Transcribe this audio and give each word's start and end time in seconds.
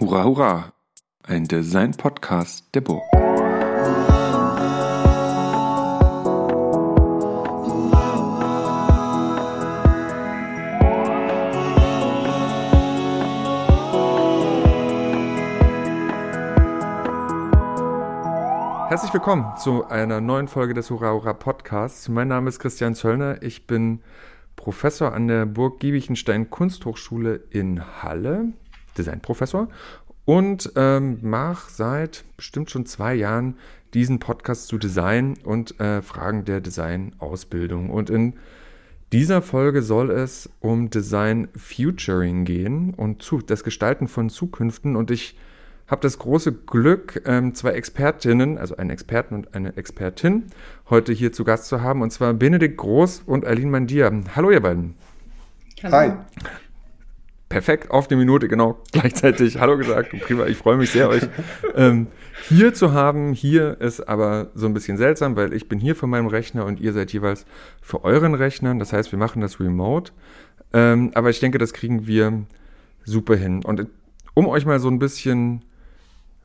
Hurra, 0.00 0.22
hurra! 0.22 0.72
Ein 1.24 1.48
Design-Podcast 1.48 2.72
der 2.72 2.82
Burg. 2.82 3.02
Herzlich 18.88 19.12
willkommen 19.12 19.56
zu 19.56 19.84
einer 19.88 20.20
neuen 20.20 20.46
Folge 20.46 20.74
des 20.74 20.90
Hurra 20.90 21.10
Hurra 21.10 21.32
Podcasts. 21.32 22.08
Mein 22.08 22.28
Name 22.28 22.48
ist 22.48 22.60
Christian 22.60 22.94
Zöllner. 22.94 23.42
Ich 23.42 23.66
bin 23.66 24.02
Professor 24.54 25.12
an 25.12 25.26
der 25.26 25.44
Burg 25.44 25.80
Giebichenstein 25.80 26.50
Kunsthochschule 26.50 27.34
in 27.50 27.82
Halle, 28.00 28.52
Designprofessor, 28.98 29.68
und 30.24 30.72
ähm, 30.76 31.18
mache 31.22 31.70
seit 31.72 32.24
bestimmt 32.36 32.70
schon 32.70 32.84
zwei 32.84 33.14
Jahren 33.14 33.56
diesen 33.94 34.18
Podcast 34.18 34.66
zu 34.66 34.76
Design 34.76 35.38
und 35.42 35.80
äh, 35.80 36.02
Fragen 36.02 36.44
der 36.44 36.60
Designausbildung. 36.60 37.88
Und 37.88 38.10
in 38.10 38.34
dieser 39.10 39.40
Folge 39.40 39.80
soll 39.80 40.10
es 40.10 40.50
um 40.60 40.90
Design 40.90 41.48
Futuring 41.56 42.44
gehen 42.44 42.92
und 42.92 43.22
zu, 43.22 43.38
das 43.38 43.64
Gestalten 43.64 44.06
von 44.06 44.28
Zukünften. 44.28 44.96
Und 44.96 45.10
ich 45.10 45.38
habe 45.86 46.02
das 46.02 46.18
große 46.18 46.52
Glück, 46.52 47.22
ähm, 47.24 47.54
zwei 47.54 47.70
Expertinnen, 47.70 48.58
also 48.58 48.76
einen 48.76 48.90
Experten 48.90 49.34
und 49.34 49.54
eine 49.54 49.78
Expertin, 49.78 50.48
heute 50.90 51.14
hier 51.14 51.32
zu 51.32 51.44
Gast 51.44 51.64
zu 51.68 51.80
haben, 51.80 52.02
und 52.02 52.12
zwar 52.12 52.34
Benedikt 52.34 52.76
Groß 52.76 53.22
und 53.24 53.46
Aline 53.46 53.70
Mandia. 53.70 54.12
Hallo, 54.36 54.50
ihr 54.50 54.60
beiden. 54.60 54.94
Hallo. 55.82 55.96
Hi. 55.96 56.12
Perfekt, 57.48 57.90
auf 57.90 58.08
die 58.08 58.16
Minute, 58.16 58.46
genau, 58.46 58.78
gleichzeitig 58.92 59.58
Hallo 59.58 59.78
gesagt. 59.78 60.10
Prima, 60.20 60.46
ich 60.46 60.58
freue 60.58 60.76
mich 60.76 60.90
sehr, 60.90 61.08
euch 61.08 61.22
ähm, 61.74 62.08
hier 62.48 62.74
zu 62.74 62.92
haben. 62.92 63.32
Hier 63.32 63.80
ist 63.80 64.06
aber 64.06 64.50
so 64.54 64.66
ein 64.66 64.74
bisschen 64.74 64.98
seltsam, 64.98 65.34
weil 65.34 65.54
ich 65.54 65.66
bin 65.66 65.78
hier 65.78 65.96
für 65.96 66.06
meinem 66.06 66.26
Rechner 66.26 66.66
und 66.66 66.78
ihr 66.78 66.92
seid 66.92 67.12
jeweils 67.12 67.46
für 67.80 68.04
euren 68.04 68.34
Rechnern. 68.34 68.78
Das 68.78 68.92
heißt, 68.92 69.12
wir 69.12 69.18
machen 69.18 69.40
das 69.40 69.60
remote. 69.60 70.12
Ähm, 70.74 71.10
aber 71.14 71.30
ich 71.30 71.40
denke, 71.40 71.56
das 71.56 71.72
kriegen 71.72 72.06
wir 72.06 72.44
super 73.04 73.36
hin. 73.36 73.64
Und 73.64 73.86
um 74.34 74.46
euch 74.46 74.66
mal 74.66 74.78
so 74.78 74.88
ein 74.88 74.98
bisschen 74.98 75.64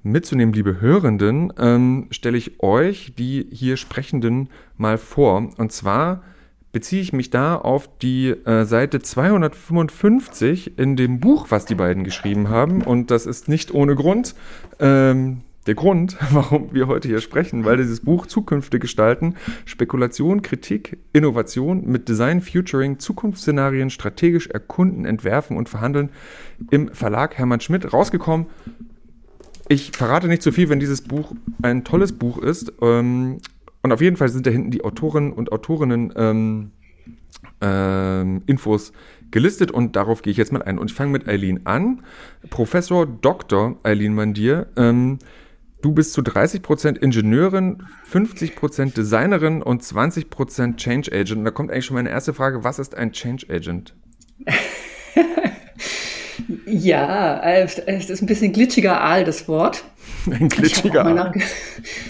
mitzunehmen, 0.04 0.54
liebe 0.54 0.80
Hörenden, 0.80 1.52
ähm, 1.58 2.08
stelle 2.12 2.38
ich 2.38 2.62
euch 2.62 3.14
die 3.18 3.48
hier 3.52 3.76
Sprechenden 3.76 4.50
mal 4.78 4.98
vor. 4.98 5.50
Und 5.58 5.72
zwar 5.74 6.24
beziehe 6.74 7.02
ich 7.02 7.14
mich 7.14 7.30
da 7.30 7.56
auf 7.56 7.88
die 8.00 8.30
äh, 8.30 8.66
Seite 8.66 9.00
255 9.00 10.78
in 10.78 10.98
dem 10.98 11.22
Buch, 11.22 11.46
was 11.50 11.66
die 11.66 11.76
beiden 11.76 12.04
geschrieben 12.04 12.50
haben. 12.50 12.82
Und 12.82 13.12
das 13.12 13.26
ist 13.26 13.48
nicht 13.48 13.74
ohne 13.74 13.96
Grund. 13.96 14.36
Ähm, 14.80 15.42
der 15.68 15.76
Grund, 15.76 16.18
warum 16.32 16.74
wir 16.74 16.88
heute 16.88 17.08
hier 17.08 17.22
sprechen, 17.22 17.64
weil 17.64 17.78
dieses 17.78 18.02
Buch 18.02 18.26
Zukünfte 18.26 18.80
gestalten, 18.80 19.36
Spekulation, 19.66 20.42
Kritik, 20.42 20.98
Innovation 21.14 21.86
mit 21.86 22.10
Design, 22.10 22.42
Futuring, 22.42 23.00
Zukunftsszenarien 23.00 23.92
strategisch 23.92 24.48
erkunden, 24.48 25.06
entwerfen 25.06 25.56
und 25.56 25.70
verhandeln 25.70 26.10
im 26.72 26.90
Verlag 26.90 27.38
Hermann 27.38 27.62
Schmidt 27.62 27.94
rausgekommen 27.94 28.48
ich 29.70 29.92
verrate 29.92 30.28
nicht 30.28 30.42
zu 30.42 30.52
viel, 30.52 30.70
wenn 30.70 30.80
dieses 30.80 31.02
Buch 31.02 31.34
ein 31.62 31.84
tolles 31.84 32.12
Buch 32.12 32.38
ist. 32.38 32.74
Ähm, 32.82 33.40
und 33.84 33.92
auf 33.92 34.02
jeden 34.02 34.16
Fall 34.16 34.30
sind 34.30 34.48
da 34.48 34.52
hinten 34.52 34.72
die 34.72 34.84
Autorinnen 34.84 35.34
und 35.34 35.52
Autorinnen 35.52 36.14
ähm, 36.16 36.72
ähm, 37.62 38.42
Infos 38.46 38.94
gelistet 39.30 39.72
und 39.72 39.96
darauf 39.98 40.22
gehe 40.22 40.32
ich 40.32 40.38
jetzt 40.38 40.54
mal 40.54 40.62
ein. 40.62 40.80
Und 40.80 40.92
ich 40.92 40.96
fange 40.96 41.12
mit 41.12 41.28
Eileen 41.28 41.66
an. 41.66 42.04
Professor 42.50 43.06
Dr. 43.06 43.78
Eileen 43.84 44.16
Mandier. 44.16 44.68
Ähm, 44.78 45.20
du 45.82 45.92
bist 45.92 46.14
zu 46.14 46.22
30% 46.22 46.98
Ingenieurin, 46.98 47.84
50% 48.10 48.94
Designerin 48.94 49.62
und 49.62 49.84
20% 49.84 50.78
Change 50.78 51.12
Agent. 51.12 51.40
Und 51.40 51.46
da 51.46 51.52
kommt 51.52 51.70
eigentlich 51.70 51.86
schon 51.86 51.96
meine 51.96 52.10
erste 52.10 52.34
Frage, 52.34 52.64
was 52.64 52.80
ist 52.80 52.96
ein 52.96 53.12
Change 53.12 53.48
Agent? 53.50 53.96
Ja, 56.66 57.42
es 57.42 57.78
ist 57.78 58.22
ein 58.22 58.26
bisschen 58.26 58.54
glitschiger 58.54 59.02
Aal, 59.02 59.24
das 59.24 59.48
Wort. 59.48 59.84
Ein 60.30 60.50
glitschiger 60.50 61.06
Aal. 61.06 61.34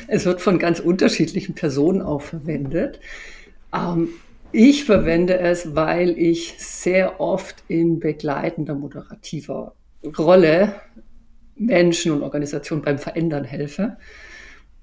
Es 0.07 0.25
wird 0.25 0.41
von 0.41 0.59
ganz 0.59 0.79
unterschiedlichen 0.79 1.55
Personen 1.55 2.01
auch 2.01 2.21
verwendet. 2.21 2.99
Ähm, 3.73 4.09
ich 4.51 4.85
verwende 4.85 5.39
es, 5.39 5.75
weil 5.75 6.11
ich 6.11 6.55
sehr 6.59 7.19
oft 7.19 7.63
in 7.67 7.99
begleitender, 7.99 8.75
moderativer 8.75 9.73
Rolle 10.17 10.75
Menschen 11.55 12.11
und 12.11 12.23
Organisationen 12.23 12.83
beim 12.83 12.99
Verändern 12.99 13.43
helfe. 13.43 13.97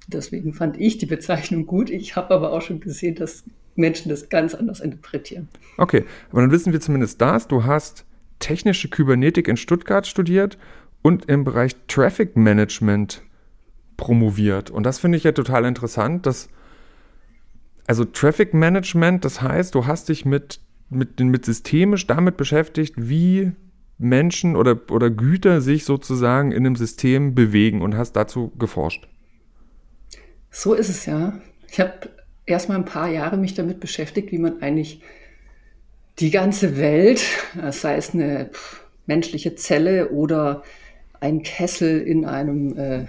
Deswegen 0.09 0.55
fand 0.55 0.81
ich 0.81 0.99
die 0.99 1.07
Bezeichnung 1.07 1.67
gut. 1.67 1.91
Ich 1.91 2.17
habe 2.17 2.35
aber 2.35 2.53
auch 2.53 2.63
schon 2.63 2.81
gesehen, 2.81 3.15
dass 3.15 3.45
Menschen 3.77 4.09
das 4.09 4.29
ganz 4.29 4.55
anders 4.55 4.81
interpretieren. 4.81 5.49
Okay, 5.77 6.05
aber 6.31 6.41
dann 6.41 6.51
wissen 6.51 6.73
wir 6.73 6.81
zumindest 6.81 7.21
das. 7.21 7.47
Du 7.47 7.65
hast 7.65 8.05
technische 8.41 8.89
Kybernetik 8.89 9.47
in 9.47 9.57
Stuttgart 9.57 10.07
studiert 10.07 10.59
und 11.03 11.27
im 11.27 11.45
Bereich 11.45 11.77
Traffic 11.87 12.37
Management 12.37 13.23
promoviert. 13.97 14.71
Und 14.71 14.85
das 14.85 14.99
finde 14.99 15.19
ich 15.19 15.25
ja 15.25 15.33
total 15.33 15.65
interessant, 15.65 16.27
dass 16.27 16.49
also 17.87 18.05
Traffic 18.05 18.55
Management, 18.55 19.25
das 19.25 19.43
heißt, 19.43 19.75
du 19.75 19.87
hast 19.87 20.09
dich 20.09 20.25
mit, 20.25 20.61
mit, 20.91 21.19
mit 21.21 21.45
systemisch 21.45 22.07
damit 22.07 22.37
beschäftigt, 22.37 22.95
wie 22.97 23.53
Menschen 23.99 24.57
oder, 24.57 24.79
oder 24.91 25.11
Güter 25.11 25.61
sich 25.61 25.85
sozusagen 25.85 26.53
in 26.53 26.65
einem 26.65 26.77
System 26.77 27.35
bewegen 27.35 27.83
und 27.83 27.97
hast 27.97 28.13
dazu 28.13 28.53
geforscht. 28.59 29.09
So 30.51 30.75
ist 30.75 30.89
es 30.89 31.07
ja. 31.07 31.41
Ich 31.69 31.81
habe 31.81 32.11
erst 32.47 32.69
mal 32.69 32.77
ein 32.77 32.85
paar 32.85 33.09
Jahre 33.09 33.37
mich 33.37 33.55
damit 33.55 33.81
beschäftigt, 33.81 34.33
wie 34.33 34.39
man 34.39 34.63
eigentlich 34.63 35.03
die 36.21 36.31
ganze 36.31 36.77
Welt, 36.77 37.23
sei 37.71 37.97
es 37.97 38.15
eine 38.15 38.51
menschliche 39.07 39.55
Zelle 39.55 40.11
oder 40.11 40.63
ein 41.21 41.43
Kessel 41.43 42.01
in 42.01 42.25
einem 42.25 42.77
äh, 42.77 43.07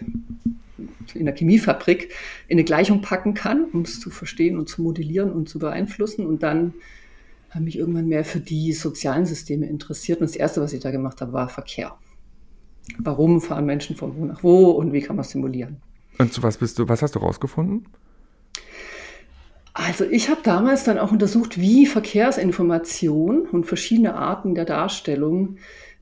in 1.13 1.25
der 1.25 1.35
Chemiefabrik 1.35 2.09
in 2.47 2.55
eine 2.57 2.63
Gleichung 2.63 3.01
packen 3.01 3.33
kann, 3.33 3.66
um 3.73 3.81
es 3.81 3.99
zu 3.99 4.09
verstehen 4.09 4.57
und 4.57 4.67
zu 4.67 4.81
modellieren 4.81 5.31
und 5.31 5.49
zu 5.49 5.59
beeinflussen. 5.59 6.25
Und 6.25 6.44
dann 6.44 6.73
habe 7.49 7.66
mich 7.66 7.77
irgendwann 7.77 8.07
mehr 8.07 8.23
für 8.23 8.39
die 8.39 8.73
sozialen 8.73 9.25
Systeme 9.25 9.67
interessiert. 9.67 10.22
Und 10.22 10.29
das 10.29 10.35
Erste, 10.35 10.61
was 10.61 10.73
ich 10.73 10.81
da 10.81 10.91
gemacht 10.91 11.22
habe, 11.22 11.33
war 11.33 11.49
Verkehr. 11.49 11.95
Warum 12.97 13.41
fahren 13.41 13.66
Menschen 13.66 13.95
von 13.95 14.16
wo 14.17 14.25
nach 14.25 14.43
wo 14.43 14.72
und 14.72 14.93
wie 14.93 15.01
kann 15.01 15.16
man 15.16 15.25
simulieren? 15.25 15.78
Und 16.17 16.33
zu 16.33 16.41
was 16.43 16.57
bist 16.57 16.79
du, 16.79 16.88
was 16.88 17.01
hast 17.01 17.16
du 17.16 17.19
rausgefunden? 17.19 17.85
Also 19.74 20.04
ich 20.06 20.30
habe 20.30 20.42
damals 20.44 20.84
dann 20.84 20.98
auch 20.98 21.12
untersucht, 21.12 21.59
wie 21.59 21.86
Verkehrsinformation 21.86 23.44
und 23.44 23.66
verschiedene 23.66 24.16
Arten 24.16 24.54
der 24.54 24.66
Darstellung 24.66 25.58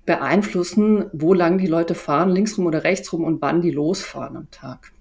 beeinflussen, 0.05 1.05
wo 1.13 1.33
lang 1.35 1.59
die 1.59 1.67
Leute 1.67 1.93
fahren, 1.93 2.29
linksrum 2.29 2.65
oder 2.65 2.83
rechtsrum 2.83 3.23
und 3.23 3.41
wann 3.41 3.61
die 3.61 3.69
losfahren 3.69 4.37
am 4.37 4.49
Tag. 4.49 4.91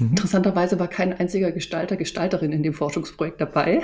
Mhm. 0.00 0.08
Interessanterweise 0.10 0.80
war 0.80 0.88
kein 0.88 1.12
einziger 1.12 1.52
Gestalter, 1.52 1.96
Gestalterin 1.96 2.50
in 2.50 2.64
dem 2.64 2.74
Forschungsprojekt 2.74 3.40
dabei. 3.40 3.82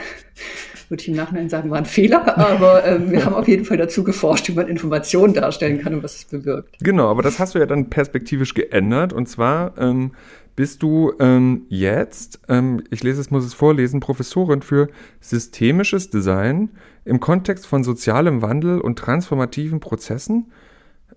Würde 0.89 1.03
ich 1.03 1.09
im 1.09 1.15
Nachhinein 1.15 1.49
sagen, 1.49 1.71
war 1.71 1.79
ein 1.79 1.85
Fehler, 1.85 2.37
aber 2.39 2.85
ähm, 2.85 3.11
wir 3.11 3.25
haben 3.25 3.35
auf 3.35 3.47
jeden 3.47 3.65
Fall 3.65 3.77
dazu 3.77 4.03
geforscht, 4.03 4.49
wie 4.49 4.53
man 4.53 4.69
Informationen 4.69 5.35
darstellen 5.35 5.81
kann 5.81 5.95
und 5.95 6.03
was 6.03 6.17
es 6.17 6.25
bewirkt. 6.25 6.79
Genau, 6.81 7.09
aber 7.09 7.23
das 7.23 7.39
hast 7.39 7.55
du 7.55 7.59
ja 7.59 7.67
dann 7.67 7.91
perspektivisch 7.91 8.55
geändert 8.55 9.13
und 9.13 9.29
zwar 9.29 9.77
ähm, 9.79 10.13
bist 10.57 10.83
du 10.83 11.13
ähm, 11.21 11.67
jetzt, 11.69 12.41
ähm, 12.49 12.83
ich 12.91 13.03
lese 13.03 13.21
es, 13.21 13.31
muss 13.31 13.45
es 13.45 13.55
vorlesen, 13.55 14.01
Professorin 14.01 14.63
für 14.63 14.89
systemisches 15.21 16.11
Design 16.11 16.71
im 17.05 17.21
Kontext 17.21 17.67
von 17.67 17.85
sozialem 17.85 18.41
Wandel 18.41 18.81
und 18.81 18.99
transformativen 18.99 19.81
Prozessen 19.81 20.51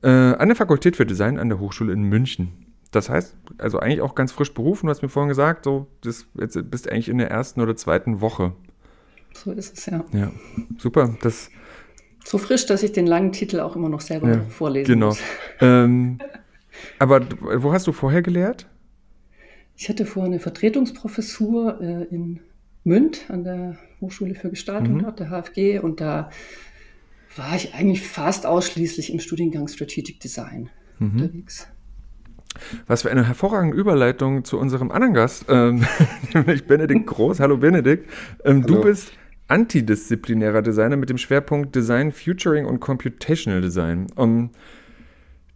äh, 0.03 0.09
an 0.09 0.49
der 0.49 0.55
Fakultät 0.55 0.97
für 0.97 1.05
Design 1.05 1.39
an 1.39 1.49
der 1.49 1.59
Hochschule 1.59 1.93
in 1.93 2.03
München. 2.03 2.65
Das 2.91 3.09
heißt, 3.09 3.35
also 3.59 3.79
eigentlich 3.79 4.01
auch 4.01 4.13
ganz 4.13 4.31
frisch 4.31 4.53
berufen. 4.53 4.87
Du 4.87 4.91
hast 4.91 5.01
mir 5.01 5.09
vorhin 5.09 5.29
gesagt, 5.29 5.63
so, 5.63 5.87
das, 6.01 6.25
jetzt 6.39 6.59
bist 6.69 6.85
du 6.85 6.91
eigentlich 6.91 7.09
in 7.09 7.19
der 7.19 7.29
ersten 7.31 7.61
oder 7.61 7.75
zweiten 7.75 8.19
Woche. 8.19 8.53
So 9.33 9.51
ist 9.51 9.77
es, 9.77 9.85
ja. 9.85 10.03
Ja, 10.11 10.31
super. 10.77 11.15
Das, 11.21 11.49
so 12.25 12.37
frisch, 12.37 12.65
dass 12.65 12.83
ich 12.83 12.91
den 12.91 13.07
langen 13.07 13.31
Titel 13.31 13.59
auch 13.59 13.75
immer 13.75 13.89
noch 13.89 14.01
selber 14.01 14.29
ja, 14.29 14.41
vorlesen 14.49 14.93
genau. 14.93 15.07
muss. 15.07 15.19
Ähm, 15.61 16.17
aber 16.97 17.21
wo 17.39 17.71
hast 17.71 17.87
du 17.87 17.91
vorher 17.91 18.21
gelehrt? 18.21 18.67
Ich 19.81 19.87
hatte 19.87 20.05
vorher 20.05 20.29
eine 20.29 20.41
Vertretungsprofessur 20.41 21.79
äh, 21.79 22.13
in 22.13 22.41
Münd 22.83 23.29
an 23.29 23.45
der 23.45 23.77
Hochschule 24.01 24.35
für 24.35 24.49
Gestaltung, 24.49 24.95
mhm. 24.95 25.03
dort 25.03 25.21
der 25.21 25.29
HFG, 25.29 25.79
und 25.79 26.01
da 26.01 26.29
war 27.37 27.55
ich 27.55 27.73
eigentlich 27.73 28.05
fast 28.05 28.45
ausschließlich 28.45 29.13
im 29.13 29.21
Studiengang 29.21 29.69
Strategic 29.69 30.19
Design 30.19 30.69
mhm. 30.99 31.11
unterwegs. 31.11 31.69
Was 32.87 33.03
für 33.03 33.11
eine 33.11 33.25
hervorragende 33.25 33.77
Überleitung 33.77 34.43
zu 34.43 34.59
unserem 34.59 34.91
anderen 34.91 35.13
Gast, 35.13 35.45
ähm, 35.47 35.85
nämlich 36.33 36.67
Benedikt 36.67 37.07
Groß. 37.07 37.39
Hallo 37.39 37.55
Benedikt. 37.55 38.05
Ähm, 38.43 38.63
Hallo. 38.63 38.75
Du 38.75 38.81
bist 38.81 39.13
antidisziplinärer 39.47 40.61
Designer 40.61 40.97
mit 40.97 41.09
dem 41.09 41.17
Schwerpunkt 41.17 41.73
Design, 41.73 42.11
Futuring 42.11 42.65
und 42.65 42.81
Computational 42.81 43.61
Design. 43.61 44.07
Um, 44.17 44.49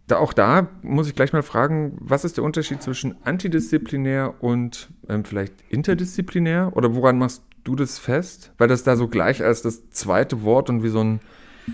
da, 0.06 0.18
auch 0.18 0.32
da 0.32 0.68
muss 0.82 1.08
ich 1.08 1.14
gleich 1.14 1.32
mal 1.32 1.42
fragen, 1.42 1.96
was 1.98 2.24
ist 2.24 2.36
der 2.36 2.44
Unterschied 2.44 2.82
zwischen 2.82 3.16
antidisziplinär 3.24 4.34
und 4.40 4.90
ähm, 5.08 5.24
vielleicht 5.24 5.54
interdisziplinär? 5.70 6.72
Oder 6.74 6.94
woran 6.94 7.18
machst 7.18 7.42
du 7.64 7.74
das 7.74 7.98
fest? 7.98 8.52
Weil 8.58 8.68
das 8.68 8.84
da 8.84 8.96
so 8.96 9.08
gleich 9.08 9.42
als 9.42 9.62
das 9.62 9.88
zweite 9.90 10.42
Wort 10.42 10.68
und 10.68 10.82
wie 10.82 10.88
so 10.88 11.02
ein 11.02 11.20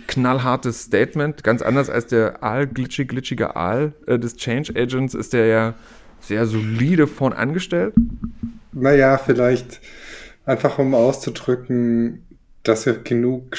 knallhartes 0.06 0.85
Statement, 0.85 1.43
ganz 1.43 1.62
anders 1.62 1.91
als 1.91 2.06
der 2.06 2.43
Aal, 2.44 2.69
glitschig, 2.69 3.09
glitschige 3.09 3.56
Aal 3.56 3.94
äh, 4.06 4.19
des 4.19 4.37
Change 4.37 4.75
Agents, 4.77 5.15
ist 5.15 5.32
der 5.32 5.47
ja 5.47 5.75
sehr 6.21 6.47
solide 6.47 7.09
vorn 7.09 7.32
angestellt. 7.32 7.94
Naja, 8.73 9.19
vielleicht 9.19 9.81
einfach 10.44 10.79
um 10.79 10.94
auszudrücken, 10.94 12.25
dass 12.62 12.87
wir 12.87 12.99
genug 13.03 13.56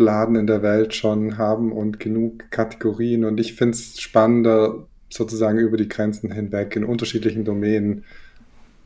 Schubladen 0.00 0.36
in 0.36 0.46
der 0.46 0.62
Welt 0.62 0.94
schon 0.94 1.36
haben 1.36 1.72
und 1.72 2.00
genug 2.00 2.50
Kategorien. 2.50 3.24
Und 3.24 3.38
ich 3.38 3.54
finde 3.54 3.74
es 3.74 4.00
spannender, 4.00 4.86
sozusagen 5.10 5.58
über 5.58 5.76
die 5.76 5.88
Grenzen 5.88 6.32
hinweg 6.32 6.74
in 6.74 6.84
unterschiedlichen 6.84 7.44
Domänen 7.44 8.04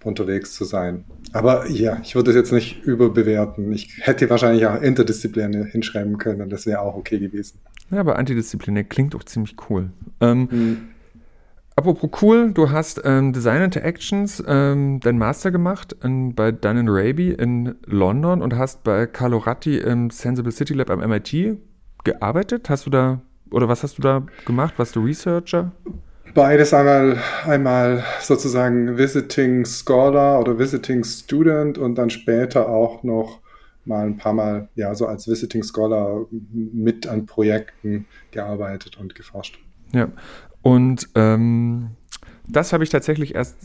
unterwegs 0.02 0.54
zu 0.54 0.64
sein. 0.64 1.04
Aber 1.32 1.68
ja, 1.68 1.98
ich 2.02 2.14
würde 2.14 2.30
es 2.30 2.36
jetzt 2.36 2.52
nicht 2.52 2.82
überbewerten. 2.82 3.72
Ich 3.72 3.98
hätte 4.00 4.28
wahrscheinlich 4.28 4.66
auch 4.66 4.80
interdisziplinär 4.82 5.64
hinschreiben 5.64 6.18
können, 6.18 6.50
das 6.50 6.66
wäre 6.66 6.80
auch 6.80 6.96
okay 6.96 7.18
gewesen. 7.18 7.58
Ja, 7.90 8.00
aber 8.00 8.18
antidisziplinär 8.18 8.84
klingt 8.84 9.14
auch 9.14 9.24
ziemlich 9.24 9.56
cool. 9.70 9.90
Ähm, 10.20 10.50
hm. 10.50 10.78
Apropos 11.76 12.22
cool, 12.22 12.52
du 12.52 12.70
hast 12.70 13.00
ähm, 13.04 13.32
Design 13.32 13.62
Interactions 13.62 14.42
ähm, 14.46 15.00
dein 15.00 15.18
Master 15.18 15.50
gemacht 15.50 15.96
in, 16.04 16.34
bei 16.34 16.52
Dun 16.52 16.88
Raby 16.88 17.32
in 17.32 17.74
London 17.84 18.42
und 18.42 18.56
hast 18.56 18.84
bei 18.84 19.06
Carlo 19.06 19.38
Ratti 19.38 19.78
im 19.78 20.10
Sensible 20.10 20.52
City 20.52 20.72
Lab 20.72 20.88
am 20.90 21.00
MIT 21.00 21.58
gearbeitet. 22.04 22.70
Hast 22.70 22.86
du 22.86 22.90
da, 22.90 23.20
oder 23.50 23.68
was 23.68 23.82
hast 23.82 23.98
du 23.98 24.02
da 24.02 24.24
gemacht? 24.46 24.74
Warst 24.76 24.94
du 24.94 25.04
Researcher? 25.04 25.72
Beides 26.32 26.72
einmal, 26.72 27.18
einmal 27.44 28.04
sozusagen 28.20 28.96
Visiting 28.96 29.64
Scholar 29.64 30.40
oder 30.40 30.56
Visiting 30.56 31.02
Student 31.02 31.76
und 31.76 31.96
dann 31.96 32.08
später 32.08 32.68
auch 32.68 33.02
noch 33.02 33.40
mal 33.84 34.06
ein 34.06 34.16
paar 34.16 34.32
Mal, 34.32 34.68
ja, 34.76 34.94
so 34.94 35.06
als 35.06 35.26
Visiting 35.26 35.64
Scholar 35.64 36.26
mit 36.30 37.08
an 37.08 37.26
Projekten 37.26 38.06
gearbeitet 38.30 38.96
und 38.96 39.16
geforscht. 39.16 39.58
Ja, 39.92 40.08
und 40.64 41.10
ähm, 41.14 41.90
das 42.48 42.72
habe 42.72 42.84
ich 42.84 42.90
tatsächlich 42.90 43.34
erst 43.34 43.56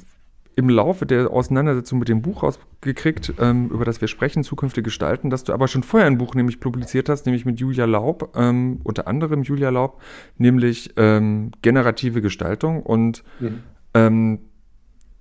im 0.57 0.69
Laufe 0.69 1.05
der 1.05 1.31
Auseinandersetzung 1.31 1.97
mit 1.97 2.09
dem 2.09 2.21
Buch 2.21 2.43
rausgekriegt, 2.43 3.35
ähm, 3.39 3.69
über 3.69 3.85
das 3.85 4.01
wir 4.01 4.09
sprechen, 4.09 4.43
zukünftige 4.43 4.83
gestalten, 4.83 5.29
dass 5.29 5.45
du 5.45 5.53
aber 5.53 5.69
schon 5.69 5.83
vorher 5.83 6.07
ein 6.07 6.17
Buch 6.17 6.35
nämlich 6.35 6.59
publiziert 6.59 7.07
hast, 7.07 7.25
nämlich 7.25 7.45
mit 7.45 7.57
Julia 7.61 7.85
Laub, 7.85 8.35
ähm, 8.35 8.81
unter 8.83 9.07
anderem 9.07 9.43
Julia 9.43 9.69
Laub, 9.69 10.01
nämlich 10.37 10.93
ähm, 10.97 11.51
generative 11.61 12.21
Gestaltung. 12.21 12.83
Und 12.83 13.23
mhm. 13.39 13.63
Ähm, 13.95 14.39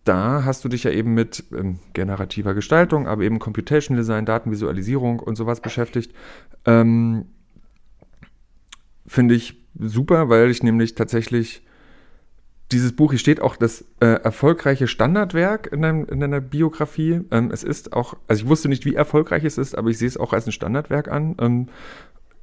da 0.05 0.45
hast 0.45 0.65
du 0.65 0.69
dich 0.69 0.85
ja 0.85 0.91
eben 0.91 1.15
mit 1.15 1.45
ähm, 1.57 1.79
generativer 1.93 2.55
Gestaltung, 2.55 3.07
aber 3.07 3.23
eben 3.23 3.39
Computational 3.39 4.03
Design, 4.03 4.27
Datenvisualisierung 4.27 5.21
und 5.21 5.37
sowas 5.37 5.61
beschäftigt. 5.61 6.13
Ähm, 6.67 7.27
finde 9.07 9.37
ich 9.37 9.65
super, 9.79 10.29
weil 10.29 10.51
ich 10.51 10.63
nämlich 10.63 10.97
tatsächlich 10.97 11.63
dieses 12.73 12.93
Buch, 12.93 13.13
hier 13.13 13.19
steht 13.19 13.41
auch 13.41 13.57
das 13.57 13.85
äh, 14.01 14.07
erfolgreiche 14.07 14.87
Standardwerk 14.89 15.73
in, 15.73 15.83
deinem, 15.83 16.05
in 16.07 16.21
deiner 16.21 16.41
Biografie. 16.41 17.23
Ähm, 17.31 17.51
es 17.51 17.65
ist 17.65 17.95
auch, 17.95 18.15
also 18.27 18.43
ich 18.43 18.49
wusste 18.49 18.69
nicht, 18.69 18.85
wie 18.85 18.95
erfolgreich 18.95 19.45
es 19.45 19.57
ist, 19.57 19.77
aber 19.77 19.89
ich 19.91 19.99
sehe 19.99 20.09
es 20.09 20.19
auch 20.19 20.33
als 20.33 20.47
ein 20.47 20.53
Standardwerk 20.53 21.09
an. 21.09 21.37
Ähm, 21.41 21.69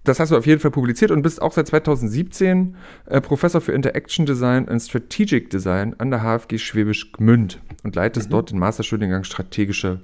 das 0.04 0.20
hast 0.20 0.32
du 0.32 0.38
auf 0.38 0.46
jeden 0.46 0.62
Fall 0.62 0.72
publiziert 0.72 1.12
und 1.12 1.22
bist 1.22 1.42
auch 1.42 1.52
seit 1.52 1.68
2017 1.68 2.76
äh, 3.06 3.22
Professor 3.22 3.62
für 3.62 3.72
Interaction 3.72 4.26
Design 4.26 4.68
und 4.68 4.80
Strategic 4.80 5.50
Design 5.50 5.96
an 6.00 6.12
der 6.12 6.22
HFG 6.22 6.58
Schwäbisch 6.58 7.12
Gmünd 7.12 7.60
und 7.84 7.96
leitest 7.96 8.30
mhm. 8.30 8.32
dort 8.32 8.52
den 8.52 8.60
Masterstudiengang 8.60 9.24
Strategische 9.24 10.02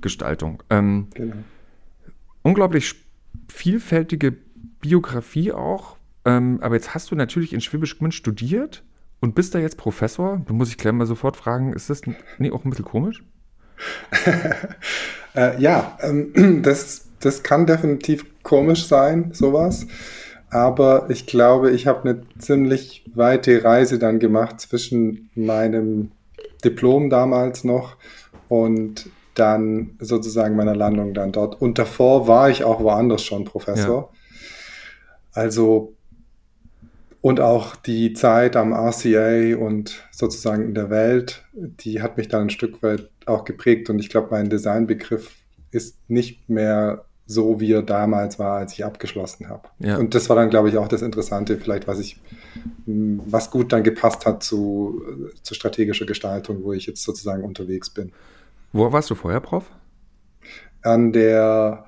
Gestaltung. 0.00 0.62
Ähm, 0.70 1.08
genau. 1.14 1.34
Unglaublich 2.42 2.94
vielfältige 3.48 4.34
Biografie 4.80 5.52
auch. 5.52 5.96
Ähm, 6.24 6.58
aber 6.60 6.74
jetzt 6.76 6.94
hast 6.94 7.10
du 7.10 7.16
natürlich 7.16 7.52
in 7.52 7.60
Schwäbisch 7.60 7.98
Gmünd 7.98 8.14
studiert 8.14 8.82
und 9.20 9.34
bist 9.34 9.54
da 9.54 9.58
jetzt 9.58 9.76
Professor? 9.76 10.40
Da 10.46 10.52
muss 10.52 10.70
ich 10.70 10.78
gleich 10.78 10.92
mal 10.92 11.06
sofort 11.06 11.36
fragen, 11.36 11.72
ist 11.72 11.90
das 11.90 12.02
nee, 12.38 12.50
auch 12.50 12.64
ein 12.64 12.70
bisschen 12.70 12.84
komisch? 12.84 13.22
äh, 15.34 15.60
ja, 15.60 15.98
ähm, 16.00 16.62
das, 16.62 17.08
das 17.20 17.42
kann 17.42 17.66
definitiv 17.66 18.24
komisch 18.42 18.86
sein, 18.86 19.30
sowas. 19.32 19.86
Aber 20.50 21.08
ich 21.10 21.26
glaube, 21.26 21.70
ich 21.70 21.86
habe 21.86 22.08
eine 22.08 22.22
ziemlich 22.38 23.04
weite 23.14 23.62
Reise 23.62 23.98
dann 23.98 24.18
gemacht 24.18 24.60
zwischen 24.60 25.30
meinem 25.34 26.10
Diplom 26.64 27.08
damals 27.08 27.62
noch 27.62 27.96
und 28.48 29.10
dann 29.34 29.96
sozusagen 30.00 30.56
meiner 30.56 30.74
Landung 30.74 31.14
dann 31.14 31.30
dort. 31.30 31.60
Und 31.60 31.78
davor 31.78 32.26
war 32.26 32.50
ich 32.50 32.64
auch 32.64 32.80
woanders 32.80 33.22
schon 33.22 33.44
Professor. 33.44 34.10
Ja. 34.12 34.18
Also 35.32 35.94
und 37.22 37.40
auch 37.40 37.76
die 37.76 38.14
Zeit 38.14 38.56
am 38.56 38.72
RCA 38.72 39.56
und 39.56 40.08
sozusagen 40.10 40.64
in 40.64 40.74
der 40.74 40.90
Welt, 40.90 41.44
die 41.52 42.00
hat 42.00 42.16
mich 42.16 42.28
dann 42.28 42.42
ein 42.42 42.50
Stück 42.50 42.82
weit 42.82 43.10
auch 43.26 43.44
geprägt. 43.44 43.90
Und 43.90 43.98
ich 43.98 44.08
glaube, 44.08 44.28
mein 44.30 44.48
Designbegriff 44.48 45.30
ist 45.70 45.96
nicht 46.08 46.48
mehr 46.48 47.04
so, 47.26 47.60
wie 47.60 47.72
er 47.72 47.82
damals 47.82 48.38
war, 48.38 48.56
als 48.56 48.72
ich 48.72 48.84
abgeschlossen 48.84 49.48
habe. 49.48 49.68
Ja. 49.78 49.98
Und 49.98 50.14
das 50.14 50.28
war 50.28 50.36
dann, 50.36 50.50
glaube 50.50 50.68
ich, 50.68 50.78
auch 50.78 50.88
das 50.88 51.02
Interessante, 51.02 51.58
vielleicht, 51.58 51.86
was 51.86 52.00
ich, 52.00 52.20
was 52.86 53.50
gut 53.50 53.72
dann 53.72 53.84
gepasst 53.84 54.26
hat 54.26 54.42
zu, 54.42 55.02
zu 55.42 55.54
strategischer 55.54 56.06
Gestaltung, 56.06 56.64
wo 56.64 56.72
ich 56.72 56.86
jetzt 56.86 57.04
sozusagen 57.04 57.44
unterwegs 57.44 57.90
bin. 57.90 58.12
Wo 58.72 58.90
warst 58.90 59.10
du 59.10 59.14
vorher, 59.14 59.40
Prof? 59.40 59.70
An 60.82 61.12
der 61.12 61.84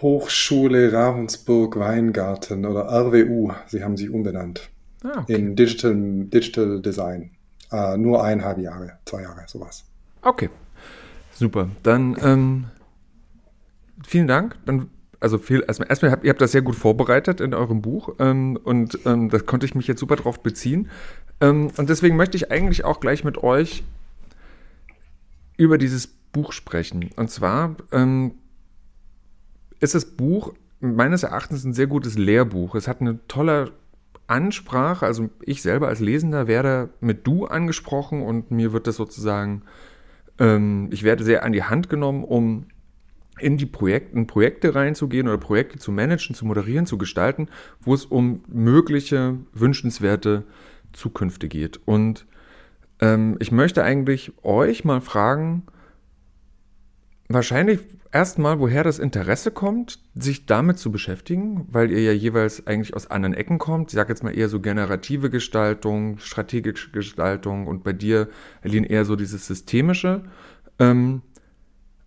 Hochschule 0.00 0.92
Ravensburg-Weingarten 0.92 2.64
oder 2.64 2.88
RWU. 2.88 3.52
Sie 3.66 3.82
haben 3.82 3.96
sich 3.96 4.10
umbenannt. 4.10 4.70
Ah, 5.02 5.20
okay. 5.22 5.34
In 5.34 5.56
Digital, 5.56 5.94
Digital 5.94 6.80
Design. 6.80 7.30
Äh, 7.70 7.96
nur 7.96 8.24
eineinhalb 8.24 8.58
Jahre, 8.58 8.98
zwei 9.04 9.22
Jahre, 9.22 9.44
sowas. 9.46 9.84
Okay, 10.22 10.50
super. 11.32 11.68
Dann 11.82 12.16
ähm, 12.22 12.66
vielen 14.06 14.26
Dank. 14.26 14.56
Dann, 14.64 14.88
also 15.20 15.38
viel, 15.38 15.64
erstmal, 15.66 15.88
erstmal 15.88 16.10
habt, 16.12 16.24
ihr 16.24 16.30
habt 16.30 16.40
das 16.40 16.52
sehr 16.52 16.62
gut 16.62 16.76
vorbereitet 16.76 17.40
in 17.40 17.52
eurem 17.52 17.82
Buch 17.82 18.14
ähm, 18.18 18.58
und 18.62 18.98
ähm, 19.04 19.28
da 19.28 19.38
konnte 19.38 19.66
ich 19.66 19.74
mich 19.74 19.86
jetzt 19.86 20.00
super 20.00 20.16
drauf 20.16 20.40
beziehen. 20.40 20.88
Ähm, 21.40 21.70
und 21.76 21.90
deswegen 21.90 22.16
möchte 22.16 22.36
ich 22.36 22.50
eigentlich 22.50 22.84
auch 22.84 23.00
gleich 23.00 23.24
mit 23.24 23.38
euch 23.38 23.84
über 25.56 25.76
dieses 25.76 26.06
Buch 26.06 26.52
sprechen. 26.52 27.10
Und 27.16 27.30
zwar 27.30 27.76
ähm, 27.92 28.32
ist 29.80 29.94
das 29.94 30.04
Buch 30.04 30.54
meines 30.80 31.22
Erachtens 31.22 31.64
ein 31.64 31.72
sehr 31.72 31.86
gutes 31.86 32.16
Lehrbuch. 32.16 32.74
Es 32.74 32.88
hat 32.88 33.00
eine 33.00 33.18
tolle 33.28 33.72
Ansprache. 34.26 35.06
Also 35.06 35.30
ich 35.40 35.62
selber 35.62 35.88
als 35.88 36.00
Lesender 36.00 36.46
werde 36.46 36.90
mit 37.00 37.26
du 37.26 37.46
angesprochen 37.46 38.22
und 38.22 38.50
mir 38.50 38.72
wird 38.72 38.86
das 38.86 38.96
sozusagen, 38.96 39.62
ähm, 40.38 40.88
ich 40.92 41.02
werde 41.02 41.24
sehr 41.24 41.44
an 41.44 41.52
die 41.52 41.64
Hand 41.64 41.88
genommen, 41.88 42.24
um 42.24 42.66
in 43.40 43.56
die 43.56 43.66
Projekte, 43.66 44.24
Projekte 44.24 44.74
reinzugehen 44.74 45.28
oder 45.28 45.38
Projekte 45.38 45.78
zu 45.78 45.92
managen, 45.92 46.34
zu 46.34 46.44
moderieren, 46.44 46.86
zu 46.86 46.98
gestalten, 46.98 47.48
wo 47.80 47.94
es 47.94 48.04
um 48.04 48.42
mögliche 48.48 49.36
wünschenswerte 49.52 50.44
Zukünfte 50.92 51.48
geht. 51.48 51.80
Und 51.84 52.26
ähm, 53.00 53.36
ich 53.38 53.52
möchte 53.52 53.84
eigentlich 53.84 54.32
euch 54.42 54.84
mal 54.84 55.00
fragen, 55.00 55.64
wahrscheinlich 57.28 57.80
erstmal, 58.12 58.60
woher 58.60 58.84
das 58.84 58.98
Interesse 58.98 59.50
kommt, 59.50 60.00
sich 60.14 60.46
damit 60.46 60.78
zu 60.78 60.90
beschäftigen, 60.90 61.66
weil 61.70 61.90
ihr 61.90 62.02
ja 62.02 62.12
jeweils 62.12 62.66
eigentlich 62.66 62.94
aus 62.94 63.10
anderen 63.10 63.34
Ecken 63.34 63.58
kommt. 63.58 63.90
Ich 63.90 63.94
sage 63.94 64.10
jetzt 64.10 64.22
mal 64.22 64.36
eher 64.36 64.48
so 64.48 64.60
generative 64.60 65.30
Gestaltung, 65.30 66.18
strategische 66.18 66.90
Gestaltung 66.90 67.66
und 67.66 67.84
bei 67.84 67.92
dir, 67.92 68.28
Aline, 68.62 68.88
eher 68.88 69.04
so 69.04 69.16
dieses 69.16 69.46
systemische. 69.46 70.24
Ähm, 70.78 71.22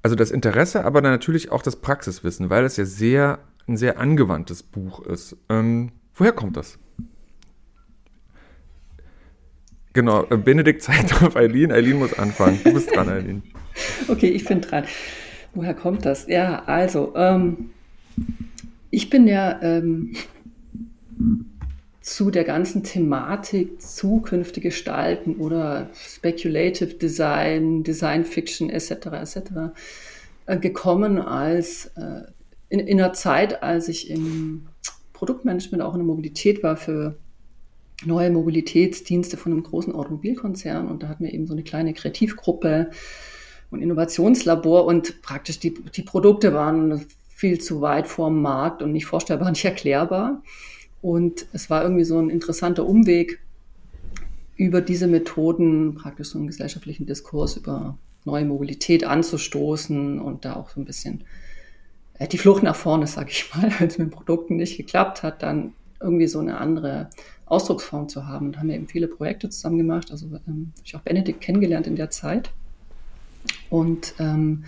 also 0.03 0.15
das 0.15 0.31
Interesse, 0.31 0.84
aber 0.86 1.01
dann 1.01 1.12
natürlich 1.12 1.51
auch 1.51 1.62
das 1.62 1.75
Praxiswissen, 1.75 2.50
weil 2.50 2.65
es 2.65 2.77
ja 2.77 2.86
sehr 2.86 3.39
ein 3.67 3.77
sehr 3.77 4.00
angewandtes 4.00 4.63
Buch 4.63 5.05
ist. 5.05 5.38
Ähm, 5.50 5.91
woher 6.15 6.31
kommt 6.34 6.58
das? 6.58 6.77
Genau, 9.93 10.25
äh, 10.29 10.38
Benedikt 10.38 10.81
zeigt 10.84 11.22
auf 11.22 11.36
Eileen. 11.36 11.72
Eileen 11.72 12.00
muss 12.00 12.17
anfangen. 12.17 12.60
Du 12.63 12.74
bist 12.74 12.96
dran, 12.96 13.10
Eileen. 13.10 13.43
Okay, 14.10 14.27
ich 14.27 14.43
bin 14.43 14.60
dran. 14.60 14.84
Woher 15.53 15.74
kommt 15.74 16.05
das? 16.05 16.27
Ja, 16.27 16.63
also, 16.65 17.13
ähm, 17.15 17.72
ich 18.89 19.10
bin 19.10 19.27
ja 19.27 19.62
ähm, 19.62 20.15
zu 22.01 22.31
der 22.31 22.43
ganzen 22.43 22.84
Thematik 22.84 23.81
zukünftige 23.81 24.70
Gestalten 24.70 25.36
oder 25.36 25.89
Speculative 25.93 26.96
Design, 26.96 27.84
Design 27.84 28.25
Fiction 28.25 28.70
etc. 28.70 28.91
etc. 28.91 29.38
Äh, 30.46 30.58
gekommen 30.58 31.20
als 31.20 31.91
äh, 31.96 32.24
in, 32.70 32.79
in 32.79 33.00
einer 33.00 33.13
Zeit, 33.13 33.62
als 33.62 33.88
ich 33.88 34.10
im 34.10 34.67
Produktmanagement 35.13 35.84
auch 35.84 35.93
in 35.93 36.00
der 36.00 36.08
Mobilität 36.08 36.63
war 36.63 36.77
für 36.77 37.15
neue 38.05 38.31
Mobilitätsdienste 38.31 39.38
von 39.38 39.51
einem 39.51 39.63
großen 39.63 39.93
Automobilkonzern 39.93 40.88
und 40.88 41.03
da 41.03 41.08
hatten 41.08 41.24
wir 41.24 41.34
eben 41.34 41.46
so 41.46 41.53
eine 41.53 41.62
kleine 41.62 41.93
Kreativgruppe 41.93 42.89
und 43.72 43.82
Innovationslabor 43.82 44.86
und 44.86 45.22
praktisch 45.22 45.60
die, 45.60 45.74
die 45.74 46.04
Produkte 46.04 46.54
waren 46.54 47.06
viel 47.30 47.60
zu 47.60 47.82
weit 47.82 48.08
vorm 48.08 48.42
Markt 48.42 48.84
und 48.84 48.92
nicht 48.92 49.06
vorstellbar, 49.06 49.50
nicht 49.50 49.66
erklärbar. 49.66 50.44
Und 51.01 51.48
es 51.54 51.70
war 51.70 51.82
irgendwie 51.82 52.04
so 52.04 52.20
ein 52.20 52.30
interessanter 52.30 52.86
Umweg, 52.86 53.40
über 54.58 54.82
diese 54.82 55.08
Methoden 55.08 55.96
praktisch 55.96 56.30
so 56.30 56.38
einen 56.38 56.46
gesellschaftlichen 56.46 57.08
Diskurs 57.08 57.58
über 57.58 57.98
neue 58.25 58.46
Mobilität 58.46 59.04
anzustoßen 59.04 60.20
und 60.20 60.46
da 60.46 60.56
auch 60.56 60.70
so 60.70 60.80
ein 60.80 60.86
bisschen 60.86 61.24
äh, 62.20 62.28
die 62.28 62.38
Flucht 62.38 62.62
nach 62.62 62.75
vorne, 62.75 63.08
sag 63.08 63.32
ich 63.32 63.50
mal, 63.56 63.74
wenn 63.80 63.88
es 63.88 63.98
mit 63.98 64.12
Produkten 64.12 64.58
nicht 64.58 64.78
geklappt 64.78 65.24
hat, 65.24 65.42
dann 65.42 65.74
irgendwie 66.00 66.28
so 66.28 66.38
eine 66.38 66.60
andere 66.60 67.10
Ausdrucksform 67.48 68.08
zu 68.08 68.28
haben. 68.28 68.48
Und 68.48 68.60
haben 68.60 68.68
wir 68.68 68.75
eben 68.75 68.88
viele 68.88 69.08
Projekte 69.08 69.50
zusammen 69.50 69.80
gemacht. 69.80 70.12
Also 70.12 70.28
ähm, 70.28 70.72
habe 70.75 70.86
ich 70.86 70.96
auch 70.96 71.01
Benedikt 71.01 71.42
kennengelernt 71.42 71.88
in 71.88 71.96
der 71.96 72.12
Zeit. 72.12 72.51
Und 73.72 74.16
ähm, 74.20 74.66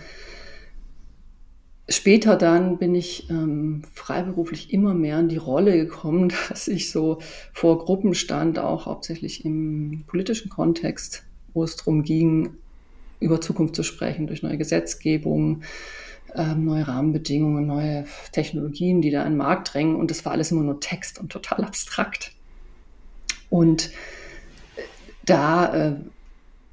später 1.90 2.36
dann 2.36 2.78
bin 2.78 2.94
ich 2.94 3.28
ähm, 3.28 3.82
freiberuflich 3.92 4.72
immer 4.72 4.94
mehr 4.94 5.20
in 5.20 5.28
die 5.28 5.36
Rolle 5.36 5.76
gekommen, 5.76 6.32
dass 6.48 6.66
ich 6.68 6.90
so 6.90 7.18
vor 7.52 7.78
Gruppen 7.84 8.14
stand, 8.14 8.58
auch 8.58 8.86
hauptsächlich 8.86 9.44
im 9.44 10.04
politischen 10.06 10.48
Kontext, 10.48 11.22
wo 11.52 11.62
es 11.62 11.76
darum 11.76 12.02
ging, 12.02 12.54
über 13.20 13.42
Zukunft 13.42 13.76
zu 13.76 13.82
sprechen, 13.82 14.26
durch 14.26 14.42
neue 14.42 14.56
Gesetzgebung, 14.56 15.60
ähm, 16.34 16.64
neue 16.64 16.88
Rahmenbedingungen, 16.88 17.66
neue 17.66 18.06
Technologien, 18.32 19.02
die 19.02 19.10
da 19.10 19.22
in 19.24 19.32
den 19.32 19.36
Markt 19.36 19.74
drängen. 19.74 19.96
Und 19.96 20.10
das 20.10 20.24
war 20.24 20.32
alles 20.32 20.50
immer 20.50 20.62
nur 20.62 20.80
Text 20.80 21.20
und 21.20 21.30
total 21.30 21.62
abstrakt. 21.62 22.32
Und 23.50 23.90
da 25.26 25.74
äh, 25.74 25.96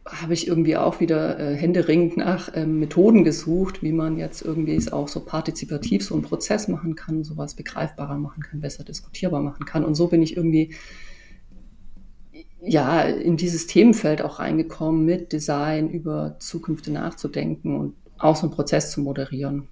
habe 0.05 0.33
ich 0.33 0.47
irgendwie 0.47 0.77
auch 0.77 0.99
wieder 0.99 1.39
äh, 1.39 1.55
händeringend 1.55 2.17
nach 2.17 2.53
äh, 2.53 2.65
Methoden 2.65 3.23
gesucht, 3.23 3.83
wie 3.83 3.91
man 3.91 4.17
jetzt 4.17 4.41
irgendwie 4.41 4.75
es 4.75 4.91
auch 4.91 5.07
so 5.07 5.19
partizipativ 5.19 6.03
so 6.03 6.15
einen 6.15 6.23
Prozess 6.23 6.67
machen 6.67 6.95
kann, 6.95 7.23
sowas 7.23 7.53
begreifbarer 7.53 8.17
machen 8.17 8.41
kann, 8.41 8.61
besser 8.61 8.83
diskutierbar 8.83 9.41
machen 9.41 9.65
kann. 9.65 9.85
Und 9.85 9.95
so 9.95 10.07
bin 10.07 10.23
ich 10.23 10.35
irgendwie 10.35 10.73
ja 12.63 13.01
in 13.01 13.37
dieses 13.37 13.67
Themenfeld 13.67 14.21
auch 14.21 14.39
reingekommen, 14.39 15.05
mit 15.05 15.31
Design 15.33 15.89
über 15.89 16.35
Zukünfte 16.39 16.91
nachzudenken 16.91 17.75
und 17.75 17.95
auch 18.17 18.35
so 18.35 18.47
einen 18.47 18.55
Prozess 18.55 18.91
zu 18.91 19.01
moderieren. 19.01 19.67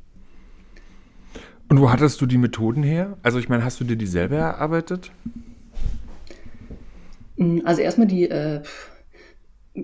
Und 1.70 1.80
wo 1.80 1.92
hattest 1.92 2.20
du 2.22 2.26
die 2.26 2.38
Methoden 2.38 2.82
her? 2.82 3.18
Also 3.22 3.38
ich 3.40 3.48
meine, 3.48 3.64
hast 3.64 3.80
du 3.80 3.84
dir 3.84 3.96
die 3.96 4.08
selber 4.08 4.38
erarbeitet? 4.38 5.12
Hm, 7.38 7.62
also 7.64 7.82
erstmal 7.82 8.08
die 8.08 8.30
äh, 8.30 8.62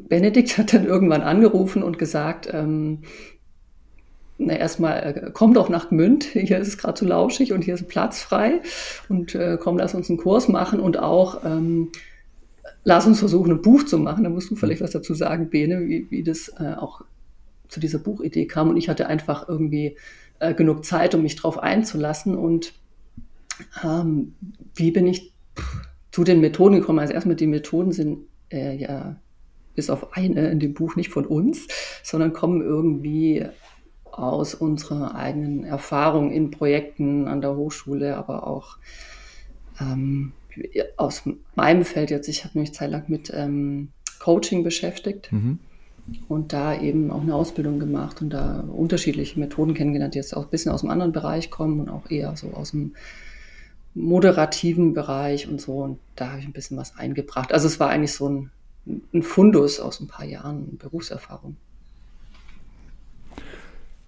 Benedikt 0.03 0.57
hat 0.57 0.73
dann 0.73 0.85
irgendwann 0.85 1.21
angerufen 1.21 1.83
und 1.83 1.97
gesagt, 1.97 2.49
ähm, 2.51 2.99
na 4.37 4.55
erstmal, 4.55 5.03
äh, 5.03 5.31
komm 5.33 5.53
doch 5.53 5.69
nach 5.69 5.89
Gmünd, 5.89 6.23
hier 6.25 6.59
ist 6.59 6.67
es 6.67 6.77
gerade 6.77 6.95
zu 6.95 7.05
lauschig 7.05 7.53
und 7.53 7.63
hier 7.63 7.75
ist 7.75 7.87
Platz 7.87 8.21
frei 8.21 8.61
und 9.07 9.33
äh, 9.35 9.57
komm, 9.59 9.77
lass 9.77 9.95
uns 9.95 10.09
einen 10.09 10.19
Kurs 10.19 10.47
machen 10.47 10.79
und 10.79 10.99
auch 10.99 11.45
ähm, 11.45 11.89
lass 12.83 13.05
uns 13.05 13.19
versuchen, 13.19 13.51
ein 13.51 13.61
Buch 13.61 13.83
zu 13.83 13.97
machen. 13.97 14.23
Da 14.23 14.29
musst 14.29 14.49
du 14.49 14.55
vielleicht 14.55 14.81
was 14.81 14.91
dazu 14.91 15.13
sagen, 15.13 15.49
Bene, 15.49 15.87
wie, 15.87 16.07
wie 16.09 16.23
das 16.23 16.49
äh, 16.59 16.75
auch 16.77 17.01
zu 17.67 17.79
dieser 17.79 17.99
Buchidee 17.99 18.45
kam. 18.45 18.69
Und 18.69 18.77
ich 18.77 18.89
hatte 18.89 19.07
einfach 19.07 19.49
irgendwie 19.49 19.97
äh, 20.39 20.53
genug 20.53 20.85
Zeit, 20.85 21.15
um 21.15 21.21
mich 21.21 21.35
drauf 21.35 21.57
einzulassen. 21.57 22.37
Und 22.37 22.73
ähm, 23.83 24.35
wie 24.75 24.91
bin 24.91 25.07
ich 25.07 25.33
zu 26.11 26.23
den 26.23 26.41
Methoden 26.41 26.75
gekommen? 26.75 26.99
Also 26.99 27.13
erstmal, 27.13 27.35
die 27.35 27.47
Methoden 27.47 27.91
sind 27.91 28.19
äh, 28.49 28.75
ja 28.77 29.17
bis 29.75 29.89
auf 29.89 30.15
eine 30.15 30.49
in 30.49 30.59
dem 30.59 30.73
Buch 30.73 30.95
nicht 30.95 31.09
von 31.09 31.25
uns, 31.25 31.67
sondern 32.03 32.33
kommen 32.33 32.61
irgendwie 32.61 33.45
aus 34.11 34.55
unserer 34.55 35.15
eigenen 35.15 35.65
Erfahrung 35.65 36.31
in 36.31 36.51
Projekten 36.51 37.27
an 37.27 37.41
der 37.41 37.55
Hochschule, 37.55 38.15
aber 38.15 38.47
auch 38.47 38.77
ähm, 39.81 40.31
aus 40.95 41.23
meinem 41.55 41.83
Feld 41.83 42.11
jetzt. 42.11 42.29
Ich 42.29 42.45
habe 42.45 42.57
mich 42.59 42.73
zeitlang 42.73 43.03
mit 43.07 43.31
ähm, 43.33 43.89
Coaching 44.19 44.63
beschäftigt 44.63 45.31
mhm. 45.31 45.59
und 46.29 46.53
da 46.53 46.79
eben 46.79 47.11
auch 47.11 47.21
eine 47.21 47.35
Ausbildung 47.35 47.79
gemacht 47.79 48.21
und 48.21 48.29
da 48.29 48.61
unterschiedliche 48.61 49.39
Methoden 49.39 49.73
kennengelernt, 49.73 50.13
die 50.13 50.19
jetzt 50.19 50.35
auch 50.35 50.45
ein 50.45 50.49
bisschen 50.49 50.71
aus 50.71 50.83
einem 50.83 50.91
anderen 50.91 51.11
Bereich 51.11 51.51
kommen 51.51 51.81
und 51.81 51.89
auch 51.89 52.09
eher 52.09 52.35
so 52.37 52.51
aus 52.53 52.71
dem 52.71 52.93
moderativen 53.93 54.93
Bereich 54.93 55.47
und 55.47 55.59
so. 55.59 55.79
Und 55.79 55.99
da 56.15 56.29
habe 56.31 56.39
ich 56.39 56.45
ein 56.47 56.53
bisschen 56.53 56.77
was 56.77 56.97
eingebracht. 56.97 57.51
Also 57.51 57.67
es 57.67 57.79
war 57.79 57.89
eigentlich 57.89 58.13
so 58.13 58.29
ein 58.29 58.51
ein 58.85 59.23
Fundus 59.23 59.79
aus 59.79 59.99
ein 59.99 60.07
paar 60.07 60.25
Jahren 60.25 60.77
Berufserfahrung. 60.77 61.57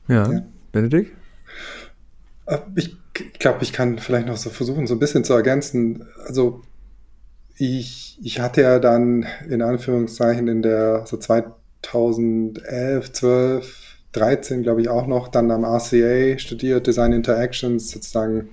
Ja, 0.08 0.32
ja. 0.32 0.46
Benedikt? 0.72 1.16
Äh, 2.46 2.60
ich 2.76 2.96
glaube, 3.40 3.64
ich 3.64 3.74
kann 3.74 4.00
vielleicht 4.00 4.28
noch 4.28 4.38
so 4.38 4.50
versuchen, 4.50 4.88
so 4.88 4.96
ein 4.96 5.00
bisschen 5.00 5.24
zu 5.24 5.34
ergänzen. 5.34 6.08
Also 6.26 6.62
ich, 7.58 8.20
ich 8.22 8.40
hatte 8.40 8.62
ja 8.62 8.80
dann 8.80 9.26
in 9.50 9.62
Anführungszeichen 9.62 10.48
in 10.48 10.62
der 10.62 11.06
so 11.06 11.18
2011, 11.18 13.12
12, 13.12 13.98
13, 14.14 14.64
glaube 14.64 14.82
ich, 14.82 14.90
auch 14.90 15.08
noch 15.08 15.28
dann 15.28 15.52
am 15.52 15.64
RCA 15.64 16.38
studiert, 16.38 16.88
Design 16.88 17.14
Interactions, 17.14 17.90
sozusagen 17.90 18.50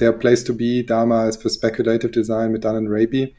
der 0.00 0.12
Place 0.12 0.44
to 0.44 0.54
be 0.54 0.84
damals 0.84 1.36
für 1.36 1.50
Speculative 1.50 2.10
Design 2.10 2.52
mit 2.52 2.64
Dun 2.64 2.86
Raby. 2.88 3.34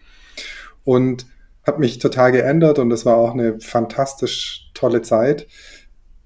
Und 0.84 1.26
habe 1.66 1.80
mich 1.80 2.00
total 2.00 2.32
geändert 2.32 2.80
und 2.80 2.92
es 2.92 3.06
war 3.06 3.18
auch 3.18 3.34
eine 3.34 3.60
fantastisch 3.60 4.70
tolle 4.74 5.02
Zeit. 5.02 5.48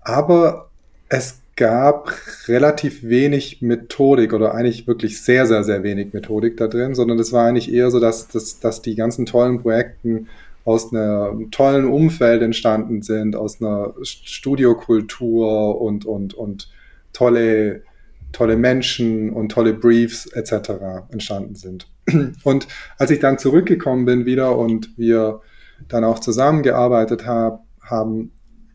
Aber 0.01 0.69
es 1.09 1.41
gab 1.55 2.11
relativ 2.47 3.03
wenig 3.03 3.61
Methodik 3.61 4.33
oder 4.33 4.55
eigentlich 4.55 4.87
wirklich 4.87 5.21
sehr, 5.21 5.45
sehr, 5.45 5.63
sehr 5.63 5.83
wenig 5.83 6.13
Methodik 6.13 6.57
da 6.57 6.67
drin, 6.67 6.95
sondern 6.95 7.19
es 7.19 7.31
war 7.31 7.47
eigentlich 7.47 7.71
eher 7.71 7.91
so, 7.91 7.99
dass, 7.99 8.27
dass, 8.27 8.59
dass 8.59 8.81
die 8.81 8.95
ganzen 8.95 9.25
tollen 9.25 9.61
Projekten 9.61 10.27
aus 10.65 10.93
einem 10.93 11.51
tollen 11.51 11.85
Umfeld 11.85 12.41
entstanden 12.41 13.01
sind, 13.01 13.35
aus 13.35 13.61
einer 13.61 13.93
Studiokultur 14.01 15.79
und, 15.79 16.05
und, 16.05 16.33
und 16.33 16.69
tolle, 17.11 17.83
tolle 18.31 18.55
Menschen 18.55 19.29
und 19.31 19.49
tolle 19.49 19.73
Briefs 19.73 20.25
etc. 20.25 20.71
entstanden 21.11 21.55
sind. 21.55 21.87
Und 22.43 22.67
als 22.97 23.11
ich 23.11 23.19
dann 23.19 23.37
zurückgekommen 23.37 24.05
bin 24.05 24.25
wieder 24.25 24.57
und 24.57 24.97
wir 24.97 25.41
dann 25.87 26.03
auch 26.03 26.19
zusammengearbeitet 26.19 27.25
hab, 27.25 27.63
haben, 27.81 28.31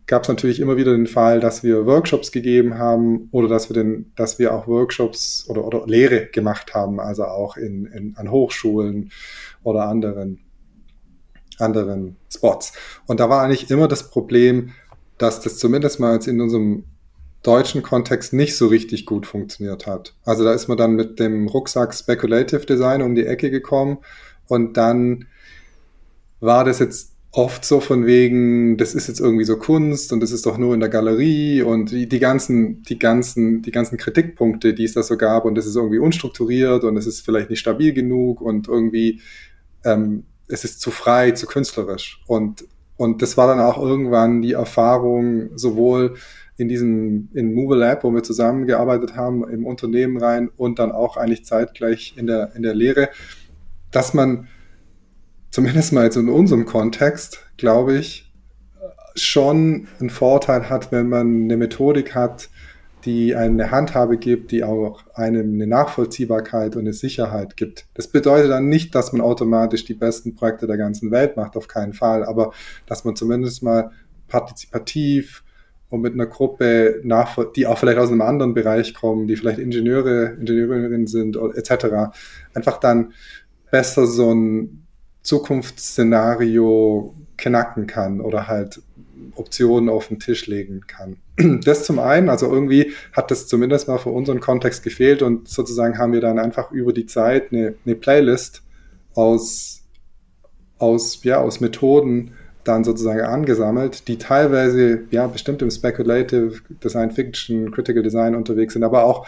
gab 0.07 0.23
es 0.23 0.29
natürlich 0.29 0.61
immer 0.61 0.77
wieder 0.77 0.93
den 0.93 1.07
Fall, 1.07 1.41
dass 1.41 1.63
wir 1.63 1.87
Workshops 1.87 2.33
gegeben 2.33 2.79
haben 2.79 3.29
oder 3.31 3.49
dass 3.49 3.71
wir, 3.71 3.75
den, 3.75 4.13
dass 4.17 4.39
wir 4.39 4.55
auch 4.55 4.67
Workshops 4.67 5.47
oder, 5.49 5.65
oder 5.65 5.87
Lehre 5.87 6.27
gemacht 6.27 6.75
haben, 6.75 7.01
also 7.01 7.25
auch 7.25 7.57
in, 7.57 7.87
in, 7.87 8.17
an 8.17 8.31
Hochschulen 8.31 9.11
oder 9.63 9.87
anderen, 9.87 10.41
anderen 11.59 12.17
Spots. 12.33 12.73
Und 13.07 13.21
da 13.21 13.29
war 13.29 13.43
eigentlich 13.43 13.71
immer 13.71 13.89
das 13.89 14.11
Problem, 14.11 14.73
dass 15.19 15.41
das 15.41 15.59
zumindest 15.59 16.01
mal 16.01 16.15
jetzt 16.15 16.29
in 16.29 16.41
unserem 16.41 16.85
deutschen 17.49 17.83
Kontext 17.83 18.35
nicht 18.35 18.57
so 18.57 18.67
richtig 18.67 19.07
gut 19.07 19.27
funktioniert 19.27 19.87
hat. 19.87 20.15
Also 20.27 20.45
da 20.45 20.53
ist 20.53 20.69
man 20.69 20.77
dann 20.77 20.93
mit 20.93 21.19
dem 21.19 21.49
Rucksack 21.49 21.95
Speculative 21.95 22.67
Design 22.67 23.01
um 23.01 23.15
die 23.15 23.25
Ecke 23.25 23.51
gekommen 23.51 23.99
und 24.49 24.77
dann 24.77 25.25
war 26.41 26.65
das 26.65 26.79
jetzt 26.79 27.15
oft 27.31 27.65
so 27.65 27.81
von 27.81 28.05
wegen, 28.05 28.77
das 28.77 28.95
ist 28.95 29.09
jetzt 29.09 29.21
irgendwie 29.21 29.45
so 29.45 29.57
Kunst 29.57 30.13
und 30.13 30.21
das 30.21 30.31
ist 30.31 30.45
doch 30.45 30.59
nur 30.59 30.75
in 30.75 30.81
der 30.81 30.91
Galerie 30.91 31.63
und 31.63 31.91
die, 31.91 32.07
die 32.07 32.19
ganzen, 32.19 32.83
die 32.83 32.99
ganzen, 32.99 33.63
die 33.63 33.71
ganzen 33.71 33.97
Kritikpunkte, 33.97 34.75
die 34.75 34.85
es 34.85 34.93
da 34.93 35.03
so 35.03 35.17
gab 35.17 35.47
und 35.47 35.55
das 35.55 35.65
ist 35.65 35.77
irgendwie 35.77 35.99
unstrukturiert 35.99 36.85
und 36.85 36.99
es 36.99 37.07
ist 37.07 37.25
vielleicht 37.25 37.49
nicht 37.49 37.61
stabil 37.61 37.95
genug 37.95 38.43
und 38.43 38.69
irgendwie 38.69 39.23
ähm, 39.85 40.25
es 40.49 40.65
ist 40.65 40.83
zu 40.83 40.91
frei, 40.91 41.31
zu 41.31 41.47
künstlerisch 41.47 42.21
und 42.27 42.67
und 42.99 43.23
das 43.23 43.37
war 43.37 43.47
dann 43.47 43.61
auch 43.61 43.81
irgendwann 43.81 44.43
die 44.43 44.55
Erfahrung 44.55 45.57
sowohl 45.57 46.17
in 46.59 46.69
diesem, 46.69 47.31
in 47.33 47.55
Move 47.55 47.77
Lab, 47.77 48.05
wo 48.05 48.11
wir 48.13 48.23
zusammengearbeitet 48.23 49.17
haben, 49.17 49.49
im 49.49 49.65
Unternehmen 49.65 50.19
rein 50.19 50.51
und 50.57 50.79
dann 50.79 50.93
auch 50.93 51.17
eigentlich 51.17 51.45
zeitgleich 51.45 52.15
in 52.17 52.27
der, 52.27 52.51
in 52.55 52.63
der 52.63 52.75
Lehre, 52.75 53.09
dass 53.93 54.13
man 54.13 54.49
zumindest 55.51 55.93
mal 55.93 56.05
jetzt 56.05 56.17
in 56.17 56.29
unserem 56.29 56.67
Kontext, 56.67 57.45
glaube 57.57 57.97
ich, 57.97 58.33
schon 59.15 59.87
einen 60.01 60.11
Vorteil 60.11 60.69
hat, 60.69 60.93
wenn 60.93 61.09
man 61.09 61.45
eine 61.45 61.57
Methodik 61.57 62.15
hat, 62.15 62.51
die 63.05 63.37
eine 63.37 63.71
Handhabe 63.71 64.19
gibt, 64.19 64.51
die 64.51 64.65
auch 64.65 65.05
einem 65.15 65.55
eine 65.55 65.67
Nachvollziehbarkeit 65.69 66.75
und 66.75 66.83
eine 66.83 66.93
Sicherheit 66.93 67.57
gibt. 67.57 67.87
Das 67.95 68.09
bedeutet 68.09 68.51
dann 68.51 68.69
nicht, 68.69 68.95
dass 68.97 69.13
man 69.13 69.21
automatisch 69.21 69.85
die 69.85 69.95
besten 69.95 70.35
Projekte 70.35 70.67
der 70.67 70.77
ganzen 70.77 71.13
Welt 71.13 71.37
macht, 71.37 71.57
auf 71.57 71.69
keinen 71.69 71.93
Fall, 71.93 72.25
aber 72.25 72.53
dass 72.87 73.05
man 73.05 73.15
zumindest 73.15 73.63
mal 73.63 73.93
partizipativ 74.27 75.45
und 75.91 76.01
mit 76.03 76.15
einer 76.15 76.27
Gruppe, 76.27 77.01
nach, 77.03 77.39
die 77.55 77.67
auch 77.67 77.79
vielleicht 77.79 77.99
aus 77.99 78.11
einem 78.11 78.21
anderen 78.21 78.55
Bereich 78.55 78.95
kommen, 78.95 79.27
die 79.27 79.37
vielleicht 79.37 79.59
Ingenieure, 79.59 80.37
Ingenieurinnen 80.39 81.07
sind 81.07 81.37
etc., 81.37 82.13
einfach 82.55 82.79
dann 82.79 83.13
besser 83.71 84.07
so 84.07 84.35
ein, 84.35 84.87
Zukunftsszenario 85.29 87.15
knacken 87.37 87.87
kann 87.87 88.23
oder 88.23 88.49
halt 88.49 88.81
Optionen 89.35 89.91
auf 89.91 90.09
den 90.09 90.19
Tisch 90.19 90.47
legen 90.47 90.83
kann. 90.87 91.19
Das 91.65 91.85
zum 91.85 91.99
einen, 91.99 92.31
also 92.31 92.51
irgendwie 92.51 92.93
hat 93.13 93.31
das 93.31 93.47
zumindest 93.47 93.89
mal 93.89 93.99
für 93.99 94.09
unseren 94.09 94.41
Kontext 94.41 94.83
gefehlt 94.83 95.21
und 95.21 95.47
sozusagen 95.47 95.99
haben 95.99 96.15
wir 96.15 96.23
dann 96.23 96.39
einfach 96.39 96.73
über 96.73 96.95
die 96.95 97.05
Zeit 97.05 97.53
eine, 97.53 97.75
eine 97.85 97.95
Playlist 97.95 98.63
aus, 99.15 99.83
aus, 100.79 101.23
ja, 101.25 101.39
aus 101.39 101.61
Methoden 101.61 102.33
dann 102.69 102.85
sozusagen 102.85 103.21
angesammelt, 103.21 104.07
die 104.09 104.19
teilweise 104.19 105.05
ja 105.11 105.27
bestimmt 105.27 105.63
im 105.63 105.71
Speculative 105.71 106.61
Design 106.83 107.11
Fiction, 107.11 107.71
Critical 107.73 108.03
Design 108.03 108.35
unterwegs 108.35 108.75
sind, 108.75 108.85
aber 108.85 109.05
auch 109.05 109.27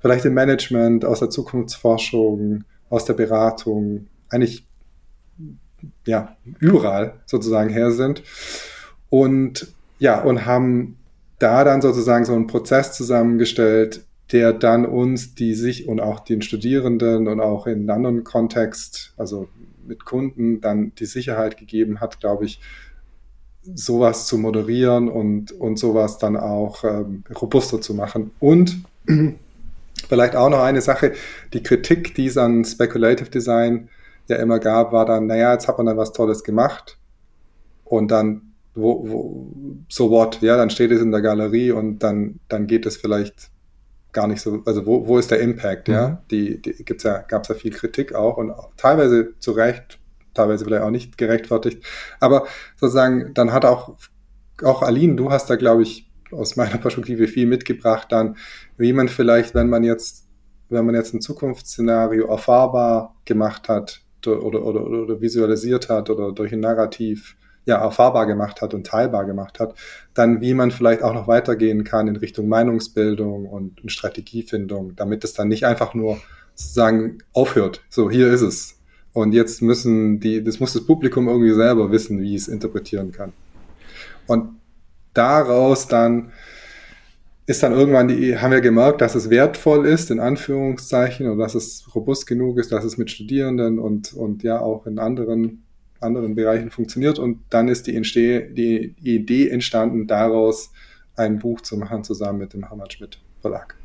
vielleicht 0.00 0.24
im 0.26 0.34
Management, 0.34 1.04
aus 1.04 1.20
der 1.20 1.30
Zukunftsforschung, 1.30 2.64
aus 2.90 3.04
der 3.06 3.14
Beratung, 3.14 4.06
eigentlich 4.28 4.66
ja 6.06 6.36
überall 6.60 7.14
sozusagen 7.26 7.70
her 7.70 7.90
sind. 7.90 8.22
Und 9.08 9.68
ja 9.98 10.20
und 10.22 10.44
haben 10.44 10.98
da 11.38 11.64
dann 11.64 11.82
sozusagen 11.82 12.24
so 12.24 12.34
einen 12.34 12.46
Prozess 12.46 12.92
zusammengestellt, 12.92 14.04
der 14.32 14.52
dann 14.52 14.86
uns, 14.86 15.34
die 15.34 15.54
sich 15.54 15.88
und 15.88 16.00
auch 16.00 16.20
den 16.20 16.42
Studierenden 16.42 17.28
und 17.28 17.40
auch 17.40 17.66
in 17.66 17.90
anderen 17.90 18.24
Kontext, 18.24 19.12
also 19.16 19.48
mit 19.86 20.04
Kunden, 20.04 20.60
dann 20.60 20.94
die 20.94 21.06
Sicherheit 21.06 21.56
gegeben 21.56 22.00
hat, 22.00 22.20
glaube 22.20 22.44
ich, 22.44 22.60
sowas 23.74 24.26
zu 24.26 24.36
moderieren 24.38 25.08
und, 25.08 25.52
und 25.52 25.78
sowas 25.78 26.18
dann 26.18 26.36
auch 26.36 26.84
ähm, 26.84 27.24
robuster 27.34 27.80
zu 27.80 27.94
machen. 27.94 28.30
Und 28.38 28.82
vielleicht 30.08 30.36
auch 30.36 30.50
noch 30.50 30.60
eine 30.60 30.80
Sache, 30.80 31.12
die 31.52 31.62
Kritik, 31.62 32.14
die 32.14 32.26
es 32.26 32.36
an 32.36 32.64
Speculative 32.64 33.30
Design 33.30 33.88
ja 34.28 34.36
immer 34.36 34.58
gab, 34.58 34.92
war 34.92 35.06
dann, 35.06 35.26
naja, 35.26 35.52
jetzt 35.52 35.68
hat 35.68 35.78
man 35.78 35.86
dann 35.86 35.96
was 35.96 36.12
Tolles 36.12 36.44
gemacht 36.44 36.98
und 37.84 38.10
dann, 38.10 38.52
wo, 38.74 39.08
wo, 39.08 39.46
so 39.88 40.10
what, 40.10 40.40
ja, 40.42 40.56
dann 40.56 40.70
steht 40.70 40.90
es 40.90 41.00
in 41.00 41.12
der 41.12 41.22
Galerie 41.22 41.72
und 41.72 42.00
dann, 42.00 42.40
dann 42.48 42.66
geht 42.66 42.86
es 42.86 42.96
vielleicht 42.96 43.50
gar 44.14 44.26
nicht 44.26 44.40
so, 44.40 44.62
also 44.64 44.86
wo, 44.86 45.06
wo 45.06 45.18
ist 45.18 45.30
der 45.30 45.40
Impact, 45.40 45.88
mhm. 45.88 45.94
ja? 45.94 46.22
Die, 46.30 46.62
die 46.62 46.84
gibt's 46.84 47.04
ja, 47.04 47.18
gab 47.18 47.42
es 47.42 47.48
ja 47.48 47.54
viel 47.54 47.72
Kritik 47.72 48.14
auch 48.14 48.38
und 48.38 48.52
teilweise 48.76 49.38
zu 49.38 49.52
Recht, 49.52 49.98
teilweise 50.32 50.64
vielleicht 50.64 50.82
auch 50.82 50.90
nicht 50.90 51.18
gerechtfertigt. 51.18 51.84
Aber 52.20 52.46
sozusagen, 52.76 53.34
dann 53.34 53.52
hat 53.52 53.64
auch, 53.64 53.96
auch 54.62 54.82
Aline, 54.82 55.16
du 55.16 55.30
hast 55.30 55.50
da, 55.50 55.56
glaube 55.56 55.82
ich, 55.82 56.10
aus 56.32 56.56
meiner 56.56 56.78
Perspektive 56.78 57.28
viel 57.28 57.46
mitgebracht, 57.46 58.10
dann, 58.10 58.36
wie 58.76 58.92
man 58.92 59.08
vielleicht, 59.08 59.54
wenn 59.54 59.68
man 59.68 59.84
jetzt, 59.84 60.26
wenn 60.70 60.86
man 60.86 60.94
jetzt 60.94 61.12
ein 61.14 61.20
Zukunftsszenario 61.20 62.26
erfahrbar 62.26 63.14
gemacht 63.24 63.68
hat 63.68 64.00
oder, 64.26 64.42
oder, 64.42 64.64
oder, 64.64 65.02
oder 65.02 65.20
visualisiert 65.20 65.88
hat 65.88 66.08
oder 66.08 66.32
durch 66.32 66.52
ein 66.52 66.60
Narrativ 66.60 67.36
ja, 67.66 67.76
erfahrbar 67.76 68.26
gemacht 68.26 68.60
hat 68.60 68.74
und 68.74 68.86
teilbar 68.86 69.24
gemacht 69.24 69.58
hat, 69.58 69.74
dann 70.12 70.40
wie 70.40 70.54
man 70.54 70.70
vielleicht 70.70 71.02
auch 71.02 71.14
noch 71.14 71.28
weitergehen 71.28 71.84
kann 71.84 72.08
in 72.08 72.16
Richtung 72.16 72.48
Meinungsbildung 72.48 73.46
und 73.46 73.80
Strategiefindung, 73.86 74.96
damit 74.96 75.24
es 75.24 75.32
dann 75.32 75.48
nicht 75.48 75.64
einfach 75.64 75.94
nur 75.94 76.18
sozusagen 76.54 77.18
aufhört. 77.32 77.82
So, 77.88 78.10
hier 78.10 78.32
ist 78.32 78.42
es. 78.42 78.78
Und 79.12 79.32
jetzt 79.32 79.62
müssen 79.62 80.20
die, 80.20 80.42
das 80.42 80.60
muss 80.60 80.72
das 80.72 80.84
Publikum 80.86 81.28
irgendwie 81.28 81.52
selber 81.52 81.90
wissen, 81.90 82.20
wie 82.20 82.34
es 82.34 82.48
interpretieren 82.48 83.12
kann. 83.12 83.32
Und 84.26 84.56
daraus 85.14 85.86
dann 85.86 86.32
ist 87.46 87.62
dann 87.62 87.72
irgendwann 87.72 88.08
die, 88.08 88.38
haben 88.38 88.52
wir 88.52 88.62
gemerkt, 88.62 89.02
dass 89.02 89.14
es 89.14 89.28
wertvoll 89.28 89.86
ist, 89.86 90.10
in 90.10 90.18
Anführungszeichen, 90.18 91.28
und 91.28 91.38
dass 91.38 91.54
es 91.54 91.84
robust 91.94 92.26
genug 92.26 92.58
ist, 92.58 92.72
dass 92.72 92.84
es 92.84 92.96
mit 92.96 93.10
Studierenden 93.10 93.78
und, 93.78 94.14
und 94.14 94.42
ja 94.42 94.60
auch 94.60 94.86
in 94.86 94.98
anderen 94.98 95.62
anderen 96.04 96.34
Bereichen 96.34 96.70
funktioniert. 96.70 97.18
Und 97.18 97.40
dann 97.50 97.68
ist 97.68 97.86
die, 97.86 97.96
Entsteh 97.96 98.52
die, 98.52 98.94
Idee 99.02 99.48
entstanden, 99.48 100.06
daraus 100.06 100.72
ein 101.16 101.38
Buch 101.38 101.60
zu 101.60 101.76
machen, 101.76 102.04
zusammen 102.04 102.38
mit 102.38 102.52
dem 102.52 102.70
Hammer 102.70 102.90
Schmidt 102.90 103.20
Verlag. 103.40 103.76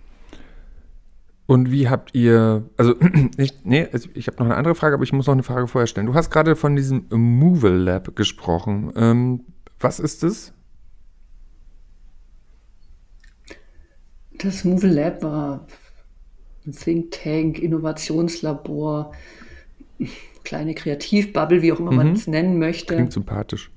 Und 1.46 1.72
wie 1.72 1.90
habt 1.90 2.14
ihr, 2.14 2.70
also 2.78 2.96
ich, 3.38 3.54
nee, 3.64 3.88
ich 4.14 4.28
habe 4.28 4.38
noch 4.38 4.46
eine 4.46 4.56
andere 4.56 4.76
Frage, 4.76 4.94
aber 4.94 5.04
ich 5.04 5.14
muss 5.14 5.26
noch 5.26 5.34
eine 5.34 5.44
Frage 5.44 5.68
vorher 5.68 5.88
stellen. 5.88 6.06
Du 6.06 6.14
hast 6.14 6.30
gerade 6.30 6.56
von 6.56 6.76
diesem 6.76 7.08
Movil 7.10 7.72
Lab 7.72 8.16
gesprochen. 8.16 8.94
Ähm, 8.96 9.46
was 9.80 10.00
ist 10.00 10.22
das? 10.22 10.54
Das 14.38 14.64
Movil 14.64 14.92
Lab 14.92 15.24
war 15.24 15.66
ein 16.66 16.72
Think 16.72 17.12
Tank, 17.12 17.60
Innovationslabor, 17.60 19.12
kleine 20.50 20.74
Kreativbubble, 20.74 21.62
wie 21.62 21.72
auch 21.72 21.80
immer 21.80 21.92
mhm. 21.92 21.98
man 21.98 22.14
es 22.14 22.26
nennen 22.26 22.58
möchte. 22.58 22.96
Klingt 22.96 23.14
sympathisch. 23.14 23.72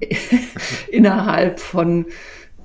innerhalb 0.90 1.60
von 1.60 2.06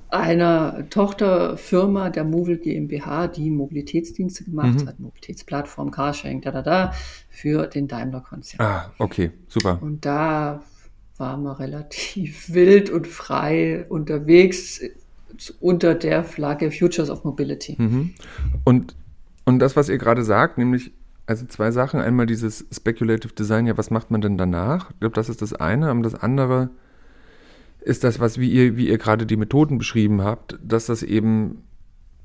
einer 0.07 0.89
Tochterfirma 0.89 2.09
der 2.09 2.23
Movil 2.23 2.57
GmbH, 2.57 3.27
die 3.27 3.51
Mobilitätsdienste 3.51 4.45
gemacht 4.45 4.81
mhm. 4.81 4.87
hat, 4.87 4.99
Mobilitätsplattform, 4.99 5.91
Carsharing, 5.91 6.41
da, 6.41 6.51
da, 6.51 6.61
da, 6.61 6.93
für 7.29 7.67
den 7.67 7.87
Daimler-Konzern. 7.89 8.65
Ah, 8.65 8.91
okay, 8.97 9.31
super. 9.49 9.77
Und 9.81 10.05
da 10.05 10.63
waren 11.17 11.43
wir 11.43 11.59
relativ 11.59 12.49
wild 12.53 12.89
und 12.89 13.07
frei 13.07 13.85
unterwegs 13.89 14.81
unter 15.59 15.95
der 15.95 16.23
Flagge 16.23 16.71
Futures 16.71 17.09
of 17.09 17.25
Mobility. 17.25 17.75
Mhm. 17.77 18.13
Und, 18.63 18.95
und 19.43 19.59
das, 19.59 19.75
was 19.75 19.89
ihr 19.89 19.97
gerade 19.97 20.23
sagt, 20.23 20.57
nämlich 20.57 20.91
also 21.29 21.45
zwei 21.45 21.69
Sachen. 21.69 21.99
Einmal 21.99 22.25
dieses 22.25 22.65
Speculative 22.71 23.33
Design, 23.33 23.67
ja, 23.67 23.77
was 23.77 23.91
macht 23.91 24.09
man 24.09 24.19
denn 24.19 24.35
danach? 24.35 24.89
Ich 24.89 24.99
glaube, 24.99 25.13
das 25.13 25.29
ist 25.29 25.43
das 25.43 25.53
eine. 25.53 25.91
Und 25.91 26.01
das 26.01 26.15
andere 26.15 26.71
ist 27.81 28.03
das, 28.03 28.19
was 28.19 28.39
wie 28.39 28.49
ihr, 28.49 28.77
wie 28.77 28.89
ihr 28.89 28.97
gerade 28.97 29.27
die 29.27 29.37
Methoden 29.37 29.77
beschrieben 29.77 30.23
habt, 30.23 30.57
dass 30.63 30.87
das 30.87 31.03
eben 31.03 31.61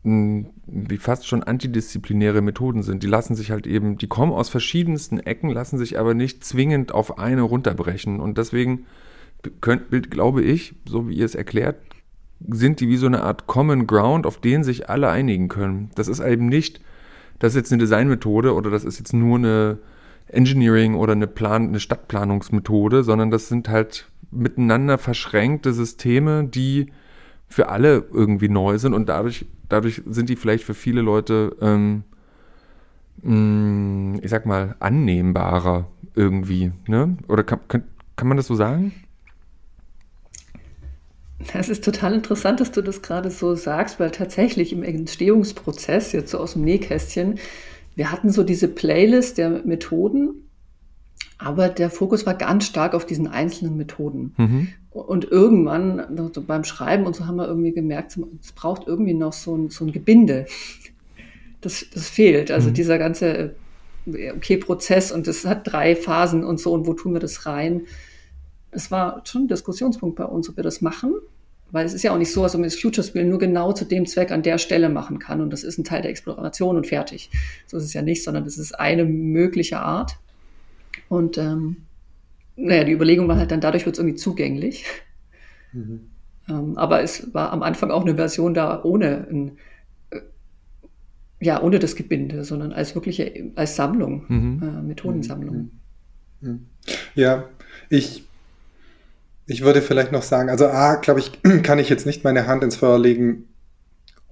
mh, 0.04 0.46
wie 0.66 0.96
fast 0.96 1.26
schon 1.26 1.42
antidisziplinäre 1.42 2.40
Methoden 2.40 2.82
sind. 2.82 3.02
Die 3.02 3.06
lassen 3.06 3.34
sich 3.34 3.50
halt 3.50 3.66
eben, 3.66 3.98
die 3.98 4.06
kommen 4.06 4.32
aus 4.32 4.48
verschiedensten 4.48 5.18
Ecken, 5.20 5.50
lassen 5.50 5.76
sich 5.76 5.98
aber 5.98 6.14
nicht 6.14 6.42
zwingend 6.42 6.92
auf 6.92 7.18
eine 7.18 7.42
runterbrechen. 7.42 8.20
Und 8.20 8.38
deswegen 8.38 8.86
könnt, 9.60 10.10
glaube 10.10 10.42
ich, 10.42 10.76
so 10.88 11.10
wie 11.10 11.16
ihr 11.16 11.26
es 11.26 11.34
erklärt, 11.34 11.76
sind 12.48 12.80
die 12.80 12.88
wie 12.88 12.96
so 12.96 13.06
eine 13.06 13.22
Art 13.22 13.46
Common 13.46 13.86
Ground, 13.86 14.24
auf 14.24 14.40
den 14.40 14.64
sich 14.64 14.88
alle 14.88 15.10
einigen 15.10 15.48
können. 15.48 15.90
Das 15.94 16.08
ist 16.08 16.20
eben 16.20 16.46
nicht 16.46 16.80
das 17.44 17.52
ist 17.52 17.56
jetzt 17.56 17.72
eine 17.72 17.80
Designmethode 17.80 18.54
oder 18.54 18.70
das 18.70 18.84
ist 18.84 18.98
jetzt 18.98 19.12
nur 19.12 19.36
eine 19.36 19.76
Engineering 20.28 20.94
oder 20.94 21.12
eine, 21.12 21.26
Plan 21.26 21.68
eine 21.68 21.78
Stadtplanungsmethode, 21.78 23.04
sondern 23.04 23.30
das 23.30 23.48
sind 23.48 23.68
halt 23.68 24.08
miteinander 24.30 24.96
verschränkte 24.96 25.74
Systeme, 25.74 26.44
die 26.44 26.90
für 27.46 27.68
alle 27.68 28.06
irgendwie 28.10 28.48
neu 28.48 28.78
sind 28.78 28.94
und 28.94 29.10
dadurch, 29.10 29.44
dadurch 29.68 30.00
sind 30.06 30.30
die 30.30 30.36
vielleicht 30.36 30.64
für 30.64 30.72
viele 30.72 31.02
Leute, 31.02 31.54
ähm, 31.60 32.04
mm, 33.20 34.20
ich 34.22 34.30
sag 34.30 34.46
mal, 34.46 34.74
annehmbarer 34.80 35.86
irgendwie. 36.14 36.72
Ne? 36.86 37.18
Oder 37.28 37.44
kann, 37.44 37.60
kann, 37.68 37.82
kann 38.16 38.28
man 38.28 38.38
das 38.38 38.46
so 38.46 38.54
sagen? 38.54 38.92
Das 41.52 41.68
ist 41.68 41.84
total 41.84 42.14
interessant, 42.14 42.60
dass 42.60 42.72
du 42.72 42.82
das 42.82 43.02
gerade 43.02 43.30
so 43.30 43.54
sagst, 43.54 44.00
weil 44.00 44.10
tatsächlich 44.10 44.72
im 44.72 44.82
Entstehungsprozess, 44.82 46.12
jetzt 46.12 46.30
so 46.30 46.38
aus 46.38 46.54
dem 46.54 46.62
Nähkästchen, 46.62 47.38
wir 47.94 48.10
hatten 48.10 48.30
so 48.30 48.42
diese 48.42 48.68
Playlist 48.68 49.38
der 49.38 49.50
Methoden, 49.64 50.48
aber 51.38 51.68
der 51.68 51.90
Fokus 51.90 52.26
war 52.26 52.34
ganz 52.34 52.66
stark 52.66 52.94
auf 52.94 53.06
diesen 53.06 53.28
einzelnen 53.28 53.76
Methoden. 53.76 54.34
Mhm. 54.36 54.68
Und 54.90 55.24
irgendwann, 55.24 56.00
also 56.00 56.40
beim 56.42 56.64
Schreiben 56.64 57.04
und 57.04 57.14
so 57.14 57.26
haben 57.26 57.36
wir 57.36 57.46
irgendwie 57.46 57.72
gemerkt, 57.72 58.18
es 58.40 58.52
braucht 58.52 58.86
irgendwie 58.86 59.14
noch 59.14 59.32
so 59.32 59.56
ein, 59.56 59.70
so 59.70 59.84
ein 59.84 59.92
Gebinde. 59.92 60.46
Das, 61.60 61.84
das 61.92 62.08
fehlt. 62.08 62.50
Also 62.50 62.70
mhm. 62.70 62.74
dieser 62.74 62.98
ganze 62.98 63.54
okay, 64.06 64.56
Prozess 64.56 65.12
und 65.12 65.26
das 65.26 65.44
hat 65.44 65.70
drei 65.70 65.96
Phasen 65.96 66.44
und 66.44 66.60
so 66.60 66.72
und 66.72 66.86
wo 66.86 66.94
tun 66.94 67.14
wir 67.14 67.20
das 67.20 67.46
rein? 67.46 67.82
es 68.74 68.90
war 68.90 69.22
schon 69.24 69.42
ein 69.42 69.48
Diskussionspunkt 69.48 70.16
bei 70.16 70.24
uns, 70.24 70.48
ob 70.48 70.56
wir 70.56 70.64
das 70.64 70.80
machen. 70.80 71.14
Weil 71.74 71.86
es 71.86 71.92
ist 71.92 72.04
ja 72.04 72.12
auch 72.12 72.18
nicht 72.18 72.30
so, 72.30 72.44
als 72.44 72.54
ob 72.54 72.60
man 72.60 72.68
das 72.68 72.78
Future-Spiel 72.78 73.24
nur 73.24 73.40
genau 73.40 73.72
zu 73.72 73.84
dem 73.84 74.06
Zweck 74.06 74.30
an 74.30 74.44
der 74.44 74.58
Stelle 74.58 74.88
machen 74.88 75.18
kann. 75.18 75.40
Und 75.40 75.52
das 75.52 75.64
ist 75.64 75.76
ein 75.76 75.82
Teil 75.82 76.02
der 76.02 76.12
Exploration 76.12 76.76
und 76.76 76.86
fertig. 76.86 77.30
So 77.66 77.78
ist 77.78 77.82
es 77.82 77.92
ja 77.92 78.00
nicht, 78.00 78.22
sondern 78.22 78.44
das 78.44 78.58
ist 78.58 78.78
eine 78.78 79.04
mögliche 79.04 79.80
Art. 79.80 80.16
Und 81.08 81.36
ähm, 81.36 81.78
naja, 82.54 82.84
die 82.84 82.92
Überlegung 82.92 83.26
war 83.26 83.38
halt 83.38 83.50
dann, 83.50 83.60
dadurch 83.60 83.86
wird 83.86 83.96
es 83.96 83.98
irgendwie 83.98 84.16
zugänglich. 84.16 84.84
Mhm. 85.72 86.10
Ähm, 86.48 86.78
aber 86.78 87.02
es 87.02 87.34
war 87.34 87.50
am 87.50 87.64
Anfang 87.64 87.90
auch 87.90 88.02
eine 88.02 88.14
Version 88.14 88.54
da 88.54 88.84
ohne 88.84 89.26
ein, 89.28 89.58
äh, 90.10 90.20
ja, 91.40 91.60
ohne 91.60 91.80
das 91.80 91.96
Gebinde, 91.96 92.44
sondern 92.44 92.72
als 92.72 92.94
wirkliche, 92.94 93.50
als 93.56 93.74
Sammlung, 93.74 94.26
mhm. 94.28 94.62
äh, 94.62 94.82
Methodensammlung. 94.82 95.72
Mhm. 96.40 96.48
mhm. 96.48 96.66
Ja, 97.16 97.48
ich 97.90 98.22
ich 99.46 99.62
würde 99.62 99.82
vielleicht 99.82 100.12
noch 100.12 100.22
sagen, 100.22 100.48
also 100.48 100.66
A, 100.66 100.96
glaube 100.96 101.20
ich, 101.20 101.32
kann 101.62 101.78
ich 101.78 101.88
jetzt 101.88 102.06
nicht 102.06 102.24
meine 102.24 102.46
Hand 102.46 102.62
ins 102.62 102.76
Feuer 102.76 102.98
legen, 102.98 103.48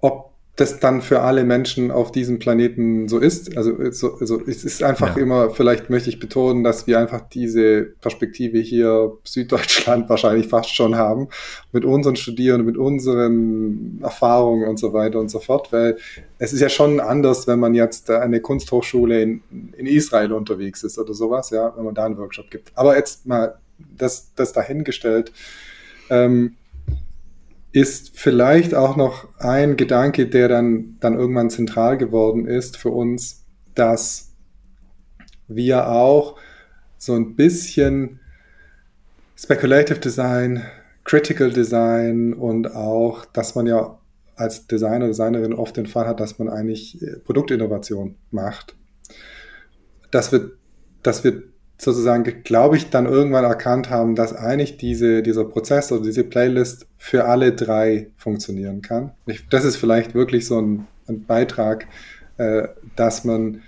ob 0.00 0.32
das 0.56 0.80
dann 0.80 1.00
für 1.00 1.20
alle 1.20 1.44
Menschen 1.44 1.90
auf 1.90 2.12
diesem 2.12 2.38
Planeten 2.38 3.08
so 3.08 3.18
ist. 3.18 3.56
Also, 3.56 3.72
so, 3.90 4.18
also 4.18 4.38
es 4.46 4.64
ist 4.64 4.82
einfach 4.82 5.16
ja. 5.16 5.22
immer, 5.22 5.50
vielleicht 5.50 5.88
möchte 5.88 6.10
ich 6.10 6.20
betonen, 6.20 6.62
dass 6.62 6.86
wir 6.86 6.98
einfach 6.98 7.22
diese 7.22 7.84
Perspektive 8.02 8.58
hier 8.58 9.12
Süddeutschland 9.24 10.08
wahrscheinlich 10.10 10.48
fast 10.48 10.74
schon 10.74 10.96
haben, 10.96 11.28
mit 11.72 11.86
unseren 11.86 12.16
Studierenden, 12.16 12.66
mit 12.66 12.76
unseren 12.76 14.00
Erfahrungen 14.02 14.68
und 14.68 14.78
so 14.78 14.92
weiter 14.92 15.20
und 15.20 15.30
so 15.30 15.40
fort, 15.40 15.72
weil 15.72 15.96
es 16.38 16.52
ist 16.52 16.60
ja 16.60 16.68
schon 16.68 17.00
anders, 17.00 17.46
wenn 17.46 17.58
man 17.58 17.74
jetzt 17.74 18.10
eine 18.10 18.40
Kunsthochschule 18.40 19.22
in, 19.22 19.42
in 19.74 19.86
Israel 19.86 20.32
unterwegs 20.32 20.82
ist 20.84 20.98
oder 20.98 21.14
sowas, 21.14 21.48
ja, 21.48 21.72
wenn 21.76 21.84
man 21.84 21.94
da 21.94 22.04
einen 22.04 22.18
Workshop 22.18 22.50
gibt. 22.50 22.72
Aber 22.74 22.94
jetzt 22.94 23.24
mal 23.24 23.54
das, 23.78 24.34
das 24.34 24.52
dahingestellt. 24.52 25.32
Ähm, 26.10 26.56
ist 27.72 28.18
vielleicht 28.18 28.74
auch 28.74 28.96
noch 28.96 29.28
ein 29.38 29.76
Gedanke, 29.76 30.26
der 30.26 30.48
dann, 30.48 30.98
dann 31.00 31.18
irgendwann 31.18 31.48
zentral 31.48 31.96
geworden 31.96 32.46
ist 32.46 32.76
für 32.76 32.90
uns, 32.90 33.46
dass 33.74 34.32
wir 35.48 35.88
auch 35.88 36.38
so 36.98 37.14
ein 37.14 37.34
bisschen 37.34 38.20
Speculative 39.36 39.98
Design, 39.98 40.62
Critical 41.04 41.50
Design 41.50 42.34
und 42.34 42.74
auch, 42.76 43.24
dass 43.24 43.54
man 43.54 43.66
ja 43.66 43.98
als 44.36 44.66
Designer, 44.66 45.06
Designerin 45.06 45.52
oft 45.52 45.76
den 45.76 45.86
Fall 45.86 46.06
hat, 46.06 46.20
dass 46.20 46.38
man 46.38 46.48
eigentlich 46.48 47.02
äh, 47.02 47.18
Produktinnovation 47.18 48.16
macht. 48.30 48.76
Dass 50.10 50.30
wir, 50.30 50.52
dass 51.02 51.24
wir 51.24 51.42
sozusagen, 51.82 52.24
glaube 52.44 52.76
ich, 52.76 52.90
dann 52.90 53.06
irgendwann 53.06 53.44
erkannt 53.44 53.90
haben, 53.90 54.14
dass 54.14 54.34
eigentlich 54.34 54.76
diese, 54.76 55.22
dieser 55.22 55.44
Prozess 55.44 55.90
oder 55.90 56.02
diese 56.02 56.22
Playlist 56.22 56.86
für 56.96 57.24
alle 57.24 57.52
drei 57.52 58.10
funktionieren 58.16 58.82
kann. 58.82 59.12
Ich, 59.26 59.48
das 59.48 59.64
ist 59.64 59.76
vielleicht 59.76 60.14
wirklich 60.14 60.46
so 60.46 60.60
ein, 60.60 60.86
ein 61.08 61.24
Beitrag, 61.24 61.88
äh, 62.36 62.68
dass 62.94 63.24
man, 63.24 63.62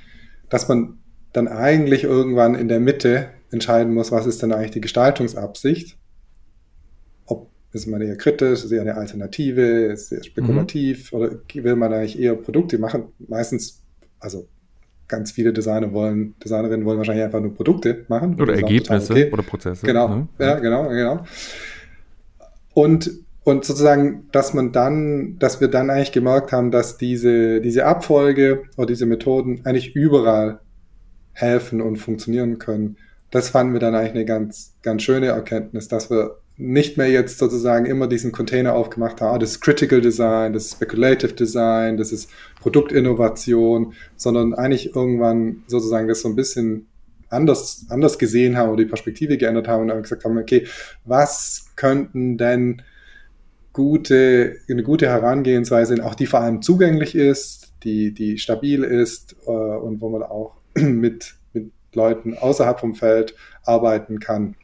dass 0.48 0.68
man 0.68 0.98
dann 1.32 1.48
eigentlich 1.48 2.04
irgendwann 2.04 2.54
in 2.54 2.68
der 2.68 2.78
Mitte 2.78 3.30
entscheiden 3.50 3.92
muss, 3.92 4.12
was 4.12 4.26
ist 4.26 4.42
denn 4.42 4.52
eigentlich 4.52 4.70
die 4.70 4.80
Gestaltungsabsicht? 4.80 5.98
Ob 7.26 7.50
ist 7.72 7.86
man 7.86 8.00
eher 8.00 8.16
kritisch, 8.16 8.64
ist 8.64 8.70
eher 8.70 8.82
eine 8.82 8.96
Alternative, 8.96 9.62
ist 9.86 10.12
eher 10.12 10.22
spekulativ 10.22 11.12
mhm. 11.12 11.18
oder 11.18 11.40
will 11.52 11.76
man 11.76 11.92
eigentlich 11.92 12.20
eher 12.20 12.36
Produkte 12.36 12.78
machen? 12.78 13.06
Meistens, 13.18 13.82
also 14.20 14.46
ganz 15.14 15.30
viele 15.30 15.52
Designer 15.52 15.92
wollen, 15.92 16.34
Designerinnen 16.44 16.84
wollen 16.84 16.98
wahrscheinlich 16.98 17.24
einfach 17.24 17.40
nur 17.40 17.54
Produkte 17.54 18.04
machen. 18.08 18.40
Oder 18.40 18.54
Ergebnisse 18.54 19.12
okay. 19.12 19.30
oder 19.32 19.42
Prozesse. 19.42 19.86
Genau, 19.86 20.08
ne? 20.08 20.28
ja, 20.38 20.58
genau, 20.58 20.88
genau. 20.88 21.24
Und, 22.72 23.10
und 23.44 23.64
sozusagen, 23.64 24.28
dass 24.32 24.54
man 24.54 24.72
dann, 24.72 25.38
dass 25.38 25.60
wir 25.60 25.68
dann 25.68 25.90
eigentlich 25.90 26.12
gemerkt 26.12 26.50
haben, 26.52 26.70
dass 26.70 26.96
diese, 26.96 27.60
diese 27.60 27.86
Abfolge 27.86 28.64
oder 28.76 28.86
diese 28.86 29.06
Methoden 29.06 29.60
eigentlich 29.64 29.94
überall 29.94 30.58
helfen 31.32 31.80
und 31.80 31.96
funktionieren 31.96 32.58
können. 32.58 32.96
Das 33.30 33.50
fanden 33.50 33.72
wir 33.72 33.80
dann 33.80 33.94
eigentlich 33.94 34.14
eine 34.14 34.24
ganz, 34.24 34.74
ganz 34.82 35.02
schöne 35.02 35.26
Erkenntnis, 35.26 35.88
dass 35.88 36.10
wir 36.10 36.38
nicht 36.56 36.96
mehr 36.96 37.10
jetzt 37.10 37.38
sozusagen 37.38 37.86
immer 37.86 38.06
diesen 38.06 38.30
Container 38.30 38.74
aufgemacht 38.74 39.20
haben, 39.20 39.34
ah, 39.34 39.38
das 39.38 39.52
ist 39.52 39.60
Critical 39.60 40.00
Design, 40.00 40.52
das 40.52 40.66
ist 40.66 40.72
Speculative 40.72 41.32
Design, 41.32 41.96
das 41.96 42.12
ist 42.12 42.30
Produktinnovation, 42.60 43.94
sondern 44.16 44.54
eigentlich 44.54 44.94
irgendwann 44.94 45.64
sozusagen 45.66 46.06
das 46.06 46.22
so 46.22 46.28
ein 46.28 46.36
bisschen 46.36 46.86
anders, 47.28 47.86
anders 47.88 48.18
gesehen 48.18 48.56
haben 48.56 48.70
oder 48.70 48.84
die 48.84 48.88
Perspektive 48.88 49.36
geändert 49.36 49.66
haben 49.66 49.82
und 49.82 49.88
dann 49.88 50.02
gesagt 50.02 50.24
haben, 50.24 50.38
okay, 50.38 50.66
was 51.04 51.72
könnten 51.74 52.38
denn 52.38 52.82
gute, 53.72 54.56
eine 54.70 54.84
gute 54.84 55.08
Herangehensweise, 55.08 56.04
auch 56.04 56.14
die 56.14 56.26
vor 56.26 56.40
allem 56.40 56.62
zugänglich 56.62 57.16
ist, 57.16 57.72
die, 57.82 58.14
die 58.14 58.38
stabil 58.38 58.84
ist 58.84 59.36
äh, 59.46 59.50
und 59.50 60.00
wo 60.00 60.08
man 60.08 60.22
auch 60.22 60.56
mit, 60.78 61.34
mit 61.52 61.72
Leuten 61.92 62.38
außerhalb 62.38 62.78
vom 62.78 62.94
Feld 62.94 63.34
arbeiten 63.64 64.20
kann. 64.20 64.54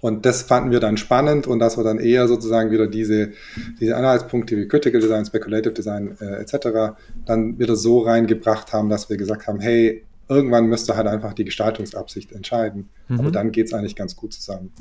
Und 0.00 0.24
das 0.24 0.42
fanden 0.42 0.70
wir 0.70 0.80
dann 0.80 0.96
spannend 0.96 1.46
und 1.46 1.58
dass 1.58 1.76
wir 1.76 1.84
dann 1.84 1.98
eher 1.98 2.26
sozusagen 2.26 2.70
wieder 2.70 2.86
diese, 2.86 3.32
diese 3.80 3.96
Anhaltspunkte 3.96 4.56
wie 4.56 4.66
Critical 4.66 5.00
Design, 5.00 5.24
Speculative 5.24 5.74
Design 5.74 6.16
äh, 6.20 6.40
etc. 6.40 6.94
dann 7.26 7.58
wieder 7.58 7.76
so 7.76 8.00
reingebracht 8.00 8.72
haben, 8.72 8.88
dass 8.88 9.10
wir 9.10 9.16
gesagt 9.16 9.46
haben, 9.46 9.60
hey, 9.60 10.04
irgendwann 10.28 10.66
müsste 10.66 10.96
halt 10.96 11.06
einfach 11.06 11.34
die 11.34 11.44
Gestaltungsabsicht 11.44 12.32
entscheiden. 12.32 12.88
Mhm. 13.08 13.20
Aber 13.20 13.30
dann 13.30 13.52
geht 13.52 13.66
es 13.66 13.74
eigentlich 13.74 13.96
ganz 13.96 14.16
gut 14.16 14.32
zusammen. 14.32 14.72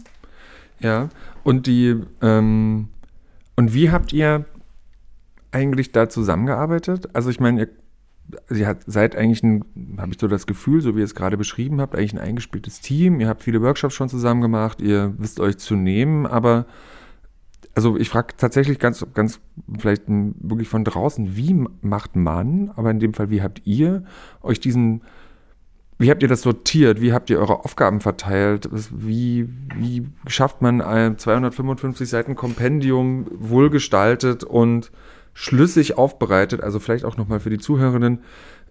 Ja, 0.80 1.10
und 1.44 1.68
die 1.68 1.96
ähm, 2.22 2.88
und 3.58 3.74
wie 3.74 3.92
habt 3.92 4.14
ihr 4.14 4.46
eigentlich 5.52 5.92
da 5.92 6.08
zusammengearbeitet? 6.08 7.10
Also 7.12 7.30
ich 7.30 7.42
meine, 7.42 7.62
ihr 7.62 7.70
Sie 8.48 8.68
hat, 8.68 8.84
seid 8.86 9.16
eigentlich 9.16 9.44
ein, 9.44 9.66
habe 9.98 10.12
ich 10.12 10.20
so 10.20 10.28
das 10.28 10.46
Gefühl, 10.46 10.82
so 10.82 10.96
wie 10.96 11.00
ihr 11.00 11.06
es 11.06 11.16
gerade 11.16 11.38
beschrieben 11.38 11.82
habt, 11.82 11.96
eigentlich 11.96 12.14
ein 12.14 12.20
eingespieltes 12.20 12.82
Team. 12.82 13.20
Ihr 13.20 13.28
habt 13.28 13.44
viele 13.44 13.62
Workshops 13.62 13.96
schon 13.96 14.10
zusammen 14.10 14.42
gemacht, 14.42 14.82
ihr 14.82 15.14
wisst 15.18 15.40
euch 15.40 15.58
zu 15.58 15.76
nehmen, 15.76 16.26
aber 16.28 16.66
also 17.76 17.98
ich 17.98 18.10
frage 18.10 18.36
tatsächlich 18.38 18.80
ganz, 18.80 19.06
ganz 19.14 19.40
vielleicht 19.78 20.04
wirklich 20.08 20.68
von 20.68 20.84
draußen, 20.84 21.36
wie 21.36 21.66
macht 21.82 22.16
man, 22.16 22.72
aber 22.76 22.92
in 22.92 23.00
dem 23.00 23.14
Fall, 23.14 23.30
wie 23.30 23.42
habt 23.42 23.62
ihr 23.66 24.04
euch 24.42 24.60
diesen, 24.60 25.02
wie 25.98 26.10
habt 26.10 26.22
ihr 26.22 26.30
das 26.30 26.42
sortiert? 26.42 27.02
Wie 27.02 27.14
habt 27.14 27.30
ihr 27.30 27.40
eure 27.40 27.66
Aufgaben 27.66 28.00
verteilt? 28.00 28.70
Wie, 28.72 29.50
wie 29.76 30.08
schafft 30.28 30.62
man 30.62 30.82
ein 30.82 31.18
255 31.18 32.08
Seiten 32.10 32.36
Kompendium 32.36 33.28
wohlgestaltet 33.32 34.44
und 34.44 34.92
schlüssig 35.40 35.98
aufbereitet, 35.98 36.62
also 36.62 36.80
vielleicht 36.80 37.06
auch 37.06 37.16
nochmal 37.16 37.40
für 37.40 37.50
die 37.50 37.60
Zuhörerinnen. 37.60 38.20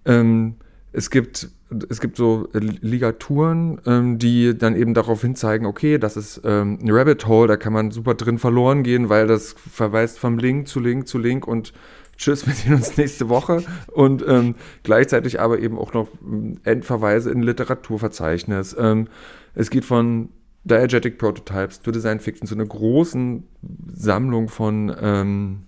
Ähm, 0.05 0.57
es 0.93 1.09
gibt, 1.09 1.49
es 1.89 1.99
gibt 1.99 2.19
so 2.19 2.47
Ligaturen, 2.53 3.81
ähm, 3.87 4.19
die 4.19 4.57
dann 4.57 4.77
eben 4.77 4.93
darauf 4.93 5.23
hinzeigen, 5.23 5.67
okay, 5.67 5.97
das 5.97 6.19
ist 6.19 6.43
ähm, 6.45 6.79
ein 6.83 6.91
Rabbit 6.91 7.27
Hole, 7.27 7.49
da 7.49 7.57
kann 7.57 7.73
man 7.73 7.91
super 7.91 8.13
drin 8.13 8.37
verloren 8.37 8.83
gehen, 8.83 9.09
weil 9.09 9.27
das 9.27 9.55
verweist 9.55 10.19
vom 10.19 10.37
Link 10.37 10.69
zu 10.69 10.79
Link 10.79 11.09
zu 11.09 11.17
Link 11.17 11.49
und 11.49 11.73
tschüss, 12.19 12.47
wir 12.47 12.53
sehen 12.53 12.75
uns 12.75 12.99
nächste 12.99 13.31
Woche. 13.31 13.63
Und 13.87 14.23
ähm, 14.29 14.55
gleichzeitig 14.83 15.41
aber 15.41 15.61
eben 15.61 15.79
auch 15.79 15.95
noch 15.95 16.09
ähm, 16.23 16.59
Endverweise 16.65 17.31
in 17.31 17.41
Literaturverzeichnis. 17.43 18.77
Ähm, 18.79 19.09
es 19.55 19.71
geht 19.71 19.87
von 19.87 20.29
Diegetic 20.65 21.17
Prototypes 21.17 21.81
to 21.81 21.93
Design 21.93 22.21
Fiction 22.21 22.47
zu 22.47 22.55
einer 22.55 22.67
großen 22.67 23.45
Sammlung 23.87 24.51
von 24.51 24.95
ähm, 25.01 25.63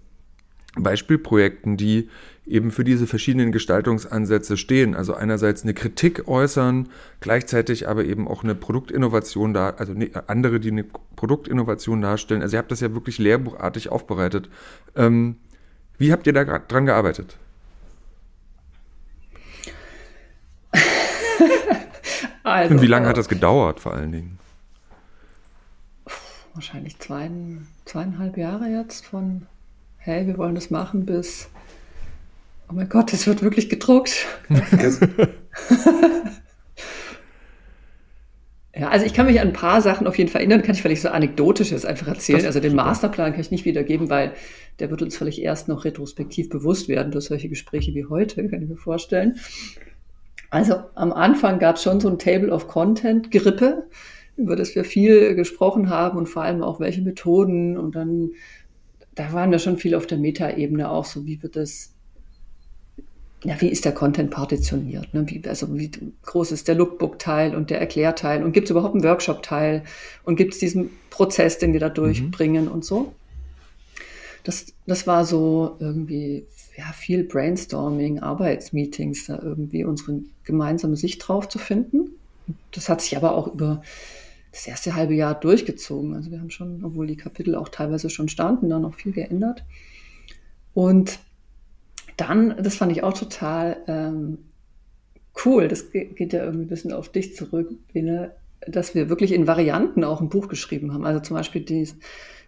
Beispielprojekten, 0.76 1.76
die 1.76 2.08
eben 2.46 2.70
für 2.70 2.84
diese 2.84 3.06
verschiedenen 3.06 3.52
Gestaltungsansätze 3.52 4.56
stehen. 4.56 4.94
Also 4.94 5.14
einerseits 5.14 5.62
eine 5.62 5.74
Kritik 5.74 6.26
äußern, 6.26 6.88
gleichzeitig 7.20 7.88
aber 7.88 8.04
eben 8.04 8.26
auch 8.26 8.42
eine 8.42 8.54
Produktinnovation 8.54 9.54
da, 9.54 9.70
also 9.70 9.94
andere, 10.26 10.58
die 10.60 10.70
eine 10.70 10.84
Produktinnovation 11.16 12.00
darstellen. 12.00 12.42
Also 12.42 12.56
ihr 12.56 12.58
habt 12.58 12.72
das 12.72 12.80
ja 12.80 12.92
wirklich 12.94 13.18
lehrbuchartig 13.18 13.88
aufbereitet. 13.90 14.48
Ähm, 14.96 15.36
wie 15.98 16.12
habt 16.12 16.26
ihr 16.26 16.32
da 16.32 16.44
dran 16.44 16.86
gearbeitet? 16.86 17.36
also, 22.42 22.74
Und 22.74 22.82
wie 22.82 22.86
lange 22.86 23.06
hat 23.06 23.16
das 23.16 23.28
gedauert 23.28 23.80
vor 23.80 23.94
allen 23.94 24.12
Dingen? 24.12 24.38
Wahrscheinlich 26.54 26.98
zwei, 26.98 27.30
zweieinhalb 27.84 28.36
Jahre 28.36 28.66
jetzt 28.66 29.06
von 29.06 29.46
hey, 30.00 30.26
wir 30.26 30.38
wollen 30.38 30.54
das 30.54 30.70
machen 30.70 31.04
bis, 31.04 31.50
oh 32.70 32.72
mein 32.72 32.88
Gott, 32.88 33.12
es 33.12 33.26
wird 33.26 33.42
wirklich 33.42 33.68
gedruckt. 33.68 34.26
ja, 38.74 38.88
also 38.88 39.04
ich 39.04 39.12
kann 39.12 39.26
mich 39.26 39.38
an 39.40 39.48
ein 39.48 39.52
paar 39.52 39.82
Sachen 39.82 40.06
auf 40.06 40.16
jeden 40.16 40.30
Fall 40.30 40.40
erinnern, 40.40 40.62
kann 40.62 40.74
ich 40.74 40.80
vielleicht 40.80 41.02
so 41.02 41.10
anekdotisches 41.10 41.84
einfach 41.84 42.08
erzählen. 42.08 42.46
Also 42.46 42.60
den 42.60 42.70
super. 42.70 42.84
Masterplan 42.84 43.32
kann 43.32 43.42
ich 43.42 43.50
nicht 43.50 43.66
wiedergeben, 43.66 44.08
weil 44.08 44.32
der 44.78 44.90
wird 44.90 45.02
uns 45.02 45.18
vielleicht 45.18 45.38
erst 45.38 45.68
noch 45.68 45.84
retrospektiv 45.84 46.48
bewusst 46.48 46.88
werden 46.88 47.12
durch 47.12 47.26
solche 47.26 47.50
Gespräche 47.50 47.94
wie 47.94 48.06
heute, 48.06 48.48
kann 48.48 48.62
ich 48.62 48.68
mir 48.70 48.78
vorstellen. 48.78 49.36
Also 50.48 50.76
am 50.94 51.12
Anfang 51.12 51.58
gab 51.58 51.76
es 51.76 51.82
schon 51.82 52.00
so 52.00 52.08
ein 52.08 52.18
Table 52.18 52.50
of 52.50 52.68
Content, 52.68 53.30
Grippe, 53.30 53.84
über 54.38 54.56
das 54.56 54.74
wir 54.74 54.84
viel 54.84 55.34
gesprochen 55.34 55.90
haben 55.90 56.16
und 56.16 56.26
vor 56.26 56.42
allem 56.42 56.62
auch 56.62 56.80
welche 56.80 57.02
Methoden 57.02 57.76
und 57.76 57.94
dann 57.94 58.30
da 59.20 59.34
waren 59.34 59.50
wir 59.50 59.58
schon 59.58 59.76
viel 59.76 59.94
auf 59.94 60.06
der 60.06 60.16
Meta-Ebene 60.16 60.90
auch, 60.90 61.04
so 61.04 61.26
wie 61.26 61.42
wird 61.42 61.54
das, 61.54 61.92
ja, 63.44 63.60
wie 63.60 63.68
ist 63.68 63.84
der 63.84 63.92
Content 63.92 64.30
partitioniert? 64.30 65.12
Ne? 65.12 65.26
Wie, 65.28 65.46
also 65.46 65.76
wie 65.76 65.90
groß 66.22 66.52
ist 66.52 66.68
der 66.68 66.74
Lookbook-Teil 66.74 67.54
und 67.54 67.68
der 67.68 67.80
Erklärteil 67.80 68.42
und 68.42 68.52
gibt 68.52 68.68
es 68.68 68.70
überhaupt 68.70 68.94
einen 68.94 69.04
Workshop-Teil 69.04 69.84
und 70.24 70.36
gibt 70.36 70.54
es 70.54 70.58
diesen 70.58 70.90
Prozess, 71.10 71.58
den 71.58 71.74
wir 71.74 71.80
da 71.80 71.90
durchbringen 71.90 72.64
mhm. 72.64 72.70
und 72.72 72.84
so? 72.86 73.12
Das, 74.44 74.72
das 74.86 75.06
war 75.06 75.26
so 75.26 75.76
irgendwie 75.80 76.46
ja, 76.78 76.90
viel 76.94 77.24
Brainstorming, 77.24 78.20
Arbeitsmeetings, 78.20 79.26
da 79.26 79.38
irgendwie 79.42 79.84
unsere 79.84 80.20
gemeinsame 80.44 80.96
Sicht 80.96 81.28
drauf 81.28 81.46
zu 81.46 81.58
finden. 81.58 82.12
Das 82.72 82.88
hat 82.88 83.02
sich 83.02 83.18
aber 83.18 83.34
auch 83.34 83.52
über 83.52 83.82
das 84.52 84.66
erste 84.66 84.94
halbe 84.94 85.14
Jahr 85.14 85.38
durchgezogen. 85.38 86.14
Also 86.14 86.30
wir 86.30 86.40
haben 86.40 86.50
schon, 86.50 86.84
obwohl 86.84 87.06
die 87.06 87.16
Kapitel 87.16 87.54
auch 87.54 87.68
teilweise 87.68 88.10
schon 88.10 88.28
standen, 88.28 88.68
da 88.68 88.78
noch 88.78 88.94
viel 88.94 89.12
geändert. 89.12 89.64
Und 90.74 91.18
dann, 92.16 92.56
das 92.62 92.76
fand 92.76 92.92
ich 92.92 93.02
auch 93.02 93.16
total 93.16 93.78
ähm, 93.86 94.38
cool, 95.44 95.68
das 95.68 95.90
geht 95.90 96.32
ja 96.32 96.44
irgendwie 96.44 96.66
ein 96.66 96.68
bisschen 96.68 96.92
auf 96.92 97.08
dich 97.10 97.34
zurück, 97.34 97.70
Bene, 97.92 98.32
dass 98.66 98.94
wir 98.94 99.08
wirklich 99.08 99.32
in 99.32 99.46
Varianten 99.46 100.04
auch 100.04 100.20
ein 100.20 100.28
Buch 100.28 100.48
geschrieben 100.48 100.92
haben. 100.92 101.06
Also 101.06 101.20
zum 101.20 101.36
Beispiel 101.36 101.62
die, 101.62 101.88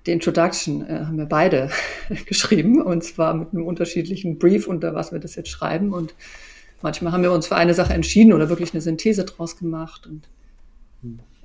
die 0.07 0.13
Introduction 0.13 0.87
äh, 0.87 1.05
haben 1.07 1.17
wir 1.17 1.27
beide 1.27 1.71
geschrieben 2.27 2.83
und 2.83 3.03
zwar 3.03 3.35
mit 3.35 3.53
einem 3.53 3.67
unterschiedlichen 3.67 4.39
Brief, 4.39 4.67
unter 4.67 4.95
was 4.95 5.13
wir 5.13 5.21
das 5.21 5.37
jetzt 5.37 5.49
schreiben. 5.49 5.93
Und 5.93 6.15
manchmal 6.83 7.13
haben 7.13 7.23
wir 7.23 7.33
uns 7.33 7.47
für 7.47 7.57
eine 7.57 7.75
Sache 7.75 7.95
entschieden 7.95 8.33
oder 8.33 8.49
wirklich 8.49 8.75
eine 8.75 8.83
Synthese 8.83 9.25
draus 9.25 9.57
gemacht. 9.57 10.07
Und, 10.07 10.29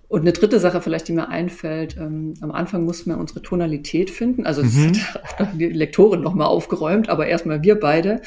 und 0.09 0.21
eine 0.21 0.31
dritte 0.31 0.59
Sache 0.59 0.81
vielleicht, 0.81 1.07
die 1.09 1.13
mir 1.13 1.27
einfällt, 1.27 1.97
ähm, 1.97 2.35
am 2.39 2.51
Anfang 2.51 2.85
mussten 2.85 3.09
wir 3.09 3.17
unsere 3.17 3.41
Tonalität 3.41 4.09
finden. 4.09 4.45
Also 4.45 4.63
mhm. 4.63 4.93
das 4.93 5.37
hat 5.37 5.49
die 5.59 5.65
Lektorin 5.65 6.21
nochmal 6.21 6.47
aufgeräumt, 6.47 7.09
aber 7.09 7.27
erstmal 7.27 7.61
wir 7.63 7.77
beide. 7.79 8.21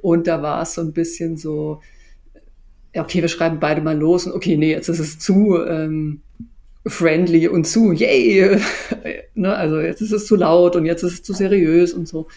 Und 0.00 0.28
da 0.28 0.42
war 0.42 0.62
es 0.62 0.74
so 0.74 0.80
ein 0.80 0.92
bisschen 0.92 1.36
so, 1.36 1.80
ja, 2.94 3.02
okay, 3.02 3.20
wir 3.20 3.28
schreiben 3.28 3.58
beide 3.58 3.80
mal 3.80 3.98
los 3.98 4.26
und 4.26 4.32
okay, 4.32 4.56
nee, 4.56 4.70
jetzt 4.70 4.88
ist 4.88 5.00
es 5.00 5.18
zu 5.18 5.58
ähm, 5.66 6.22
friendly 6.86 7.48
und 7.48 7.66
zu, 7.66 7.90
yay, 7.90 8.56
ne, 9.34 9.54
also 9.56 9.80
jetzt 9.80 10.00
ist 10.00 10.12
es 10.12 10.26
zu 10.26 10.36
laut 10.36 10.76
und 10.76 10.86
jetzt 10.86 11.02
ist 11.02 11.12
es 11.14 11.22
zu 11.24 11.32
seriös 11.32 11.94
und 11.94 12.06
so. 12.06 12.28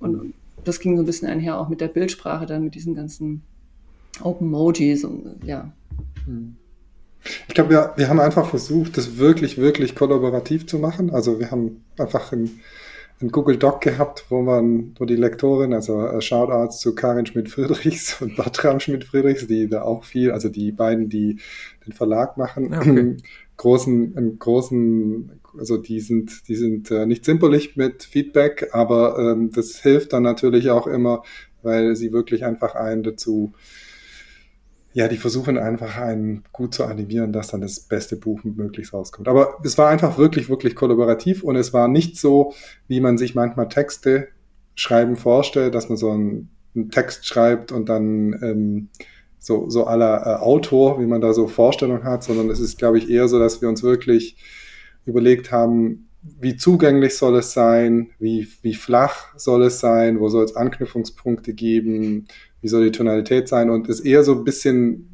Und 0.00 0.34
das 0.64 0.80
ging 0.80 0.96
so 0.96 1.04
ein 1.04 1.06
bisschen 1.06 1.28
einher 1.28 1.58
auch 1.58 1.68
mit 1.68 1.80
der 1.80 1.88
Bildsprache, 1.88 2.46
dann 2.46 2.64
mit 2.64 2.74
diesen 2.74 2.96
ganzen 2.96 3.42
Open 4.22 4.48
Emojis 4.48 5.04
und 5.04 5.36
ja. 5.44 5.72
Ich 7.48 7.54
glaube, 7.54 7.70
wir, 7.70 7.92
wir 7.96 8.08
haben 8.08 8.20
einfach 8.20 8.48
versucht, 8.48 8.96
das 8.96 9.18
wirklich, 9.18 9.58
wirklich 9.58 9.94
kollaborativ 9.94 10.66
zu 10.66 10.78
machen. 10.78 11.10
Also 11.10 11.38
wir 11.38 11.50
haben 11.50 11.84
einfach 11.98 12.32
im 12.32 12.60
ein 13.22 13.30
Google 13.30 13.58
Doc 13.58 13.82
gehabt, 13.82 14.24
wo 14.30 14.40
man, 14.40 14.94
wo 14.98 15.04
die 15.04 15.16
Lektorin, 15.16 15.74
also 15.74 16.00
äh, 16.06 16.20
Shoutouts 16.22 16.80
zu 16.80 16.94
Karin 16.94 17.26
Schmidt-Friedrichs 17.26 18.16
und 18.22 18.36
Bertram 18.36 18.80
Schmidt-Friedrichs, 18.80 19.46
die 19.46 19.68
da 19.68 19.82
auch 19.82 20.04
viel, 20.04 20.32
also 20.32 20.48
die 20.48 20.72
beiden, 20.72 21.08
die 21.08 21.38
den 21.86 21.92
Verlag 21.92 22.36
machen, 22.36 22.74
okay. 22.74 23.16
großen, 23.56 24.16
einen 24.16 24.38
großen, 24.38 25.38
also 25.58 25.76
die 25.76 26.00
sind, 26.00 26.48
die 26.48 26.54
sind 26.54 26.90
äh, 26.90 27.04
nicht 27.04 27.26
zimperlich 27.26 27.76
mit 27.76 28.04
Feedback, 28.04 28.70
aber 28.72 29.18
ähm, 29.18 29.50
das 29.50 29.80
hilft 29.80 30.14
dann 30.14 30.22
natürlich 30.22 30.70
auch 30.70 30.86
immer, 30.86 31.22
weil 31.62 31.94
sie 31.96 32.12
wirklich 32.12 32.46
einfach 32.46 32.74
einen 32.74 33.02
dazu 33.02 33.52
ja, 34.92 35.06
die 35.06 35.16
versuchen 35.16 35.56
einfach 35.56 35.96
einen 35.98 36.42
gut 36.52 36.74
zu 36.74 36.84
animieren, 36.84 37.32
dass 37.32 37.48
dann 37.48 37.60
das 37.60 37.80
beste 37.80 38.16
Buch 38.16 38.42
möglichst 38.42 38.92
rauskommt. 38.92 39.28
Aber 39.28 39.58
es 39.64 39.78
war 39.78 39.88
einfach 39.88 40.18
wirklich, 40.18 40.48
wirklich 40.48 40.74
kollaborativ 40.74 41.44
und 41.44 41.56
es 41.56 41.72
war 41.72 41.86
nicht 41.86 42.18
so, 42.18 42.52
wie 42.88 43.00
man 43.00 43.16
sich 43.16 43.34
manchmal 43.34 43.68
Texte 43.68 44.28
schreiben 44.74 45.16
vorstellt, 45.16 45.74
dass 45.74 45.88
man 45.88 45.96
so 45.96 46.10
einen, 46.10 46.50
einen 46.74 46.90
Text 46.90 47.26
schreibt 47.26 47.70
und 47.70 47.88
dann 47.88 48.32
ähm, 48.42 48.88
so, 49.38 49.70
so 49.70 49.86
aller 49.86 50.26
äh, 50.26 50.42
Autor, 50.42 51.00
wie 51.00 51.06
man 51.06 51.20
da 51.20 51.32
so 51.32 51.46
Vorstellungen 51.46 52.04
hat, 52.04 52.24
sondern 52.24 52.50
es 52.50 52.60
ist, 52.60 52.78
glaube 52.78 52.98
ich, 52.98 53.08
eher 53.08 53.28
so, 53.28 53.38
dass 53.38 53.62
wir 53.62 53.68
uns 53.68 53.82
wirklich 53.82 54.36
überlegt 55.06 55.52
haben, 55.52 56.08
wie 56.22 56.56
zugänglich 56.56 57.16
soll 57.16 57.38
es 57.38 57.52
sein, 57.52 58.10
wie, 58.18 58.46
wie 58.62 58.74
flach 58.74 59.28
soll 59.36 59.62
es 59.64 59.80
sein, 59.80 60.20
wo 60.20 60.28
soll 60.28 60.44
es 60.44 60.56
Anknüpfungspunkte 60.56 61.54
geben, 61.54 62.26
wie 62.60 62.68
soll 62.68 62.84
die 62.84 62.92
Tonalität 62.92 63.48
sein 63.48 63.70
und 63.70 63.88
ist 63.88 64.00
eher 64.00 64.22
so 64.22 64.32
ein 64.34 64.44
bisschen, 64.44 65.08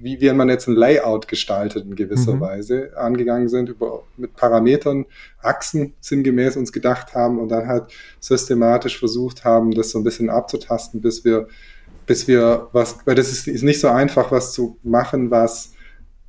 wie 0.00 0.20
wenn 0.20 0.36
man 0.36 0.48
jetzt 0.48 0.68
ein 0.68 0.74
Layout 0.74 1.28
gestaltet 1.28 1.84
in 1.84 1.94
gewisser 1.94 2.34
mhm. 2.34 2.40
Weise, 2.40 2.96
angegangen 2.96 3.48
sind, 3.48 3.68
über, 3.68 4.04
mit 4.16 4.34
Parametern, 4.34 5.06
Achsen 5.40 5.94
sinngemäß 6.00 6.56
uns 6.56 6.72
gedacht 6.72 7.14
haben 7.14 7.38
und 7.38 7.48
dann 7.48 7.66
halt 7.66 7.84
systematisch 8.20 8.98
versucht 8.98 9.44
haben, 9.44 9.72
das 9.72 9.90
so 9.90 9.98
ein 9.98 10.04
bisschen 10.04 10.30
abzutasten, 10.30 11.00
bis 11.00 11.24
wir, 11.24 11.48
bis 12.06 12.26
wir 12.26 12.68
was, 12.72 12.98
weil 13.04 13.14
das 13.14 13.30
ist, 13.30 13.46
ist 13.46 13.62
nicht 13.62 13.80
so 13.80 13.88
einfach, 13.88 14.32
was 14.32 14.52
zu 14.52 14.78
machen, 14.82 15.30
was 15.30 15.72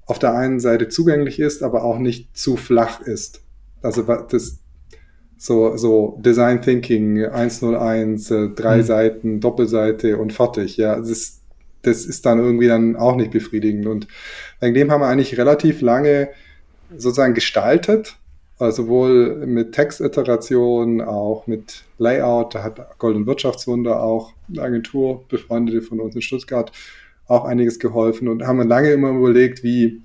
auf 0.05 0.19
der 0.19 0.33
einen 0.33 0.59
Seite 0.59 0.89
zugänglich 0.89 1.39
ist, 1.39 1.63
aber 1.63 1.83
auch 1.83 1.97
nicht 1.97 2.35
zu 2.35 2.57
flach 2.57 3.01
ist. 3.01 3.41
Also 3.81 4.03
das, 4.03 4.59
so, 5.43 5.75
so 5.75 6.17
Design 6.21 6.61
Thinking 6.61 7.25
101, 7.25 8.31
äh, 8.31 8.49
drei 8.55 8.77
mhm. 8.77 8.83
Seiten, 8.83 9.39
Doppelseite 9.41 10.17
und 10.17 10.31
fertig. 10.31 10.77
Ja, 10.77 10.95
das 10.95 11.09
ist, 11.09 11.41
das 11.81 12.05
ist 12.05 12.25
dann 12.25 12.39
irgendwie 12.39 12.67
dann 12.67 12.95
auch 12.95 13.17
nicht 13.17 13.31
befriedigend. 13.31 13.85
Und 13.85 14.07
wegen 14.61 14.73
dem 14.73 14.89
haben 14.89 15.01
wir 15.01 15.07
eigentlich 15.07 15.37
relativ 15.37 15.81
lange 15.81 16.29
sozusagen 16.95 17.33
gestaltet, 17.33 18.15
also 18.57 18.83
sowohl 18.83 19.45
mit 19.45 19.73
Textiteration, 19.73 21.01
auch 21.01 21.45
mit 21.45 21.83
Layout. 21.97 22.55
Da 22.55 22.63
hat 22.63 22.97
Golden 22.97 23.27
Wirtschaftswunder 23.27 24.01
auch 24.01 24.31
eine 24.47 24.61
Agentur, 24.61 25.27
Befreundete 25.27 25.81
von 25.81 25.99
uns 25.99 26.15
in 26.15 26.21
Stuttgart, 26.21 26.71
auch 27.27 27.43
einiges 27.43 27.79
geholfen 27.79 28.29
und 28.29 28.47
haben 28.47 28.65
lange 28.65 28.91
immer 28.93 29.09
überlegt, 29.09 29.61
wie, 29.61 30.03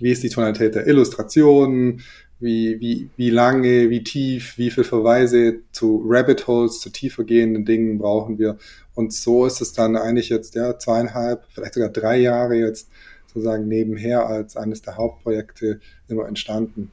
wie 0.00 0.10
ist 0.10 0.24
die 0.24 0.30
Tonalität 0.30 0.74
der 0.74 0.88
Illustrationen, 0.88 2.02
wie, 2.40 2.80
wie, 2.80 3.10
wie 3.16 3.30
lange, 3.30 3.90
wie 3.90 4.04
tief, 4.04 4.58
wie 4.58 4.70
viel 4.70 4.84
Verweise 4.84 5.60
zu 5.72 6.04
Rabbit 6.06 6.46
Holes, 6.46 6.80
zu 6.80 6.90
tiefer 6.90 7.24
gehenden 7.24 7.64
Dingen 7.64 7.98
brauchen 7.98 8.38
wir. 8.38 8.58
Und 8.94 9.12
so 9.12 9.46
ist 9.46 9.60
es 9.60 9.72
dann 9.72 9.96
eigentlich 9.96 10.28
jetzt 10.28 10.54
ja 10.54 10.78
zweieinhalb, 10.78 11.44
vielleicht 11.50 11.74
sogar 11.74 11.88
drei 11.88 12.18
Jahre 12.18 12.54
jetzt 12.56 12.90
sozusagen 13.26 13.68
nebenher 13.68 14.26
als 14.26 14.56
eines 14.56 14.82
der 14.82 14.96
Hauptprojekte 14.96 15.80
immer 16.08 16.26
entstanden. 16.26 16.90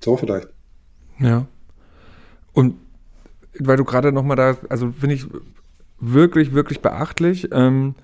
So 0.00 0.16
vielleicht. 0.16 0.48
Ja. 1.18 1.46
Und 2.52 2.76
weil 3.58 3.76
du 3.76 3.84
gerade 3.84 4.12
nochmal 4.12 4.36
da, 4.36 4.56
also 4.68 4.92
finde 4.92 5.16
ich 5.16 5.26
wirklich, 5.98 6.54
wirklich 6.54 6.80
beachtlich. 6.80 7.48
Ähm, 7.52 7.94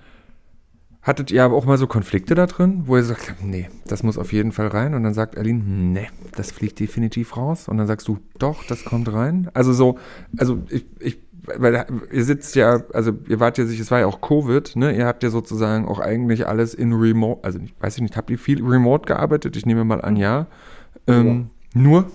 Hattet 1.07 1.31
ihr 1.31 1.45
aber 1.45 1.55
auch 1.55 1.67
mal 1.67 1.79
so 1.79 1.87
Konflikte 1.87 2.35
da 2.35 2.47
drin, 2.47 2.83
wo 2.87 2.97
ihr 2.97 3.05
sagt, 3.05 3.37
nee, 3.41 3.69
das 3.87 4.03
muss 4.03 4.19
auf 4.19 4.33
jeden 4.33 4.51
Fall 4.51 4.67
rein? 4.67 4.93
Und 4.93 5.05
dann 5.05 5.15
sagt 5.15 5.39
Aline, 5.39 5.63
nee, 5.63 6.09
das 6.35 6.51
fliegt 6.51 6.81
definitiv 6.81 7.37
raus. 7.37 7.69
Und 7.69 7.77
dann 7.77 7.87
sagst 7.87 8.09
du, 8.09 8.19
doch, 8.41 8.65
das 8.65 8.85
kommt 8.85 9.13
rein. 9.13 9.49
Also 9.55 9.73
so, 9.73 9.99
also 10.37 10.65
ich, 10.69 10.85
ich 10.99 11.19
weil 11.45 11.87
ihr 12.11 12.25
sitzt 12.25 12.57
ja, 12.57 12.83
also 12.93 13.13
ihr 13.29 13.39
wart 13.39 13.57
ja 13.57 13.67
sich, 13.67 13.79
es 13.79 13.93
war 13.93 14.01
ja 14.01 14.07
auch 14.07 14.21
Covid, 14.21 14.75
ne? 14.75 14.97
Ihr 14.97 15.07
habt 15.07 15.23
ja 15.23 15.31
sozusagen 15.31 15.87
auch 15.87 16.01
eigentlich 16.01 16.49
alles 16.49 16.75
in 16.75 16.93
Remote, 16.93 17.45
also 17.45 17.61
ich 17.61 17.73
weiß 17.79 18.01
nicht, 18.01 18.17
habt 18.17 18.29
ihr 18.31 18.39
viel 18.39 18.65
Remote 18.65 19.07
gearbeitet? 19.07 19.57
Ich 19.57 19.65
nehme 19.65 19.85
mal 19.85 20.01
an, 20.01 20.17
ja. 20.17 20.49
Ähm, 21.07 21.51
ja. 21.73 21.81
Nur, 21.83 22.11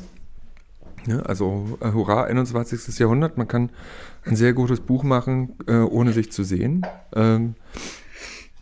ja, 1.07 1.19
also 1.19 1.77
äh, 1.79 1.93
hurra, 1.93 2.25
21. 2.25 2.99
Jahrhundert, 2.99 3.37
man 3.37 3.47
kann 3.47 3.69
ein 4.25 4.35
sehr 4.35 4.51
gutes 4.51 4.81
Buch 4.81 5.03
machen, 5.03 5.53
äh, 5.65 5.77
ohne 5.77 6.11
sich 6.11 6.29
zu 6.33 6.43
sehen. 6.43 6.85
Ähm, 7.15 7.55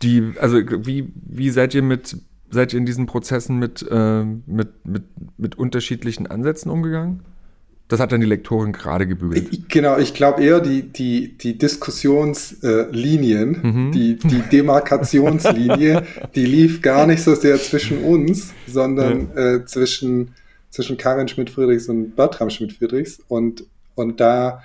die, 0.02 0.32
also 0.38 0.58
wie, 0.58 1.12
wie 1.14 1.50
seid 1.50 1.74
ihr 1.74 1.82
mit, 1.82 2.16
seid 2.50 2.72
ihr 2.72 2.78
in 2.78 2.86
diesen 2.86 3.06
Prozessen 3.06 3.58
mit, 3.58 3.86
äh, 3.90 4.24
mit, 4.24 4.86
mit, 4.86 5.04
mit 5.36 5.58
unterschiedlichen 5.58 6.26
Ansätzen 6.26 6.70
umgegangen? 6.70 7.22
Das 7.90 7.98
hat 7.98 8.12
dann 8.12 8.20
die 8.20 8.26
Lektorin 8.26 8.72
gerade 8.72 9.06
gebügelt. 9.06 9.68
Genau, 9.68 9.98
ich 9.98 10.14
glaube 10.14 10.44
eher 10.44 10.60
die, 10.60 10.82
die, 10.82 11.36
die 11.36 11.58
Diskussionslinien, 11.58 13.60
mhm. 13.62 13.90
die, 13.90 14.16
die 14.16 14.42
Demarkationslinie, 14.52 16.04
die 16.36 16.46
lief 16.46 16.82
gar 16.82 17.08
nicht 17.08 17.24
so 17.24 17.34
sehr 17.34 17.56
zwischen 17.56 18.04
uns, 18.04 18.54
sondern 18.68 19.30
ja. 19.34 19.56
äh, 19.56 19.64
zwischen, 19.64 20.36
zwischen 20.70 20.98
Karin 20.98 21.26
Schmidt-Friedrichs 21.26 21.88
und 21.88 22.14
Bertram 22.14 22.48
Schmidt-Friedrichs. 22.48 23.18
Und, 23.26 23.64
und 23.96 24.20
da 24.20 24.62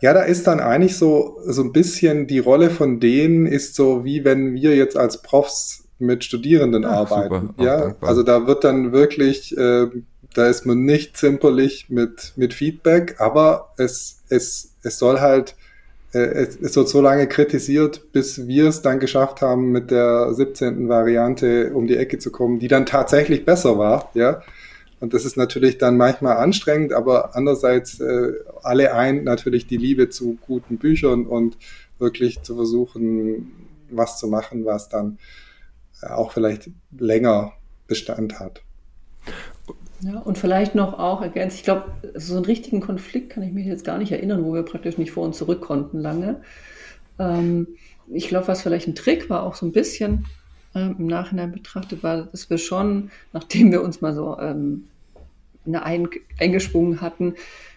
ja, 0.00 0.12
da 0.12 0.22
ist 0.22 0.46
dann 0.46 0.60
eigentlich 0.60 0.96
so, 0.96 1.38
so 1.46 1.62
ein 1.62 1.72
bisschen 1.72 2.26
die 2.26 2.38
Rolle 2.38 2.70
von 2.70 3.00
denen 3.00 3.46
ist 3.46 3.74
so, 3.74 4.04
wie 4.04 4.24
wenn 4.24 4.54
wir 4.54 4.76
jetzt 4.76 4.96
als 4.96 5.22
Profs 5.22 5.84
mit 5.98 6.24
Studierenden 6.24 6.84
Ach, 6.84 7.10
arbeiten. 7.10 7.54
Ja, 7.58 7.80
dankbar. 7.80 8.10
also 8.10 8.22
da 8.22 8.46
wird 8.46 8.64
dann 8.64 8.92
wirklich, 8.92 9.56
äh, 9.56 9.86
da 10.34 10.46
ist 10.46 10.66
man 10.66 10.84
nicht 10.84 11.16
zimperlich 11.16 11.88
mit, 11.88 12.34
mit 12.36 12.52
Feedback, 12.52 13.16
aber 13.18 13.72
es, 13.78 14.22
es, 14.28 14.74
es 14.82 14.98
soll 14.98 15.20
halt, 15.20 15.56
äh, 16.12 16.18
es, 16.18 16.56
es 16.60 16.76
wird 16.76 16.88
so 16.90 17.00
lange 17.00 17.26
kritisiert, 17.26 18.12
bis 18.12 18.46
wir 18.46 18.68
es 18.68 18.82
dann 18.82 19.00
geschafft 19.00 19.40
haben, 19.40 19.72
mit 19.72 19.90
der 19.90 20.34
17. 20.34 20.90
Variante 20.90 21.72
um 21.72 21.86
die 21.86 21.96
Ecke 21.96 22.18
zu 22.18 22.30
kommen, 22.30 22.58
die 22.58 22.68
dann 22.68 22.84
tatsächlich 22.84 23.46
besser 23.46 23.78
war, 23.78 24.10
ja. 24.12 24.42
Und 24.98 25.12
das 25.12 25.24
ist 25.24 25.36
natürlich 25.36 25.78
dann 25.78 25.96
manchmal 25.96 26.38
anstrengend, 26.38 26.92
aber 26.92 27.36
andererseits 27.36 28.00
äh, 28.00 28.32
alle 28.62 28.94
ein 28.94 29.24
natürlich 29.24 29.66
die 29.66 29.76
Liebe 29.76 30.08
zu 30.08 30.38
guten 30.46 30.78
Büchern 30.78 31.26
und 31.26 31.58
wirklich 31.98 32.42
zu 32.42 32.54
versuchen, 32.54 33.52
was 33.90 34.18
zu 34.18 34.26
machen, 34.26 34.64
was 34.64 34.88
dann 34.88 35.18
äh, 36.02 36.08
auch 36.08 36.32
vielleicht 36.32 36.70
länger 36.98 37.52
Bestand 37.86 38.40
hat. 38.40 38.62
Ja, 40.00 40.18
und 40.20 40.38
vielleicht 40.38 40.74
noch 40.74 40.98
auch 40.98 41.22
ergänzt, 41.22 41.56
ich 41.56 41.64
glaube, 41.64 41.90
so 42.14 42.36
einen 42.36 42.44
richtigen 42.44 42.80
Konflikt 42.80 43.30
kann 43.30 43.42
ich 43.42 43.52
mich 43.52 43.66
jetzt 43.66 43.84
gar 43.84 43.98
nicht 43.98 44.12
erinnern, 44.12 44.44
wo 44.44 44.52
wir 44.54 44.62
praktisch 44.62 44.98
nicht 44.98 45.10
vor 45.10 45.24
und 45.24 45.34
zurück 45.34 45.62
konnten 45.62 45.98
lange. 45.98 46.42
Ähm, 47.18 47.68
ich 48.08 48.28
glaube, 48.28 48.48
was 48.48 48.62
vielleicht 48.62 48.88
ein 48.88 48.94
Trick 48.94 49.30
war, 49.30 49.42
auch 49.42 49.54
so 49.54 49.66
ein 49.66 49.72
bisschen, 49.72 50.26
ähm, 50.76 50.96
im 50.98 51.06
Nachhinein 51.06 51.52
betrachtet, 51.52 52.02
war, 52.02 52.24
dass 52.24 52.50
wir 52.50 52.58
schon, 52.58 53.10
nachdem 53.32 53.72
wir 53.72 53.82
uns 53.82 54.00
mal 54.00 54.14
so 54.14 54.38
ähm, 54.38 54.84
eine 55.66 55.82
ein, 55.82 56.08
eingeschwungen 56.38 57.00
hatten, 57.00 57.34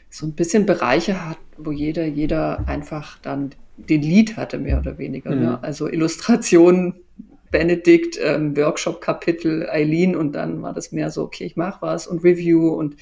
so 0.09 0.25
ein 0.25 0.33
bisschen 0.33 0.65
Bereiche 0.65 1.25
hat, 1.25 1.38
wo 1.57 1.71
jeder, 1.71 2.05
jeder 2.05 2.67
einfach 2.67 3.19
dann 3.19 3.51
den 3.77 4.01
Lied 4.01 4.38
hatte, 4.38 4.57
mehr 4.57 4.79
oder 4.79 4.97
weniger. 4.97 5.29
Ne? 5.29 5.35
Mhm. 5.35 5.41
Ne? 5.43 5.59
Also 5.63 5.88
Illustration, 5.88 6.95
Benedikt, 7.51 8.19
ähm, 8.21 8.55
Workshop-Kapitel, 8.55 9.69
Eileen 9.69 10.15
und 10.15 10.33
dann 10.33 10.62
war 10.62 10.73
das 10.73 10.91
mehr 10.91 11.09
so, 11.09 11.23
okay, 11.23 11.45
ich 11.45 11.55
mache 11.55 11.81
was 11.81 12.07
und 12.07 12.23
Review 12.23 12.69
und 12.69 12.95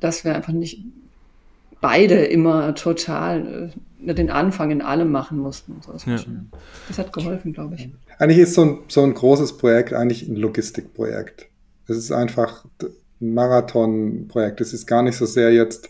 dass 0.00 0.24
wir 0.24 0.34
einfach 0.34 0.52
nicht 0.52 0.82
beide 1.80 2.24
immer 2.24 2.74
total 2.74 3.72
äh, 4.04 4.14
den 4.14 4.30
Anfang 4.30 4.70
in 4.70 4.82
allem 4.82 5.10
machen 5.10 5.38
mussten. 5.38 5.80
So. 5.84 5.92
Das, 5.92 6.04
ja. 6.04 6.18
das, 6.88 6.98
hat 6.98 7.12
geholfen, 7.12 7.52
glaube 7.52 7.76
ich. 7.76 7.88
Eigentlich 8.18 8.38
ist 8.38 8.54
so 8.54 8.62
ein, 8.62 8.78
so 8.88 9.02
ein 9.02 9.14
großes 9.14 9.56
Projekt 9.58 9.92
eigentlich 9.92 10.28
ein 10.28 10.36
Logistikprojekt. 10.36 11.46
Es 11.86 11.96
ist 11.96 12.12
einfach 12.12 12.64
ein 13.20 13.34
Marathonprojekt. 13.34 14.60
Es 14.60 14.72
ist 14.72 14.86
gar 14.86 15.02
nicht 15.02 15.16
so 15.16 15.24
sehr 15.24 15.52
jetzt, 15.52 15.88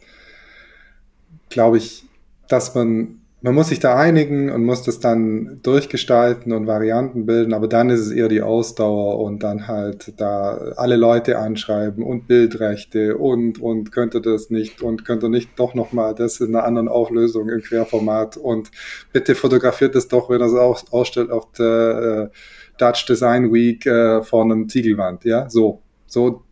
glaube 1.48 1.78
ich, 1.78 2.04
dass 2.48 2.74
man 2.74 3.20
man 3.40 3.54
muss 3.54 3.68
sich 3.68 3.78
da 3.78 3.96
einigen 3.96 4.50
und 4.50 4.64
muss 4.64 4.82
das 4.82 4.98
dann 4.98 5.60
durchgestalten 5.62 6.52
und 6.52 6.66
Varianten 6.66 7.24
bilden, 7.24 7.54
aber 7.54 7.68
dann 7.68 7.88
ist 7.88 8.00
es 8.00 8.10
eher 8.10 8.28
die 8.28 8.42
Ausdauer 8.42 9.20
und 9.20 9.44
dann 9.44 9.68
halt 9.68 10.14
da 10.16 10.56
alle 10.76 10.96
Leute 10.96 11.38
anschreiben 11.38 12.02
und 12.02 12.26
Bildrechte 12.26 13.16
und 13.16 13.60
und 13.60 13.92
könnte 13.92 14.20
das 14.20 14.50
nicht 14.50 14.82
und 14.82 15.04
könnte 15.04 15.28
nicht 15.28 15.50
doch 15.56 15.74
nochmal 15.74 16.16
das 16.16 16.40
in 16.40 16.54
einer 16.54 16.64
anderen 16.64 16.88
Auflösung 16.88 17.48
im 17.48 17.62
Querformat 17.62 18.36
und 18.36 18.72
bitte 19.12 19.36
fotografiert 19.36 19.94
es 19.94 20.08
doch, 20.08 20.28
wenn 20.30 20.40
er 20.40 20.48
es 20.48 20.92
ausstellt 20.92 21.30
auf 21.30 21.52
der 21.52 22.30
äh, 22.32 22.36
Dutch 22.78 23.06
Design 23.06 23.52
Week 23.52 23.86
äh, 23.86 24.22
vor 24.22 24.42
einem 24.42 24.68
Ziegelwand, 24.68 25.24
ja, 25.24 25.48
so, 25.48 25.82
so, 26.06 26.42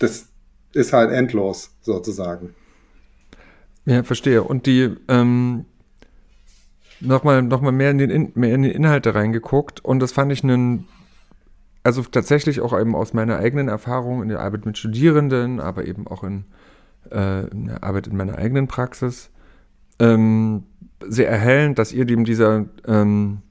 das 0.00 0.28
ist 0.72 0.92
halt 0.92 1.12
endlos 1.12 1.70
sozusagen. 1.82 2.54
Ja, 3.84 4.02
verstehe. 4.02 4.42
Und 4.42 4.66
die, 4.66 4.90
ähm, 5.08 5.64
nochmal 7.00 7.42
noch 7.42 7.60
mal 7.60 7.72
mehr, 7.72 7.90
in 7.90 7.98
den 7.98 8.32
mehr 8.34 8.54
in 8.54 8.62
die 8.62 8.70
Inhalte 8.70 9.14
reingeguckt 9.14 9.84
und 9.84 10.00
das 10.00 10.12
fand 10.12 10.32
ich 10.32 10.42
einen, 10.42 10.86
also 11.82 12.02
tatsächlich 12.02 12.60
auch 12.60 12.78
eben 12.78 12.94
aus 12.94 13.14
meiner 13.14 13.38
eigenen 13.38 13.68
Erfahrung 13.68 14.22
in 14.22 14.28
der 14.28 14.40
Arbeit 14.40 14.66
mit 14.66 14.78
Studierenden, 14.78 15.60
aber 15.60 15.86
eben 15.86 16.06
auch 16.06 16.24
in, 16.24 16.44
äh, 17.10 17.46
in 17.48 17.66
der 17.66 17.84
Arbeit 17.84 18.06
in 18.06 18.16
meiner 18.16 18.36
eigenen 18.38 18.68
Praxis, 18.68 19.30
ähm, 19.98 20.64
sehr 21.00 21.28
erhellend, 21.28 21.78
dass 21.78 21.92
ihr 21.92 22.04
dem 22.04 22.24
dieser, 22.24 22.66
ähm, 22.86 23.42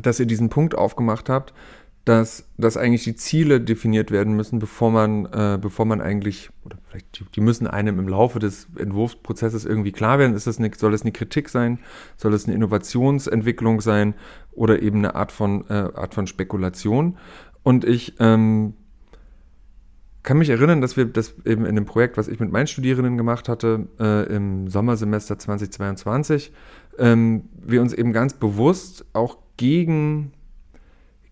dass 0.00 0.20
ihr 0.20 0.26
diesen 0.26 0.50
Punkt 0.50 0.74
aufgemacht 0.74 1.28
habt, 1.28 1.54
dass, 2.04 2.46
dass 2.58 2.76
eigentlich 2.76 3.04
die 3.04 3.16
Ziele 3.16 3.60
definiert 3.60 4.10
werden 4.10 4.34
müssen, 4.36 4.58
bevor 4.58 4.90
man, 4.90 5.24
äh, 5.26 5.58
bevor 5.60 5.86
man 5.86 6.02
eigentlich, 6.02 6.50
oder 6.64 6.76
vielleicht 6.86 7.18
die, 7.18 7.24
die, 7.34 7.40
müssen 7.40 7.66
einem 7.66 7.98
im 7.98 8.08
Laufe 8.08 8.38
des 8.38 8.66
Entwurfsprozesses 8.76 9.64
irgendwie 9.64 9.92
klar 9.92 10.18
werden. 10.18 10.34
Ist 10.34 10.46
das 10.46 10.58
eine, 10.58 10.70
soll 10.76 10.92
es 10.92 11.02
eine 11.02 11.12
Kritik 11.12 11.48
sein? 11.48 11.78
Soll 12.18 12.34
es 12.34 12.44
eine 12.44 12.54
Innovationsentwicklung 12.54 13.80
sein? 13.80 14.14
Oder 14.52 14.82
eben 14.82 14.98
eine 14.98 15.14
Art 15.14 15.32
von, 15.32 15.64
äh, 15.70 15.72
Art 15.72 16.12
von 16.12 16.26
Spekulation? 16.26 17.16
Und 17.62 17.84
ich 17.84 18.16
ähm, 18.20 18.74
kann 20.22 20.36
mich 20.36 20.50
erinnern, 20.50 20.82
dass 20.82 20.98
wir 20.98 21.06
das 21.06 21.34
eben 21.46 21.64
in 21.64 21.74
dem 21.74 21.86
Projekt, 21.86 22.18
was 22.18 22.28
ich 22.28 22.38
mit 22.38 22.52
meinen 22.52 22.66
Studierenden 22.66 23.16
gemacht 23.16 23.48
hatte, 23.48 23.88
äh, 23.98 24.26
im 24.34 24.68
Sommersemester 24.68 25.38
2022, 25.38 26.52
ähm, 26.98 27.44
wir 27.62 27.80
uns 27.80 27.94
eben 27.94 28.12
ganz 28.12 28.34
bewusst 28.34 29.06
auch 29.14 29.38
gegen 29.56 30.32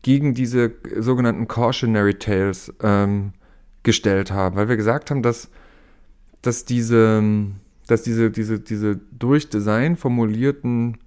gegen 0.02 0.34
diese 0.34 0.72
sogenannten 0.98 1.48
Cautionary 1.48 2.14
Tales 2.14 2.72
ähm, 2.82 3.32
gestellt 3.82 4.32
haben, 4.32 4.56
weil 4.56 4.68
wir 4.68 4.76
gesagt 4.76 5.10
haben, 5.10 5.22
dass, 5.22 5.48
dass 6.42 6.64
diese, 6.64 7.22
dass 7.86 8.02
diese, 8.02 8.30
diese, 8.30 8.60
diese 8.60 9.00
durch 9.12 9.48
Design 9.48 9.96
formulierten 9.96 10.98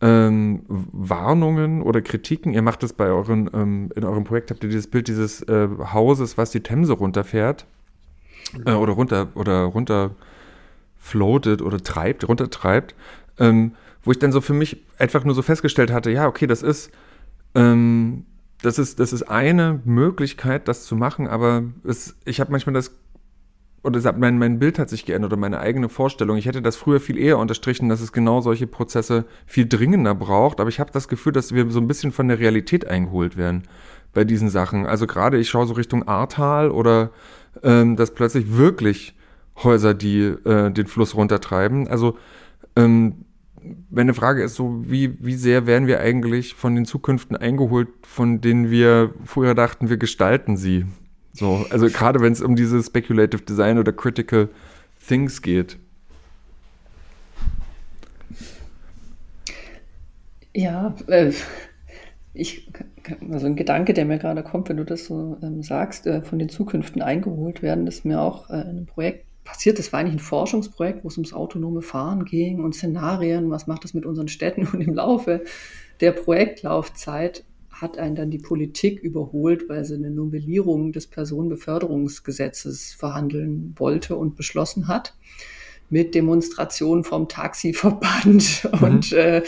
ähm, 0.00 0.62
Warnungen 0.68 1.82
oder 1.82 2.02
Kritiken, 2.02 2.52
ihr 2.52 2.62
macht 2.62 2.82
das 2.82 2.92
bei 2.92 3.06
euren, 3.06 3.48
ähm, 3.54 3.90
in 3.94 4.04
eurem 4.04 4.24
Projekt, 4.24 4.50
habt 4.50 4.62
ihr 4.64 4.70
dieses 4.70 4.88
Bild 4.88 5.06
dieses 5.06 5.42
äh, 5.42 5.68
Hauses, 5.92 6.36
was 6.36 6.50
die 6.50 6.60
Themse 6.60 6.94
runterfährt 6.94 7.64
äh, 8.66 8.72
oder 8.72 8.92
runter 8.92 9.28
oder 9.36 9.62
runter 9.62 10.10
floatet 10.98 11.62
oder 11.62 11.78
treibt, 11.78 12.28
runtertreibt, 12.28 12.96
ähm, 13.38 13.74
wo 14.02 14.10
ich 14.10 14.18
dann 14.18 14.32
so 14.32 14.40
für 14.40 14.54
mich 14.54 14.82
einfach 14.98 15.24
nur 15.24 15.36
so 15.36 15.42
festgestellt 15.42 15.92
hatte, 15.92 16.10
ja, 16.10 16.26
okay, 16.26 16.48
das 16.48 16.62
ist 16.62 16.90
ähm, 17.54 18.24
das 18.62 18.78
ist, 18.78 19.00
das 19.00 19.12
ist 19.12 19.24
eine 19.24 19.80
Möglichkeit, 19.84 20.68
das 20.68 20.84
zu 20.84 20.96
machen, 20.96 21.26
aber 21.26 21.64
es, 21.84 22.16
ich 22.24 22.40
habe 22.40 22.52
manchmal 22.52 22.74
das, 22.74 22.92
oder 23.82 24.12
mein, 24.16 24.38
mein 24.38 24.60
Bild 24.60 24.78
hat 24.78 24.88
sich 24.88 25.04
geändert 25.04 25.32
oder 25.32 25.40
meine 25.40 25.58
eigene 25.58 25.88
Vorstellung. 25.88 26.36
Ich 26.36 26.46
hätte 26.46 26.62
das 26.62 26.76
früher 26.76 27.00
viel 27.00 27.18
eher 27.18 27.38
unterstrichen, 27.38 27.88
dass 27.88 28.00
es 28.00 28.12
genau 28.12 28.40
solche 28.40 28.68
Prozesse 28.68 29.24
viel 29.46 29.66
dringender 29.66 30.14
braucht, 30.14 30.60
aber 30.60 30.68
ich 30.68 30.78
habe 30.78 30.92
das 30.92 31.08
Gefühl, 31.08 31.32
dass 31.32 31.52
wir 31.52 31.68
so 31.70 31.80
ein 31.80 31.88
bisschen 31.88 32.12
von 32.12 32.28
der 32.28 32.38
Realität 32.38 32.86
eingeholt 32.86 33.36
werden 33.36 33.64
bei 34.12 34.24
diesen 34.24 34.48
Sachen. 34.48 34.86
Also 34.86 35.06
gerade 35.06 35.38
ich 35.38 35.50
schaue 35.50 35.66
so 35.66 35.74
Richtung 35.74 36.06
Ahrtal 36.06 36.70
oder 36.70 37.10
ähm, 37.62 37.96
dass 37.96 38.14
plötzlich 38.14 38.56
wirklich 38.56 39.16
Häuser, 39.62 39.94
die 39.94 40.20
äh, 40.20 40.70
den 40.70 40.86
Fluss 40.86 41.14
runtertreiben. 41.14 41.88
Also 41.88 42.16
ähm, 42.76 43.24
meine 43.90 44.14
Frage 44.14 44.42
ist 44.42 44.54
so, 44.54 44.82
wie, 44.84 45.22
wie 45.24 45.34
sehr 45.34 45.66
werden 45.66 45.86
wir 45.86 46.00
eigentlich 46.00 46.54
von 46.54 46.74
den 46.74 46.84
Zukünften 46.84 47.36
eingeholt, 47.36 47.88
von 48.02 48.40
denen 48.40 48.70
wir 48.70 49.14
früher 49.24 49.54
dachten, 49.54 49.90
wir 49.90 49.96
gestalten 49.96 50.56
sie? 50.56 50.86
So, 51.32 51.66
also 51.70 51.86
gerade 51.86 52.20
wenn 52.20 52.32
es 52.32 52.42
um 52.42 52.56
diese 52.56 52.82
Speculative 52.82 53.42
Design 53.42 53.78
oder 53.78 53.92
Critical 53.92 54.48
Things 55.06 55.42
geht. 55.42 55.78
Ja, 60.54 60.94
äh, 61.06 61.32
ich, 62.34 62.70
also 63.30 63.46
ein 63.46 63.56
Gedanke, 63.56 63.94
der 63.94 64.04
mir 64.04 64.18
gerade 64.18 64.42
kommt, 64.42 64.68
wenn 64.68 64.76
du 64.76 64.84
das 64.84 65.06
so 65.06 65.38
ähm, 65.42 65.62
sagst, 65.62 66.06
äh, 66.06 66.22
von 66.22 66.38
den 66.38 66.48
Zukünften 66.48 67.02
eingeholt 67.02 67.62
werden, 67.62 67.86
ist 67.86 68.04
mir 68.04 68.20
auch 68.20 68.50
äh, 68.50 68.60
in 68.60 68.68
einem 68.68 68.86
Projekt 68.86 69.26
passiert. 69.44 69.78
Das 69.78 69.92
war 69.92 70.00
eigentlich 70.00 70.14
ein 70.14 70.18
Forschungsprojekt, 70.20 71.04
wo 71.04 71.08
es 71.08 71.16
ums 71.16 71.32
autonome 71.32 71.82
Fahren 71.82 72.24
ging 72.24 72.62
und 72.62 72.74
Szenarien, 72.74 73.50
was 73.50 73.66
macht 73.66 73.84
das 73.84 73.94
mit 73.94 74.06
unseren 74.06 74.28
Städten. 74.28 74.66
Und 74.72 74.80
im 74.80 74.94
Laufe 74.94 75.44
der 76.00 76.12
Projektlaufzeit 76.12 77.44
hat 77.70 77.98
einen 77.98 78.14
dann 78.14 78.30
die 78.30 78.38
Politik 78.38 79.00
überholt, 79.00 79.68
weil 79.68 79.84
sie 79.84 79.94
eine 79.94 80.10
Novellierung 80.10 80.92
des 80.92 81.08
Personenbeförderungsgesetzes 81.08 82.92
verhandeln 82.92 83.74
wollte 83.76 84.16
und 84.16 84.36
beschlossen 84.36 84.88
hat 84.88 85.14
mit 85.92 86.14
Demonstrationen 86.14 87.04
vom 87.04 87.28
Taxiverband 87.28 88.68
mhm. 88.72 88.82
und 88.82 89.12
äh, 89.12 89.42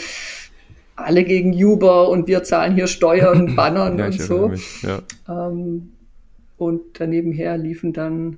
alle 0.95 1.23
gegen 1.23 1.51
Uber 1.53 2.09
und 2.09 2.27
wir 2.27 2.43
zahlen 2.43 2.75
hier 2.75 2.87
Steuern, 2.87 3.55
Bannern 3.55 3.97
ja, 3.97 4.05
und 4.05 4.21
so. 4.21 4.51
ja. 4.81 5.01
ähm, 5.27 5.93
und 6.57 6.81
daneben 6.93 7.31
her 7.31 7.57
liefen 7.57 7.93
dann 7.93 8.37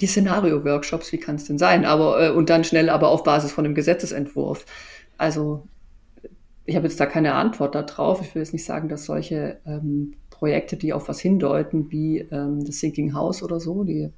die 0.00 0.06
Szenario-Workshops, 0.06 1.12
wie 1.12 1.18
kann 1.18 1.36
es 1.36 1.44
denn 1.44 1.58
sein? 1.58 1.84
Aber 1.84 2.22
äh, 2.22 2.30
und 2.30 2.50
dann 2.50 2.64
schnell 2.64 2.88
aber 2.88 3.08
auf 3.08 3.24
Basis 3.24 3.52
von 3.52 3.64
einem 3.64 3.74
Gesetzesentwurf. 3.74 4.64
Also 5.16 5.64
ich 6.64 6.76
habe 6.76 6.86
jetzt 6.86 7.00
da 7.00 7.06
keine 7.06 7.34
Antwort 7.34 7.74
darauf. 7.74 8.20
Ich 8.20 8.34
will 8.34 8.42
jetzt 8.42 8.52
nicht 8.52 8.64
sagen, 8.64 8.88
dass 8.88 9.06
solche 9.06 9.58
ähm, 9.66 10.14
Projekte, 10.30 10.76
die 10.76 10.92
auf 10.92 11.08
was 11.08 11.18
hindeuten, 11.18 11.90
wie 11.90 12.18
ähm, 12.30 12.64
das 12.64 12.78
Sinking 12.78 13.14
House 13.14 13.42
oder 13.42 13.58
so, 13.58 13.84
die 13.84 14.10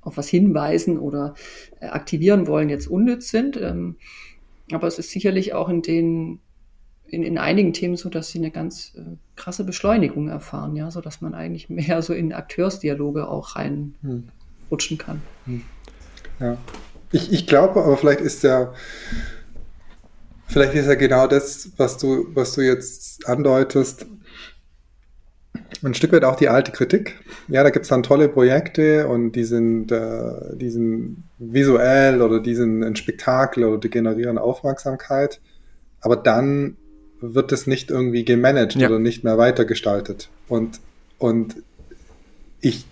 auf 0.00 0.16
was 0.16 0.28
hinweisen 0.28 0.98
oder 0.98 1.34
äh, 1.80 1.86
aktivieren 1.86 2.46
wollen, 2.46 2.68
jetzt 2.68 2.88
unnütz 2.88 3.30
sind. 3.30 3.56
Ähm, 3.56 3.96
aber 4.72 4.86
es 4.86 4.98
ist 4.98 5.10
sicherlich 5.10 5.54
auch 5.54 5.68
in 5.68 5.82
den 5.82 6.40
in, 7.06 7.22
in 7.22 7.38
einigen 7.38 7.72
Themen 7.72 7.96
so, 7.96 8.10
dass 8.10 8.28
sie 8.28 8.38
eine 8.38 8.50
ganz 8.50 8.94
äh, 8.94 9.16
krasse 9.34 9.64
Beschleunigung 9.64 10.28
erfahren, 10.28 10.76
ja, 10.76 10.90
so 10.90 11.00
dass 11.00 11.22
man 11.22 11.32
eigentlich 11.32 11.70
mehr 11.70 12.02
so 12.02 12.12
in 12.12 12.34
Akteursdialoge 12.34 13.28
auch 13.28 13.56
rein 13.56 13.94
hm 14.02 14.28
rutschen 14.70 14.98
kann. 14.98 15.22
Hm. 15.46 15.62
Ja. 16.40 16.56
Ich, 17.10 17.32
ich 17.32 17.46
glaube, 17.46 17.82
aber 17.82 17.96
vielleicht 17.96 18.20
ist 18.20 18.42
ja, 18.42 18.72
vielleicht 20.46 20.74
ist 20.74 20.86
ja 20.86 20.94
genau 20.94 21.26
das, 21.26 21.70
was 21.76 21.96
du, 21.98 22.26
was 22.34 22.52
du 22.52 22.60
jetzt 22.60 23.26
andeutest, 23.26 24.06
ein 25.82 25.94
Stück 25.94 26.12
weit 26.12 26.24
auch 26.24 26.36
die 26.36 26.48
alte 26.48 26.72
Kritik. 26.72 27.20
Ja, 27.48 27.62
da 27.62 27.70
gibt 27.70 27.84
es 27.84 27.88
dann 27.88 28.02
tolle 28.02 28.28
Projekte 28.28 29.06
und 29.08 29.32
die 29.32 29.44
sind, 29.44 29.92
äh, 29.92 30.56
die 30.56 30.70
sind 30.70 31.24
visuell 31.38 32.20
oder 32.20 32.40
die 32.40 32.54
sind 32.54 32.82
ein 32.82 32.96
Spektakel 32.96 33.64
oder 33.64 33.78
die 33.78 33.90
generieren 33.90 34.38
Aufmerksamkeit. 34.38 35.40
Aber 36.00 36.16
dann 36.16 36.76
wird 37.20 37.52
es 37.52 37.66
nicht 37.66 37.90
irgendwie 37.90 38.24
gemanagt 38.24 38.74
ja. 38.74 38.88
oder 38.88 38.98
nicht 38.98 39.24
mehr 39.24 39.38
weitergestaltet. 39.38 40.30
Und, 40.48 40.80
und 41.18 41.56
ich 42.60 42.86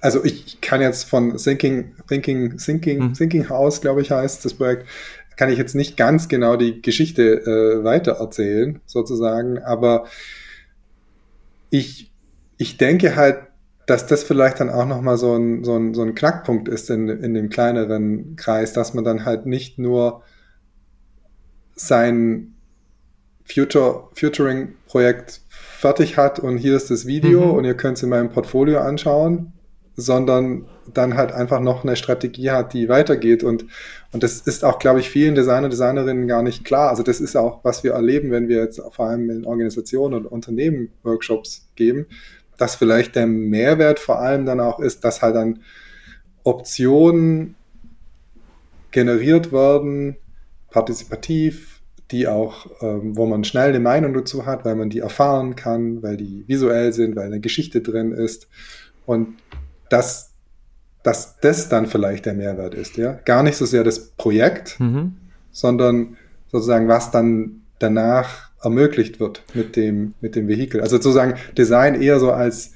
also 0.00 0.24
ich 0.24 0.60
kann 0.60 0.80
jetzt 0.80 1.04
von 1.04 1.36
Thinking, 1.36 1.94
Thinking, 2.08 2.56
Thinking, 2.56 3.00
hm. 3.00 3.14
Thinking 3.14 3.48
House, 3.48 3.80
glaube 3.80 4.00
ich, 4.00 4.10
heißt 4.10 4.44
das 4.44 4.54
Projekt, 4.54 4.86
kann 5.36 5.50
ich 5.50 5.58
jetzt 5.58 5.74
nicht 5.74 5.96
ganz 5.96 6.28
genau 6.28 6.56
die 6.56 6.82
Geschichte 6.82 7.22
äh, 7.22 7.84
weiter 7.84 8.12
erzählen, 8.12 8.80
sozusagen, 8.86 9.58
aber 9.58 10.06
ich, 11.70 12.12
ich 12.58 12.76
denke 12.76 13.16
halt, 13.16 13.38
dass 13.86 14.06
das 14.06 14.22
vielleicht 14.22 14.60
dann 14.60 14.70
auch 14.70 14.86
nochmal 14.86 15.16
so 15.16 15.34
ein, 15.34 15.64
so, 15.64 15.76
ein, 15.76 15.94
so 15.94 16.02
ein 16.02 16.14
Knackpunkt 16.14 16.68
ist 16.68 16.90
in, 16.90 17.08
in 17.08 17.34
dem 17.34 17.48
kleineren 17.48 18.36
Kreis, 18.36 18.72
dass 18.72 18.94
man 18.94 19.04
dann 19.04 19.24
halt 19.24 19.46
nicht 19.46 19.78
nur 19.78 20.22
sein 21.74 22.54
Future, 23.44 24.08
Futuring-Projekt 24.14 25.40
fertig 25.48 26.16
hat 26.16 26.38
und 26.38 26.58
hier 26.58 26.76
ist 26.76 26.90
das 26.90 27.06
Video 27.06 27.46
mhm. 27.46 27.50
und 27.52 27.64
ihr 27.64 27.74
könnt 27.74 27.96
es 27.96 28.02
in 28.02 28.10
meinem 28.10 28.30
Portfolio 28.30 28.80
anschauen, 28.80 29.52
sondern 30.00 30.66
dann 30.92 31.16
halt 31.16 31.32
einfach 31.32 31.60
noch 31.60 31.84
eine 31.84 31.96
Strategie 31.96 32.50
hat, 32.50 32.72
die 32.72 32.88
weitergeht. 32.88 33.44
Und, 33.44 33.66
und 34.12 34.22
das 34.22 34.40
ist 34.40 34.64
auch, 34.64 34.78
glaube 34.78 35.00
ich, 35.00 35.10
vielen 35.10 35.34
Designer, 35.34 35.68
Designerinnen 35.68 36.26
gar 36.26 36.42
nicht 36.42 36.64
klar. 36.64 36.90
Also 36.90 37.02
das 37.02 37.20
ist 37.20 37.36
auch, 37.36 37.64
was 37.64 37.84
wir 37.84 37.92
erleben, 37.92 38.30
wenn 38.30 38.48
wir 38.48 38.58
jetzt 38.58 38.80
vor 38.92 39.06
allem 39.06 39.30
in 39.30 39.44
Organisationen 39.44 40.14
und 40.14 40.26
Unternehmen 40.26 40.90
Workshops 41.02 41.68
geben, 41.76 42.06
dass 42.56 42.74
vielleicht 42.74 43.16
der 43.16 43.26
Mehrwert 43.26 43.98
vor 43.98 44.20
allem 44.20 44.46
dann 44.46 44.60
auch 44.60 44.80
ist, 44.80 45.04
dass 45.04 45.22
halt 45.22 45.36
dann 45.36 45.60
Optionen 46.42 47.54
generiert 48.90 49.52
werden, 49.52 50.16
partizipativ, 50.70 51.80
die 52.10 52.26
auch, 52.26 52.66
ähm, 52.80 53.16
wo 53.16 53.26
man 53.26 53.44
schnell 53.44 53.68
eine 53.68 53.80
Meinung 53.80 54.14
dazu 54.14 54.46
hat, 54.46 54.64
weil 54.64 54.74
man 54.74 54.90
die 54.90 54.98
erfahren 54.98 55.54
kann, 55.54 56.02
weil 56.02 56.16
die 56.16 56.44
visuell 56.46 56.92
sind, 56.92 57.16
weil 57.16 57.26
eine 57.26 57.40
Geschichte 57.40 57.80
drin 57.80 58.12
ist. 58.12 58.48
Und 59.06 59.36
dass, 59.90 60.32
dass 61.02 61.38
das 61.40 61.68
dann 61.68 61.86
vielleicht 61.86 62.24
der 62.24 62.34
Mehrwert 62.34 62.74
ist, 62.74 62.96
ja. 62.96 63.18
Gar 63.26 63.42
nicht 63.42 63.56
so 63.56 63.66
sehr 63.66 63.84
das 63.84 64.10
Projekt, 64.12 64.80
mhm. 64.80 65.16
sondern 65.52 66.16
sozusagen, 66.50 66.88
was 66.88 67.10
dann 67.10 67.60
danach 67.78 68.50
ermöglicht 68.62 69.20
wird 69.20 69.42
mit 69.54 69.76
dem, 69.76 70.14
mit 70.20 70.36
dem 70.36 70.48
Vehikel. 70.48 70.80
Also 70.80 70.96
sozusagen 70.96 71.34
Design 71.56 72.00
eher 72.00 72.20
so 72.20 72.30
als, 72.30 72.74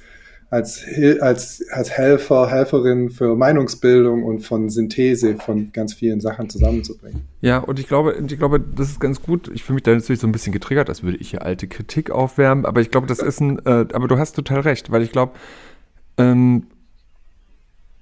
als, 0.51 0.85
als, 1.21 1.63
als 1.71 1.91
Helfer, 1.91 2.49
Helferin 2.51 3.11
für 3.11 3.37
Meinungsbildung 3.37 4.25
und 4.25 4.41
von 4.41 4.71
Synthese 4.71 5.37
von 5.37 5.73
ganz 5.73 5.95
vielen 5.95 6.21
Sachen 6.21 6.49
zusammenzubringen. 6.49 7.23
Ja, 7.43 7.59
und 7.59 7.79
ich 7.79 7.87
glaube, 7.87 8.15
ich 8.27 8.39
glaube, 8.39 8.61
das 8.61 8.89
ist 8.89 9.01
ganz 9.01 9.21
gut. 9.21 9.51
Ich 9.53 9.63
fühle 9.63 9.75
mich 9.75 9.83
da 9.83 9.95
natürlich 9.95 10.21
so 10.21 10.27
ein 10.27 10.33
bisschen 10.33 10.53
getriggert, 10.53 10.89
als 10.89 11.03
würde 11.03 11.19
ich 11.19 11.31
hier 11.31 11.43
alte 11.43 11.69
Kritik 11.69 12.11
aufwärmen, 12.11 12.65
aber 12.65 12.81
ich 12.81 12.91
glaube, 12.91 13.07
das 13.07 13.19
ist 13.19 13.41
ein, 13.41 13.59
äh, 13.67 13.87
aber 13.93 14.09
du 14.09 14.19
hast 14.19 14.37
total 14.37 14.61
recht, 14.61 14.91
weil 14.91 15.03
ich 15.03 15.13
glaube, 15.13 15.33
ähm, 16.17 16.65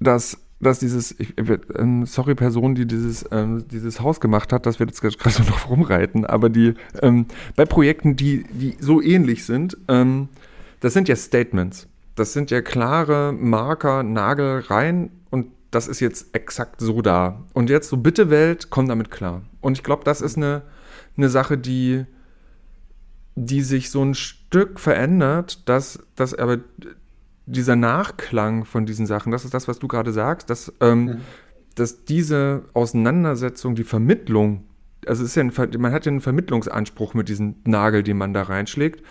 dass 0.02 0.38
dass 0.62 0.78
dieses, 0.78 1.18
ich, 1.18 1.34
ähm, 1.74 2.06
sorry 2.06 2.36
Person, 2.36 2.76
die 2.76 2.86
dieses, 2.86 3.24
ähm, 3.32 3.64
dieses 3.68 4.00
Haus 4.00 4.20
gemacht 4.20 4.52
hat, 4.52 4.64
dass 4.64 4.78
wir 4.78 4.86
jetzt 4.86 5.00
gerade 5.02 5.30
so 5.30 5.42
noch 5.42 5.68
rumreiten, 5.68 6.24
aber 6.24 6.48
die 6.48 6.74
ähm, 7.02 7.26
bei 7.56 7.64
Projekten, 7.66 8.16
die, 8.16 8.44
die 8.44 8.76
so 8.78 9.02
ähnlich 9.02 9.44
sind, 9.44 9.76
ähm, 9.88 10.28
das 10.80 10.94
sind 10.94 11.08
ja 11.08 11.16
Statements. 11.16 11.88
Das 12.14 12.32
sind 12.32 12.50
ja 12.50 12.60
klare 12.60 13.32
Marker, 13.32 14.02
Nagel 14.02 14.60
rein 14.60 15.10
und 15.30 15.48
das 15.70 15.88
ist 15.88 16.00
jetzt 16.00 16.34
exakt 16.34 16.80
so 16.80 17.02
da. 17.02 17.44
Und 17.54 17.68
jetzt 17.70 17.88
so, 17.88 17.96
bitte 17.96 18.30
Welt, 18.30 18.68
komm 18.70 18.86
damit 18.86 19.10
klar. 19.10 19.42
Und 19.60 19.78
ich 19.78 19.82
glaube, 19.82 20.04
das 20.04 20.20
ist 20.20 20.36
eine, 20.36 20.62
eine 21.16 21.28
Sache, 21.28 21.58
die, 21.58 22.04
die 23.34 23.62
sich 23.62 23.90
so 23.90 24.04
ein 24.04 24.14
Stück 24.14 24.78
verändert, 24.78 25.68
dass, 25.68 26.00
dass 26.14 26.34
aber 26.34 26.58
dieser 27.46 27.76
Nachklang 27.76 28.64
von 28.64 28.86
diesen 28.86 29.06
Sachen, 29.06 29.32
das 29.32 29.44
ist 29.44 29.54
das, 29.54 29.68
was 29.68 29.78
du 29.78 29.88
gerade 29.88 30.12
sagst, 30.12 30.50
dass, 30.50 30.72
ähm, 30.80 31.04
mhm. 31.04 31.20
dass 31.74 32.04
diese 32.04 32.64
Auseinandersetzung, 32.72 33.74
die 33.74 33.84
Vermittlung, 33.84 34.64
also 35.06 35.24
es 35.24 35.30
ist 35.30 35.34
ja 35.36 35.42
ein, 35.42 35.80
man 35.80 35.92
hat 35.92 36.06
ja 36.06 36.10
einen 36.10 36.20
Vermittlungsanspruch 36.20 37.14
mit 37.14 37.28
diesem 37.28 37.56
Nagel, 37.64 38.02
den 38.02 38.18
man 38.18 38.32
da 38.32 38.42
reinschlägt, 38.42 39.02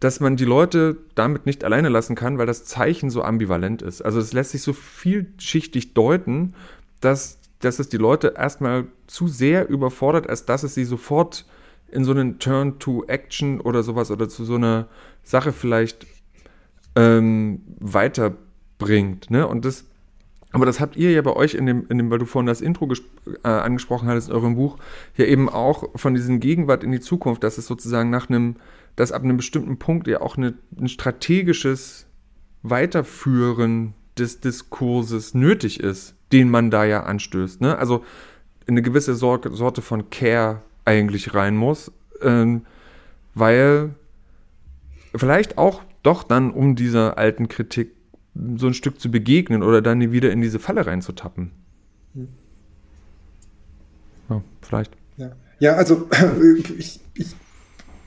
dass 0.00 0.20
man 0.20 0.36
die 0.36 0.44
Leute 0.44 0.98
damit 1.14 1.46
nicht 1.46 1.64
alleine 1.64 1.88
lassen 1.88 2.14
kann, 2.14 2.38
weil 2.38 2.46
das 2.46 2.64
Zeichen 2.64 3.10
so 3.10 3.22
ambivalent 3.22 3.82
ist. 3.82 4.02
Also 4.02 4.20
es 4.20 4.32
lässt 4.32 4.50
sich 4.50 4.62
so 4.62 4.72
vielschichtig 4.72 5.94
deuten, 5.94 6.54
dass, 7.00 7.38
dass 7.60 7.78
es 7.78 7.88
die 7.88 7.96
Leute 7.96 8.34
erstmal 8.36 8.84
zu 9.06 9.26
sehr 9.26 9.68
überfordert, 9.68 10.28
als 10.28 10.44
dass 10.44 10.62
es 10.62 10.74
sie 10.74 10.84
sofort 10.84 11.46
in 11.90 12.04
so 12.04 12.10
einen 12.10 12.38
Turn 12.38 12.78
to 12.78 13.04
Action 13.06 13.60
oder 13.60 13.82
sowas 13.82 14.10
oder 14.10 14.28
zu 14.28 14.44
so 14.44 14.56
einer 14.56 14.88
Sache 15.22 15.52
vielleicht 15.52 16.06
ähm, 16.96 17.60
weiterbringt. 17.78 19.30
Ne? 19.30 19.46
Und 19.46 19.64
das, 19.64 19.84
aber 20.50 20.66
das 20.66 20.80
habt 20.80 20.96
ihr 20.96 21.12
ja 21.12 21.22
bei 21.22 21.34
euch 21.34 21.54
in 21.54 21.66
dem, 21.66 21.86
in 21.88 21.98
dem 21.98 22.10
weil 22.10 22.18
du 22.18 22.24
vorhin 22.24 22.46
das 22.46 22.60
Intro 22.60 22.88
äh, 23.44 23.48
angesprochen 23.48 24.08
hattest 24.08 24.28
in 24.28 24.34
eurem 24.34 24.56
Buch, 24.56 24.78
ja 25.16 25.26
eben 25.26 25.48
auch 25.48 25.84
von 25.94 26.14
diesem 26.14 26.40
Gegenwart 26.40 26.82
in 26.82 26.90
die 26.90 27.00
Zukunft, 27.00 27.44
dass 27.44 27.58
es 27.58 27.66
sozusagen 27.66 28.10
nach 28.10 28.28
einem, 28.28 28.56
dass 28.96 29.12
ab 29.12 29.22
einem 29.22 29.36
bestimmten 29.36 29.78
Punkt 29.78 30.08
ja 30.08 30.20
auch 30.22 30.36
eine, 30.36 30.54
ein 30.80 30.88
strategisches 30.88 32.06
Weiterführen 32.62 33.94
des 34.18 34.40
Diskurses 34.40 35.34
nötig 35.34 35.80
ist, 35.80 36.14
den 36.32 36.50
man 36.50 36.70
da 36.70 36.84
ja 36.84 37.02
anstößt. 37.02 37.60
Ne? 37.60 37.76
Also 37.76 38.04
eine 38.66 38.82
gewisse 38.82 39.14
Sorte, 39.14 39.52
Sorte 39.52 39.82
von 39.82 40.10
Care 40.10 40.62
eigentlich 40.84 41.34
rein 41.34 41.56
muss, 41.56 41.92
ähm, 42.22 42.64
weil 43.34 43.94
vielleicht 45.14 45.58
auch 45.58 45.82
doch 46.06 46.22
dann, 46.22 46.50
um 46.50 46.76
dieser 46.76 47.18
alten 47.18 47.48
Kritik 47.48 47.94
so 48.56 48.66
ein 48.66 48.74
Stück 48.74 49.00
zu 49.00 49.10
begegnen 49.10 49.62
oder 49.62 49.82
dann 49.82 50.12
wieder 50.12 50.30
in 50.30 50.40
diese 50.40 50.58
Falle 50.58 50.86
reinzutappen. 50.86 51.52
Hm. 52.14 52.28
Ja, 54.28 54.42
vielleicht. 54.62 54.92
Ja, 55.16 55.32
ja 55.58 55.72
also 55.74 56.08
ich, 56.78 57.00
ich 57.14 57.36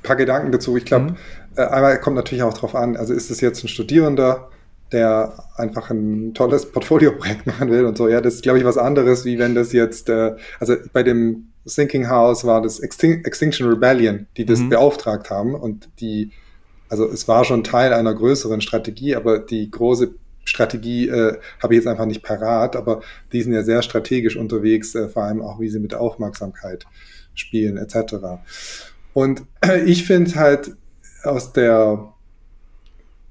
paar 0.09 0.15
Gedanken 0.15 0.51
dazu. 0.51 0.75
Ich 0.77 0.85
glaube, 0.85 1.11
mhm. 1.11 1.15
äh, 1.55 1.61
einmal 1.61 1.99
kommt 1.99 2.15
natürlich 2.15 2.43
auch 2.43 2.53
darauf 2.53 2.75
an, 2.75 2.97
also 2.97 3.13
ist 3.13 3.29
es 3.29 3.41
jetzt 3.41 3.63
ein 3.63 3.67
Studierender, 3.67 4.49
der 4.91 5.43
einfach 5.55 5.91
ein 5.91 6.33
tolles 6.33 6.71
Portfolio-Projekt 6.71 7.45
machen 7.45 7.69
will 7.69 7.85
und 7.85 7.97
so. 7.97 8.07
Ja, 8.07 8.21
das 8.21 8.35
ist, 8.35 8.43
glaube 8.43 8.59
ich, 8.59 8.65
was 8.65 8.77
anderes, 8.77 9.25
wie 9.25 9.37
wenn 9.37 9.55
das 9.55 9.71
jetzt, 9.71 10.09
äh, 10.09 10.35
also 10.59 10.75
bei 10.93 11.03
dem 11.03 11.49
Thinking 11.67 12.09
House 12.09 12.45
war 12.45 12.61
das 12.61 12.79
Extin 12.79 13.23
Extinction 13.23 13.69
Rebellion, 13.69 14.25
die 14.37 14.45
das 14.45 14.59
mhm. 14.59 14.69
beauftragt 14.69 15.29
haben 15.29 15.53
und 15.53 15.89
die 15.99 16.31
also 16.89 17.07
es 17.07 17.27
war 17.27 17.45
schon 17.45 17.63
Teil 17.63 17.93
einer 17.93 18.13
größeren 18.13 18.61
Strategie, 18.61 19.15
aber 19.15 19.39
die 19.39 19.69
große 19.69 20.15
Strategie 20.43 21.07
äh, 21.07 21.37
habe 21.61 21.73
ich 21.73 21.77
jetzt 21.77 21.87
einfach 21.87 22.05
nicht 22.05 22.23
parat, 22.23 22.75
aber 22.75 23.01
die 23.31 23.41
sind 23.41 23.53
ja 23.53 23.63
sehr 23.63 23.81
strategisch 23.81 24.35
unterwegs, 24.35 24.95
äh, 24.95 25.07
vor 25.07 25.23
allem 25.23 25.41
auch, 25.41 25.59
wie 25.59 25.69
sie 25.69 25.79
mit 25.79 25.93
Aufmerksamkeit 25.93 26.85
spielen, 27.35 27.77
etc. 27.77 28.15
Und 29.13 29.43
ich 29.85 30.05
finde 30.05 30.35
halt 30.35 30.71
aus 31.23 31.53
der 31.53 32.13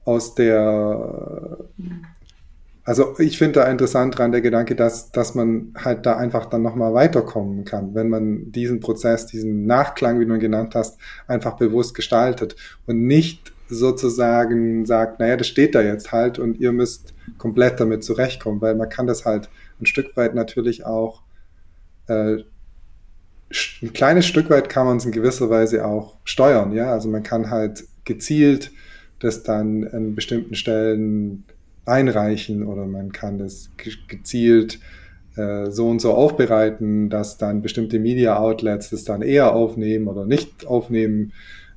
aus 0.04 0.34
der 0.34 1.58
also 2.88 3.16
ich 3.18 3.36
finde 3.36 3.60
da 3.60 3.70
interessant 3.70 4.16
dran 4.16 4.32
der 4.32 4.40
Gedanke, 4.40 4.74
dass, 4.74 5.12
dass 5.12 5.34
man 5.34 5.74
halt 5.76 6.06
da 6.06 6.16
einfach 6.16 6.46
dann 6.46 6.62
nochmal 6.62 6.94
weiterkommen 6.94 7.66
kann, 7.66 7.94
wenn 7.94 8.08
man 8.08 8.50
diesen 8.50 8.80
Prozess, 8.80 9.26
diesen 9.26 9.66
Nachklang, 9.66 10.18
wie 10.18 10.24
du 10.24 10.32
ihn 10.32 10.40
genannt 10.40 10.74
hast, 10.74 10.98
einfach 11.26 11.58
bewusst 11.58 11.94
gestaltet 11.94 12.56
und 12.86 13.06
nicht 13.06 13.52
sozusagen 13.68 14.86
sagt, 14.86 15.20
naja, 15.20 15.36
das 15.36 15.48
steht 15.48 15.74
da 15.74 15.82
jetzt 15.82 16.12
halt 16.12 16.38
und 16.38 16.60
ihr 16.60 16.72
müsst 16.72 17.12
komplett 17.36 17.78
damit 17.78 18.04
zurechtkommen, 18.04 18.62
weil 18.62 18.74
man 18.74 18.88
kann 18.88 19.06
das 19.06 19.26
halt 19.26 19.50
ein 19.82 19.84
Stück 19.84 20.16
weit 20.16 20.34
natürlich 20.34 20.86
auch, 20.86 21.20
äh, 22.06 22.38
ein 23.82 23.92
kleines 23.92 24.24
Stück 24.24 24.48
weit 24.48 24.70
kann 24.70 24.86
man 24.86 24.96
es 24.96 25.04
in 25.04 25.12
gewisser 25.12 25.50
Weise 25.50 25.84
auch 25.84 26.16
steuern, 26.24 26.72
ja, 26.72 26.90
also 26.90 27.10
man 27.10 27.22
kann 27.22 27.50
halt 27.50 27.84
gezielt 28.06 28.70
das 29.18 29.42
dann 29.42 29.86
an 29.88 30.14
bestimmten 30.14 30.54
Stellen 30.54 31.44
einreichen 31.88 32.64
oder 32.64 32.86
man 32.86 33.12
kann 33.12 33.38
das 33.38 33.70
gezielt 34.06 34.78
äh, 35.36 35.70
so 35.70 35.88
und 35.88 36.00
so 36.00 36.12
aufbereiten, 36.14 37.10
dass 37.10 37.38
dann 37.38 37.62
bestimmte 37.62 37.98
Media 37.98 38.38
Outlets 38.38 38.90
das 38.90 39.04
dann 39.04 39.22
eher 39.22 39.54
aufnehmen 39.54 40.08
oder 40.08 40.26
nicht 40.26 40.66
aufnehmen. 40.66 41.32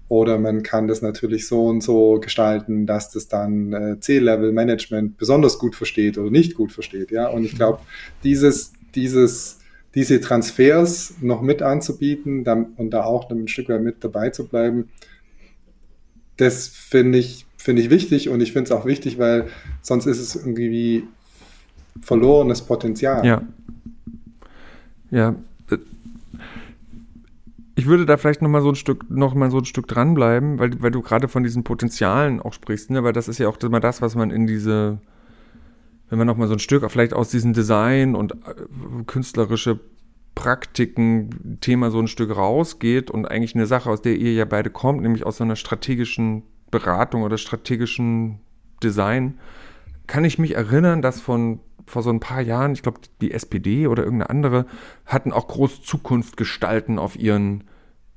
Oder 0.09 0.39
man 0.39 0.61
kann 0.61 0.89
das 0.89 1.01
natürlich 1.01 1.47
so 1.47 1.67
und 1.67 1.81
so 1.81 2.19
gestalten, 2.19 2.85
dass 2.85 3.11
das 3.11 3.29
dann 3.29 3.71
äh, 3.71 3.99
C-Level-Management 3.99 5.17
besonders 5.17 5.57
gut 5.57 5.73
versteht 5.73 6.17
oder 6.17 6.29
nicht 6.29 6.55
gut 6.55 6.73
versteht. 6.73 7.11
Ja, 7.11 7.29
und 7.29 7.45
ich 7.45 7.55
glaube, 7.55 7.79
dieses, 8.23 8.73
dieses, 8.93 9.59
diese 9.95 10.19
Transfers 10.19 11.13
noch 11.21 11.41
mit 11.41 11.61
anzubieten 11.61 12.43
dann, 12.43 12.73
und 12.75 12.89
da 12.91 13.05
auch 13.05 13.29
ein 13.29 13.47
Stück 13.47 13.69
weit 13.69 13.83
mit 13.83 14.03
dabei 14.03 14.31
zu 14.31 14.47
bleiben, 14.47 14.89
das 16.35 16.67
finde 16.67 17.19
ich 17.19 17.45
finde 17.61 17.81
ich 17.81 17.89
wichtig 17.89 18.29
und 18.29 18.41
ich 18.41 18.51
finde 18.51 18.65
es 18.65 18.71
auch 18.71 18.85
wichtig, 18.85 19.19
weil 19.19 19.47
sonst 19.81 20.05
ist 20.05 20.19
es 20.19 20.35
irgendwie 20.35 21.03
verlorenes 22.01 22.61
Potenzial. 22.61 23.25
Ja. 23.25 23.41
Ja. 25.11 25.35
Ich 27.75 27.85
würde 27.87 28.05
da 28.05 28.17
vielleicht 28.17 28.41
noch 28.41 28.49
mal 28.49 28.61
so 28.61 28.69
ein 28.69 28.75
Stück, 28.75 29.09
noch 29.09 29.33
mal 29.33 29.49
so 29.49 29.57
ein 29.57 29.65
Stück 29.65 29.87
dranbleiben, 29.87 30.59
weil, 30.59 30.81
weil 30.81 30.91
du 30.91 31.01
gerade 31.01 31.27
von 31.27 31.43
diesen 31.43 31.63
Potenzialen 31.63 32.39
auch 32.39 32.53
sprichst, 32.53 32.89
ne? 32.91 33.03
weil 33.03 33.13
das 33.13 33.27
ist 33.27 33.39
ja 33.39 33.47
auch 33.47 33.57
immer 33.57 33.79
das, 33.79 34.01
was 34.01 34.15
man 34.15 34.29
in 34.29 34.45
diese, 34.45 34.99
wenn 36.09 36.17
man 36.17 36.27
noch 36.27 36.37
mal 36.37 36.47
so 36.47 36.53
ein 36.53 36.59
Stück 36.59 36.89
vielleicht 36.91 37.13
aus 37.13 37.29
diesem 37.29 37.53
Design 37.53 38.15
und 38.15 38.33
äh, 38.33 39.03
künstlerische 39.07 39.79
Praktiken 40.35 41.57
Thema 41.61 41.91
so 41.91 41.99
ein 41.99 42.07
Stück 42.07 42.35
rausgeht 42.35 43.09
und 43.11 43.25
eigentlich 43.25 43.55
eine 43.55 43.65
Sache, 43.65 43.89
aus 43.89 44.01
der 44.01 44.15
ihr 44.15 44.33
ja 44.33 44.45
beide 44.45 44.69
kommt, 44.69 45.01
nämlich 45.01 45.25
aus 45.25 45.37
so 45.37 45.43
einer 45.43 45.55
strategischen 45.55 46.43
Beratung 46.71 47.23
oder 47.23 47.37
strategischen 47.37 48.39
Design, 48.81 49.39
kann 50.07 50.25
ich 50.25 50.39
mich 50.39 50.55
erinnern, 50.55 51.01
dass 51.01 51.21
von 51.21 51.59
vor 51.85 52.03
so 52.03 52.09
ein 52.09 52.19
paar 52.19 52.41
Jahren, 52.41 52.73
ich 52.73 52.83
glaube, 52.83 53.01
die 53.19 53.31
SPD 53.31 53.87
oder 53.87 54.03
irgendeine 54.03 54.29
andere, 54.29 54.65
hatten 55.05 55.31
auch 55.31 55.47
groß 55.47 55.83
Zukunft 55.83 56.37
gestalten 56.37 56.99
auf 56.99 57.17
ihren 57.17 57.65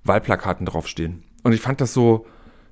Wahlplakaten 0.05 0.67
draufstehen. 0.67 1.25
Und 1.43 1.53
ich 1.53 1.61
fand 1.61 1.81
das 1.81 1.93
so, 1.93 2.27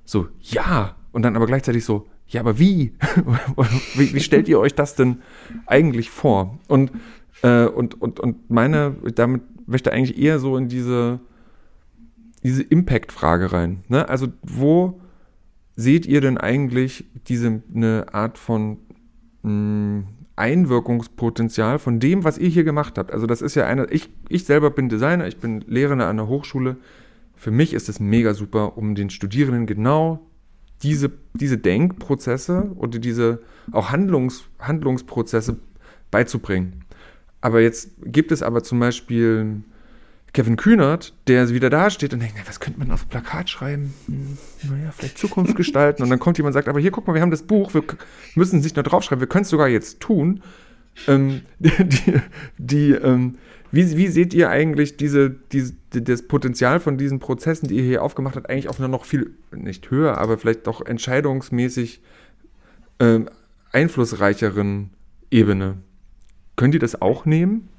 so, 0.05 0.27
ja. 0.39 0.95
Und 1.11 1.23
dann 1.23 1.35
aber 1.35 1.45
gleichzeitig 1.45 1.85
so, 1.85 2.07
ja, 2.27 2.41
aber 2.41 2.57
wie? 2.57 2.93
wie, 3.95 4.13
wie 4.13 4.19
stellt 4.19 4.47
ihr 4.47 4.59
euch 4.59 4.75
das 4.75 4.95
denn 4.95 5.21
eigentlich 5.65 6.09
vor? 6.09 6.57
Und, 6.67 6.91
äh, 7.41 7.65
und, 7.65 8.01
und, 8.01 8.19
und 8.19 8.49
meine, 8.49 8.95
damit 9.15 9.43
möchte 9.67 9.91
eigentlich 9.91 10.17
eher 10.17 10.39
so 10.39 10.57
in 10.57 10.69
diese, 10.69 11.19
diese 12.43 12.63
Impact-Frage 12.63 13.51
rein. 13.51 13.83
Ne? 13.89 14.07
Also, 14.09 14.27
wo 14.41 14.99
seht 15.75 16.05
ihr 16.05 16.21
denn 16.21 16.37
eigentlich 16.37 17.05
diese 17.27 17.61
eine 17.73 18.13
Art 18.13 18.37
von 18.37 18.77
mh, 19.43 19.49
hm, 19.49 20.03
Einwirkungspotenzial 20.35 21.77
von 21.77 21.99
dem, 21.99 22.23
was 22.23 22.39
ihr 22.39 22.49
hier 22.49 22.63
gemacht 22.63 22.97
habt? 22.97 23.11
Also, 23.11 23.27
das 23.27 23.41
ist 23.41 23.55
ja 23.55 23.67
eine, 23.67 23.85
ich, 23.91 24.09
ich 24.29 24.45
selber 24.45 24.71
bin 24.71 24.89
Designer, 24.89 25.27
ich 25.27 25.37
bin 25.37 25.61
Lehrender 25.67 26.07
an 26.07 26.17
der 26.17 26.27
Hochschule. 26.27 26.77
Für 27.35 27.51
mich 27.51 27.73
ist 27.73 27.87
es 27.87 27.99
mega 27.99 28.33
super, 28.33 28.77
um 28.77 28.95
den 28.95 29.09
Studierenden 29.09 29.67
genau 29.67 30.25
diese, 30.81 31.11
diese 31.33 31.57
Denkprozesse 31.57 32.71
oder 32.75 32.99
diese 32.99 33.41
auch 33.71 33.91
Handlungs, 33.91 34.45
Handlungsprozesse 34.59 35.57
beizubringen. 36.09 36.83
Aber 37.41 37.61
jetzt 37.61 37.91
gibt 38.05 38.31
es 38.31 38.41
aber 38.41 38.63
zum 38.63 38.79
Beispiel 38.79 39.63
Kevin 40.33 40.57
Kühnert, 40.57 41.13
der 41.27 41.49
wieder 41.49 41.69
da 41.69 41.91
steht 41.91 42.11
und 42.13 42.19
denkt, 42.19 42.35
was 42.47 42.59
könnte 42.59 42.79
man 42.79 42.91
auf 42.91 43.07
Plakat 43.07 43.51
schreiben? 43.51 43.93
Hm, 44.07 44.37
naja, 44.63 44.91
vielleicht 44.91 45.19
Zukunft 45.19 45.55
gestalten. 45.55 46.01
Und 46.01 46.09
dann 46.09 46.19
kommt 46.19 46.37
jemand 46.37 46.55
und 46.55 46.59
sagt, 46.59 46.67
aber 46.67 46.79
hier, 46.79 46.89
guck 46.89 47.05
mal, 47.07 47.13
wir 47.13 47.21
haben 47.21 47.31
das 47.31 47.43
Buch, 47.43 47.73
wir 47.75 47.83
müssen 48.33 48.57
es 48.57 48.63
nicht 48.63 48.75
nur 48.75 48.83
draufschreiben, 48.83 49.21
wir 49.21 49.27
können 49.27 49.43
es 49.43 49.49
sogar 49.49 49.67
jetzt 49.67 49.99
tun. 49.99 50.41
Ähm, 51.07 51.41
die, 51.59 52.19
die, 52.57 52.91
ähm, 52.91 53.37
wie, 53.71 53.95
wie 53.95 54.07
seht 54.07 54.33
ihr 54.33 54.49
eigentlich 54.49 54.97
diese, 54.97 55.29
diese, 55.29 55.73
das 55.91 56.23
Potenzial 56.23 56.79
von 56.79 56.97
diesen 56.97 57.19
Prozessen, 57.19 57.67
die 57.67 57.77
ihr 57.77 57.83
hier 57.83 58.03
aufgemacht 58.03 58.35
habt, 58.35 58.49
eigentlich 58.49 58.69
auf 58.69 58.79
einer 58.79 58.87
noch 58.87 59.05
viel, 59.05 59.35
nicht 59.55 59.91
höher, 59.91 60.17
aber 60.17 60.39
vielleicht 60.39 60.65
doch 60.65 60.83
entscheidungsmäßig 60.83 62.01
äh, 62.97 63.19
einflussreicheren 63.71 64.89
Ebene? 65.29 65.77
Könnt 66.55 66.73
ihr 66.73 66.79
das 66.79 67.01
auch 67.01 67.25
nehmen? 67.25 67.69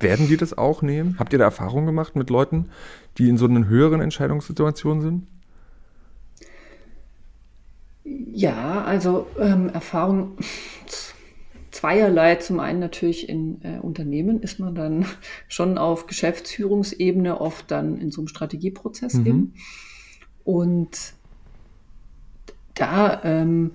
Werden 0.00 0.28
die 0.28 0.36
das 0.36 0.56
auch 0.56 0.82
nehmen? 0.82 1.16
Habt 1.18 1.32
ihr 1.32 1.38
da 1.38 1.46
Erfahrungen 1.46 1.86
gemacht 1.86 2.14
mit 2.14 2.30
Leuten, 2.30 2.70
die 3.18 3.28
in 3.28 3.36
so 3.36 3.46
einer 3.46 3.66
höheren 3.66 4.00
Entscheidungssituation 4.00 5.00
sind? 5.00 5.26
Ja, 8.04 8.84
also 8.84 9.26
ähm, 9.38 9.68
Erfahrung 9.68 10.36
zweierlei. 11.78 12.36
Zum 12.36 12.60
einen 12.60 12.80
natürlich 12.80 13.28
in 13.28 13.62
äh, 13.62 13.78
Unternehmen 13.80 14.40
ist 14.42 14.58
man 14.58 14.74
dann 14.74 15.06
schon 15.48 15.78
auf 15.78 16.06
Geschäftsführungsebene 16.06 17.40
oft 17.40 17.70
dann 17.70 17.98
in 17.98 18.10
so 18.10 18.20
einem 18.20 18.28
Strategieprozess 18.28 19.14
mhm. 19.14 19.26
eben. 19.26 19.54
Und 20.44 21.12
da 22.74 23.22
ähm, 23.24 23.72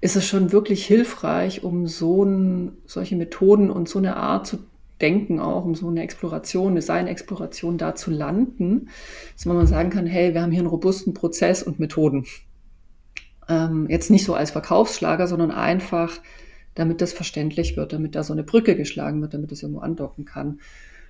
ist 0.00 0.16
es 0.16 0.26
schon 0.26 0.52
wirklich 0.52 0.86
hilfreich, 0.86 1.62
um 1.62 1.86
so 1.86 2.24
ein, 2.24 2.72
solche 2.86 3.16
Methoden 3.16 3.70
und 3.70 3.88
so 3.88 3.98
eine 3.98 4.16
Art 4.16 4.46
zu 4.46 4.58
denken, 5.00 5.40
auch 5.40 5.64
um 5.64 5.74
so 5.74 5.88
eine 5.88 6.02
Exploration, 6.02 6.74
Design-Exploration 6.74 7.78
da 7.78 7.94
zu 7.94 8.10
landen, 8.10 8.88
dass 9.34 9.46
man 9.46 9.66
sagen 9.66 9.90
kann, 9.90 10.06
hey, 10.06 10.34
wir 10.34 10.42
haben 10.42 10.52
hier 10.52 10.60
einen 10.60 10.68
robusten 10.68 11.14
Prozess 11.14 11.62
und 11.62 11.78
Methoden. 11.78 12.26
Ähm, 13.48 13.86
jetzt 13.88 14.10
nicht 14.10 14.24
so 14.24 14.34
als 14.34 14.50
Verkaufsschlager, 14.50 15.26
sondern 15.26 15.50
einfach 15.50 16.20
damit 16.74 17.00
das 17.00 17.12
verständlich 17.12 17.76
wird, 17.76 17.92
damit 17.92 18.14
da 18.14 18.22
so 18.22 18.32
eine 18.32 18.44
Brücke 18.44 18.76
geschlagen 18.76 19.20
wird, 19.20 19.34
damit 19.34 19.52
es 19.52 19.62
irgendwo 19.62 19.80
andocken 19.80 20.24
kann, 20.24 20.60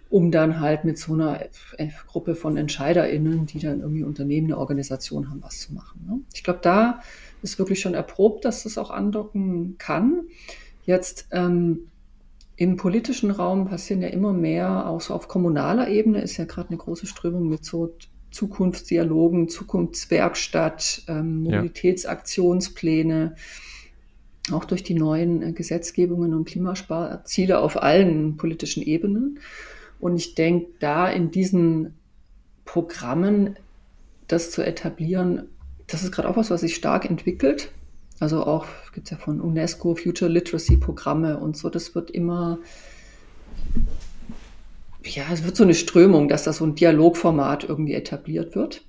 um 0.09 0.31
dann 0.33 0.59
halt 0.61 0.85
mit 0.85 0.99
so 0.99 1.13
einer 1.13 1.41
Gruppe 2.09 2.35
von 2.35 2.57
EntscheiderInnen, 2.57 3.47
die 3.47 3.61
dann 3.61 3.81
irgendwie 3.81 4.03
Unternehmen, 4.03 4.49
eine 4.49 4.59
Organisation 4.59 5.31
haben, 5.31 5.43
was 5.43 5.61
zu 5.61 5.75
machen. 5.75 6.05
Ne? 6.07 6.21
Ich 6.35 6.43
glaube, 6.43 6.61
da 6.63 7.01
ist 7.43 7.59
wirklich 7.59 7.81
schon 7.81 7.95
erprobt, 7.95 8.45
dass 8.45 8.65
das 8.65 8.79
auch 8.79 8.91
andocken 8.91 9.77
kann. 9.79 10.23
Jetzt 10.85 11.29
ähm, 11.31 11.91
im 12.61 12.77
politischen 12.77 13.31
Raum 13.31 13.69
passieren 13.69 14.03
ja 14.03 14.09
immer 14.09 14.35
mehr, 14.35 14.87
auch 14.87 15.01
so 15.01 15.15
auf 15.15 15.29
kommunaler 15.29 15.89
Ebene 15.89 16.21
ist 16.21 16.37
ja 16.37 16.45
gerade 16.45 16.69
eine 16.69 16.77
große 16.77 17.07
Strömung 17.07 17.49
mit 17.49 17.65
so 17.65 17.97
Zukunftsdialogen, 18.33 19.49
Zukunftswerkstatt, 19.49 21.05
ähm, 21.09 21.45
Mobilitätsaktionspläne 21.45 23.35
auch 24.53 24.67
durch 24.67 24.83
die 24.83 24.93
neuen 24.93 25.43
äh, 25.43 25.53
Gesetzgebungen 25.53 26.35
und 26.35 26.45
Klimasparziele 26.45 27.61
auf 27.61 27.83
allen 27.83 28.37
politischen 28.37 28.83
Ebenen. 28.83 29.39
Und 29.99 30.17
ich 30.17 30.35
denke, 30.35 30.67
da 30.81 31.09
in 31.09 31.31
diesen 31.31 31.95
Programmen 32.67 33.57
das 34.29 34.51
zu 34.51 34.61
etablieren, 34.61 35.49
das 35.87 36.03
ist 36.03 36.13
gerade 36.13 36.29
auch 36.29 36.37
was, 36.37 36.51
was 36.51 36.61
sich 36.61 36.75
stark 36.75 37.09
entwickelt. 37.09 37.73
Also 38.21 38.45
auch 38.45 38.67
gibt 38.93 39.07
es 39.07 39.11
ja 39.11 39.17
von 39.17 39.41
UNESCO 39.41 39.95
Future 39.95 40.31
Literacy 40.31 40.77
Programme 40.77 41.39
und 41.39 41.57
so. 41.57 41.71
Das 41.71 41.95
wird 41.95 42.11
immer, 42.11 42.59
ja, 45.03 45.25
es 45.33 45.43
wird 45.43 45.57
so 45.57 45.65
eine 45.65 45.75
Strömung, 45.75 46.29
dass 46.29 46.45
da 46.45 46.53
so 46.53 46.65
ein 46.67 46.75
Dialogformat 46.75 47.65
irgendwie 47.65 47.95
etabliert 47.95 48.55
wird. 48.55 48.83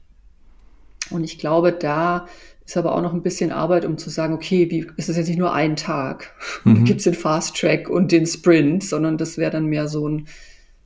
Und 1.09 1.23
ich 1.23 1.39
glaube, 1.39 1.71
da 1.71 2.27
ist 2.65 2.75
aber 2.75 2.93
auch 2.93 3.01
noch 3.01 3.13
ein 3.13 3.23
bisschen 3.23 3.51
Arbeit, 3.51 3.85
um 3.85 3.97
zu 3.97 4.09
sagen, 4.09 4.33
okay, 4.33 4.69
wie 4.69 4.85
ist 4.97 5.07
das 5.07 5.15
jetzt 5.15 5.29
nicht 5.29 5.39
nur 5.39 5.53
ein 5.53 5.75
Tag? 5.75 6.33
Mhm. 6.63 6.85
Gibt 6.85 6.99
es 6.99 7.05
den 7.05 7.15
Fast 7.15 7.57
Track 7.57 7.89
und 7.89 8.11
den 8.11 8.27
Sprint, 8.27 8.83
sondern 8.83 9.17
das 9.17 9.37
wäre 9.39 9.49
dann 9.49 9.65
mehr 9.65 9.87
so 9.87 10.07
ein, 10.07 10.27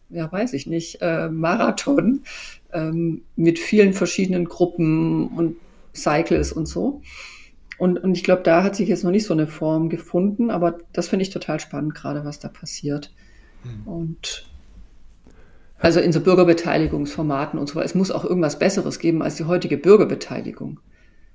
ja, 0.09 0.31
weiß 0.31 0.53
ich 0.53 0.67
nicht, 0.67 0.99
äh, 1.01 1.27
Marathon 1.27 2.21
ähm, 2.71 3.23
mit 3.35 3.59
vielen 3.59 3.91
verschiedenen 3.91 4.45
Gruppen 4.45 5.27
und 5.29 5.57
Cycles 5.93 6.53
und 6.53 6.67
so. 6.67 7.01
Und, 7.77 8.01
und 8.03 8.15
ich 8.15 8.23
glaube, 8.23 8.43
da 8.43 8.63
hat 8.63 8.75
sich 8.75 8.87
jetzt 8.87 9.03
noch 9.03 9.11
nicht 9.11 9.25
so 9.25 9.33
eine 9.33 9.47
Form 9.47 9.89
gefunden, 9.89 10.49
aber 10.49 10.77
das 10.93 11.09
finde 11.09 11.23
ich 11.23 11.29
total 11.29 11.59
spannend, 11.59 11.95
gerade 11.95 12.23
was 12.23 12.39
da 12.39 12.47
passiert. 12.47 13.13
Mhm. 13.63 13.87
Und 13.87 14.45
also 15.79 15.99
in 15.99 16.13
so 16.13 16.21
Bürgerbeteiligungsformaten 16.21 17.59
und 17.59 17.67
so 17.67 17.75
weiter. 17.75 17.85
Es 17.85 17.95
muss 17.95 18.11
auch 18.11 18.23
irgendwas 18.23 18.59
Besseres 18.59 18.99
geben 18.99 19.21
als 19.21 19.35
die 19.35 19.43
heutige 19.43 19.77
Bürgerbeteiligung. 19.77 20.79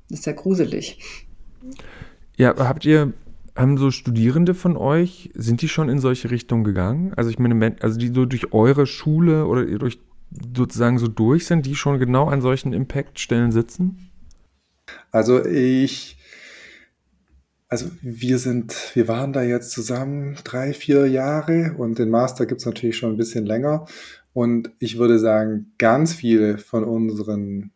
Das 0.08 0.20
ist 0.20 0.26
ja 0.26 0.32
gruselig. 0.32 0.98
Ja, 2.36 2.54
habt 2.58 2.84
ihr, 2.84 3.12
haben 3.54 3.76
so 3.76 3.90
Studierende 3.90 4.54
von 4.54 4.76
euch, 4.76 5.30
sind 5.34 5.62
die 5.62 5.68
schon 5.68 5.88
in 5.88 5.98
solche 5.98 6.30
Richtungen 6.30 6.64
gegangen? 6.64 7.12
Also 7.14 7.30
ich 7.30 7.38
meine, 7.38 7.76
also 7.80 7.98
die 7.98 8.08
so 8.08 8.24
durch 8.24 8.52
eure 8.52 8.86
Schule 8.86 9.46
oder 9.46 9.64
durch 9.66 10.00
sozusagen 10.56 10.98
so 10.98 11.08
durch 11.08 11.46
sind, 11.46 11.66
die 11.66 11.74
schon 11.74 11.98
genau 11.98 12.26
an 12.26 12.40
solchen 12.40 12.72
Impact-Stellen 12.72 13.52
sitzen? 13.52 14.09
Also 15.10 15.44
ich, 15.44 16.16
also 17.68 17.86
wir 18.02 18.38
sind, 18.38 18.74
wir 18.94 19.08
waren 19.08 19.32
da 19.32 19.42
jetzt 19.42 19.70
zusammen 19.72 20.36
drei, 20.44 20.72
vier 20.72 21.06
Jahre 21.06 21.74
und 21.78 21.98
den 21.98 22.10
Master 22.10 22.46
gibt 22.46 22.60
es 22.60 22.66
natürlich 22.66 22.96
schon 22.96 23.12
ein 23.12 23.16
bisschen 23.16 23.46
länger. 23.46 23.86
Und 24.32 24.70
ich 24.78 24.98
würde 24.98 25.18
sagen, 25.18 25.72
ganz 25.78 26.14
viele 26.14 26.58
von 26.58 26.84
unseren 26.84 27.72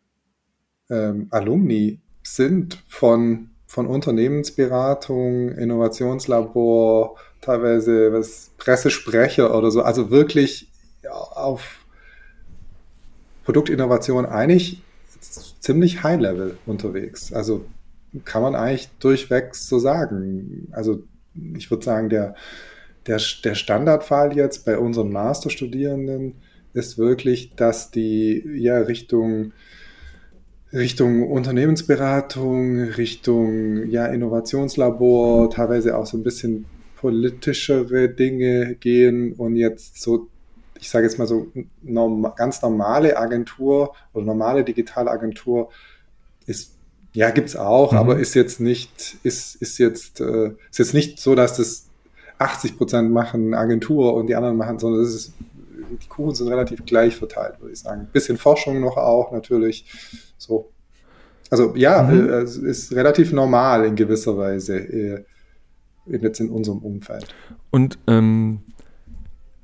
ähm, 0.89 1.27
Alumni 1.31 1.99
sind 2.23 2.83
von, 2.87 3.49
von 3.67 3.87
Unternehmensberatung, 3.87 5.49
Innovationslabor, 5.49 7.17
teilweise 7.41 8.13
was 8.13 8.51
Pressesprecher 8.57 9.55
oder 9.55 9.71
so, 9.71 9.81
also 9.81 10.09
wirklich 10.09 10.71
auf 11.11 11.85
Produktinnovation 13.43 14.25
eigentlich 14.25 14.81
ziemlich 15.65 16.03
High 16.03 16.21
Level 16.21 16.57
unterwegs. 16.67 17.33
Also 17.33 17.65
kann 18.23 18.43
man 18.43 18.55
eigentlich 18.55 18.89
durchweg 18.99 19.55
so 19.55 19.79
sagen. 19.79 20.67
Also 20.71 21.03
ich 21.57 21.71
würde 21.71 21.83
sagen, 21.83 22.09
der, 22.09 22.35
der, 23.07 23.19
der 23.43 23.55
Standardfall 23.55 24.35
jetzt 24.35 24.65
bei 24.65 24.77
unseren 24.77 25.11
Masterstudierenden 25.11 26.35
ist 26.73 26.99
wirklich, 26.99 27.55
dass 27.55 27.89
die 27.89 28.43
ja 28.55 28.77
Richtung 28.77 29.53
Richtung 30.71 31.31
Unternehmensberatung, 31.31 32.81
Richtung 32.81 33.87
ja, 33.89 34.05
Innovationslabor, 34.07 35.49
teilweise 35.49 35.97
auch 35.97 36.05
so 36.05 36.17
ein 36.17 36.23
bisschen 36.23 36.65
politischere 36.97 38.09
Dinge 38.09 38.75
gehen 38.75 39.33
und 39.33 39.55
jetzt 39.55 40.01
so, 40.01 40.27
ich 40.79 40.89
sage 40.89 41.05
jetzt 41.05 41.17
mal 41.17 41.27
so, 41.27 41.47
norm 41.81 42.33
ganz 42.35 42.61
normale 42.61 43.17
Agentur 43.17 43.93
oder 44.13 44.25
normale 44.25 44.63
Digitalagentur 44.63 45.69
ist 46.45 46.75
ja, 47.15 47.29
gibt's 47.29 47.55
auch, 47.55 47.93
mhm. 47.93 47.97
aber 47.97 48.19
ist 48.19 48.33
jetzt 48.33 48.59
nicht, 48.59 49.17
ist, 49.23 49.55
ist 49.55 49.77
jetzt, 49.77 50.19
äh, 50.19 50.51
ist 50.69 50.79
jetzt 50.79 50.93
nicht 50.93 51.19
so, 51.19 51.33
dass 51.33 51.55
das 51.55 51.87
80 52.39 52.77
Prozent 52.77 53.11
machen 53.11 53.53
Agentur 53.53 54.13
und 54.15 54.27
die 54.27 54.35
anderen 54.35 54.57
machen, 54.57 54.79
sondern 54.79 55.01
das 55.01 55.13
ist, 55.13 55.33
die 56.01 56.07
Kuchen 56.09 56.35
sind 56.35 56.49
relativ 56.49 56.85
gleich 56.85 57.15
verteilt, 57.15 57.61
würde 57.61 57.71
ich 57.71 57.79
sagen. 57.79 58.01
Ein 58.01 58.07
bisschen 58.11 58.37
Forschung 58.37 58.81
noch 58.81 58.97
auch, 58.97 59.31
natürlich. 59.31 59.85
So. 60.37 60.71
Also 61.49 61.73
ja, 61.77 62.03
mhm. 62.03 62.29
äh, 62.29 62.43
ist 62.43 62.91
relativ 62.91 63.31
normal 63.31 63.85
in 63.85 63.95
gewisser 63.95 64.37
Weise. 64.37 64.77
Äh, 64.77 65.23
jetzt 66.05 66.39
in 66.39 66.49
unserem 66.49 66.79
Umfeld. 66.79 67.33
Und 67.71 67.97
ähm, 68.07 68.59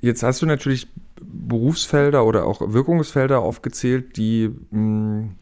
jetzt 0.01 0.23
hast 0.23 0.41
du 0.41 0.45
natürlich 0.45 0.87
Berufsfelder 1.21 2.25
oder 2.25 2.45
auch 2.45 2.73
Wirkungsfelder 2.73 3.39
aufgezählt, 3.39 4.17
die 4.17 4.49
mh, 4.71 4.71
hm, 4.71 5.35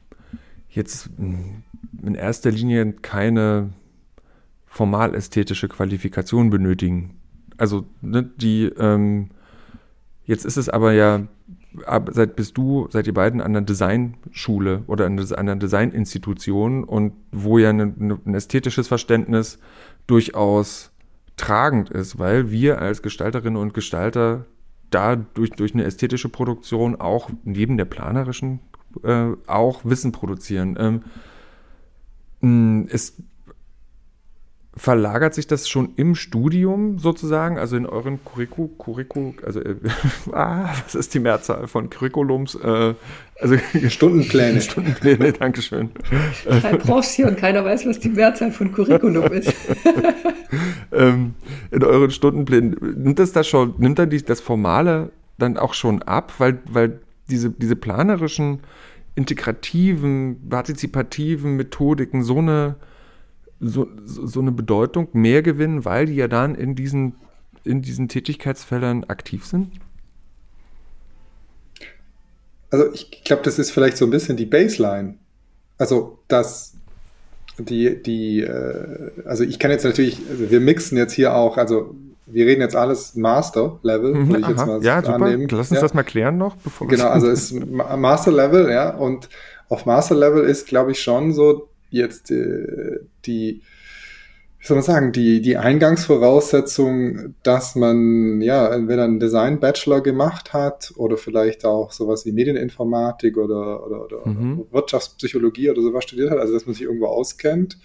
jetzt 0.69 1.09
mh, 1.17 1.37
in 2.03 2.15
erster 2.15 2.51
Linie 2.51 2.93
keine 2.93 3.73
formal 4.65 5.15
ästhetische 5.15 5.67
Qualifikation 5.67 6.49
benötigen. 6.49 7.15
Also 7.57 7.85
ne, 8.01 8.23
die 8.23 8.65
ähm, 8.65 9.29
jetzt 10.25 10.45
ist 10.45 10.57
es 10.57 10.69
aber 10.69 10.93
ja 10.93 11.27
seit 12.11 12.35
bist 12.35 12.57
du, 12.57 12.87
seid 12.89 13.07
ihr 13.07 13.13
beiden 13.13 13.41
an 13.41 13.55
einer 13.55 13.61
Designschule 13.61 14.83
oder 14.87 15.05
an 15.05 15.19
einer 15.19 15.55
Designinstitution 15.55 16.83
und 16.83 17.13
wo 17.31 17.57
ja 17.57 17.69
eine, 17.69 17.93
eine, 17.99 18.19
ein 18.25 18.33
ästhetisches 18.33 18.87
Verständnis 18.87 19.59
durchaus 20.07 20.88
tragend 21.39 21.89
ist, 21.89 22.19
weil 22.19 22.51
wir 22.51 22.79
als 22.79 23.01
Gestalterinnen 23.01 23.61
und 23.61 23.73
Gestalter 23.73 24.45
da 24.89 25.15
durch, 25.15 25.51
durch 25.51 25.73
eine 25.73 25.83
ästhetische 25.85 26.29
Produktion 26.29 26.99
auch 26.99 27.29
neben 27.43 27.77
der 27.77 27.85
planerischen 27.85 28.59
äh, 29.03 29.31
auch 29.47 29.85
Wissen 29.85 30.11
produzieren. 30.11 31.01
Ähm, 32.41 32.87
es 32.89 33.21
verlagert 34.75 35.33
sich 35.33 35.47
das 35.47 35.67
schon 35.67 35.93
im 35.95 36.15
Studium 36.15 36.99
sozusagen, 36.99 37.57
also 37.57 37.75
in 37.75 37.85
euren 37.85 38.23
Curricu, 38.23 38.67
Curricu 38.67 39.33
also 39.45 39.59
äh, 39.61 39.75
ah, 40.31 40.69
was 40.83 40.95
ist 40.95 41.13
die 41.13 41.19
Mehrzahl 41.19 41.67
von 41.67 41.89
Curriculums? 41.89 42.55
Äh, 42.55 42.93
also 43.39 43.57
Stundenpläne. 43.89 44.61
Stundenpläne, 44.61 45.33
Dankeschön. 45.33 45.89
Kein 46.61 46.77
Profs 46.77 47.13
hier 47.13 47.27
und 47.27 47.37
keiner 47.37 47.65
weiß, 47.65 47.85
was 47.87 47.99
die 47.99 48.09
Mehrzahl 48.09 48.51
von 48.51 48.71
Curriculum 48.71 49.25
ist. 49.33 49.53
ähm, 50.91 51.33
in 51.71 51.83
euren 51.83 52.11
Stundenplänen 52.11 52.77
nimmt 52.95 53.19
das 53.19 53.31
da 53.31 53.43
schon, 53.43 53.73
nimmt 53.79 53.97
dann 53.97 54.09
die, 54.09 54.23
das 54.23 54.39
Formale 54.39 55.11
dann 55.37 55.57
auch 55.57 55.73
schon 55.73 56.03
ab, 56.03 56.33
weil, 56.37 56.59
weil 56.69 56.99
diese, 57.29 57.49
diese 57.49 57.75
planerischen, 57.75 58.59
integrativen, 59.15 60.47
partizipativen 60.49 61.55
Methodiken 61.55 62.23
so 62.23 62.37
eine 62.37 62.75
so, 63.59 63.87
so 64.05 64.39
eine 64.39 64.51
Bedeutung 64.51 65.09
mehr 65.13 65.41
gewinnen, 65.41 65.85
weil 65.85 66.05
die 66.05 66.15
ja 66.15 66.27
dann 66.27 66.55
in 66.55 66.75
diesen, 66.75 67.15
in 67.63 67.81
diesen 67.81 68.07
Tätigkeitsfeldern 68.07 69.05
aktiv 69.05 69.45
sind? 69.45 69.71
Also 72.71 72.93
ich 72.93 73.23
glaube, 73.23 73.41
das 73.43 73.59
ist 73.59 73.71
vielleicht 73.71 73.97
so 73.97 74.05
ein 74.05 74.11
bisschen 74.11 74.37
die 74.37 74.45
Baseline. 74.45 75.15
Also 75.77 76.19
dass 76.27 76.73
die, 77.57 78.01
die, 78.01 78.41
äh, 78.41 79.11
also 79.25 79.43
ich 79.43 79.59
kann 79.59 79.71
jetzt 79.71 79.83
natürlich, 79.83 80.21
also 80.29 80.49
wir 80.49 80.59
mixen 80.59 80.97
jetzt 80.97 81.13
hier 81.13 81.35
auch, 81.35 81.57
also 81.57 81.95
wir 82.25 82.45
reden 82.45 82.61
jetzt 82.61 82.75
alles 82.75 83.15
Master-Level, 83.15 84.13
mhm, 84.13 84.29
würde 84.29 84.41
ich 84.41 84.47
jetzt 84.47 84.65
mal 84.65 84.83
ja, 84.83 85.01
super. 85.01 85.15
annehmen. 85.15 85.47
Lass 85.49 85.71
uns 85.71 85.77
ja. 85.77 85.81
das 85.81 85.93
mal 85.93 86.03
klären 86.03 86.37
noch, 86.37 86.55
bevor 86.57 86.87
Genau, 86.87 87.07
also 87.07 87.27
es 87.29 87.51
ist 87.51 87.65
Master-Level, 87.65 88.69
ja, 88.69 88.95
und 88.95 89.29
auf 89.67 89.85
Master-Level 89.85 90.43
ist, 90.43 90.67
glaube 90.67 90.91
ich, 90.91 91.01
schon 91.01 91.33
so 91.33 91.69
jetzt 91.89 92.31
äh, 92.31 92.99
die, 93.25 93.61
wie 94.59 94.67
soll 94.67 94.77
man 94.77 94.83
sagen, 94.83 95.11
die, 95.11 95.41
die 95.41 95.57
Eingangsvoraussetzung, 95.57 97.35
dass 97.43 97.75
man 97.75 98.41
ja 98.41 98.73
entweder 98.73 99.05
einen 99.05 99.19
Design-Bachelor 99.19 100.01
gemacht 100.01 100.53
hat 100.53 100.93
oder 100.97 101.17
vielleicht 101.17 101.65
auch 101.65 101.91
sowas 101.91 102.25
wie 102.25 102.31
Medieninformatik 102.31 103.37
oder, 103.37 103.85
oder, 103.85 104.05
oder, 104.05 104.27
mhm. 104.27 104.65
Wirtschaftspsychologie 104.71 105.69
oder 105.69 105.81
sowas 105.81 106.03
studiert 106.03 106.31
hat, 106.31 106.39
also 106.39 106.53
dass 106.53 106.65
man 106.65 106.75
sich 106.75 106.83
irgendwo 106.83 107.07
auskennt. 107.07 107.77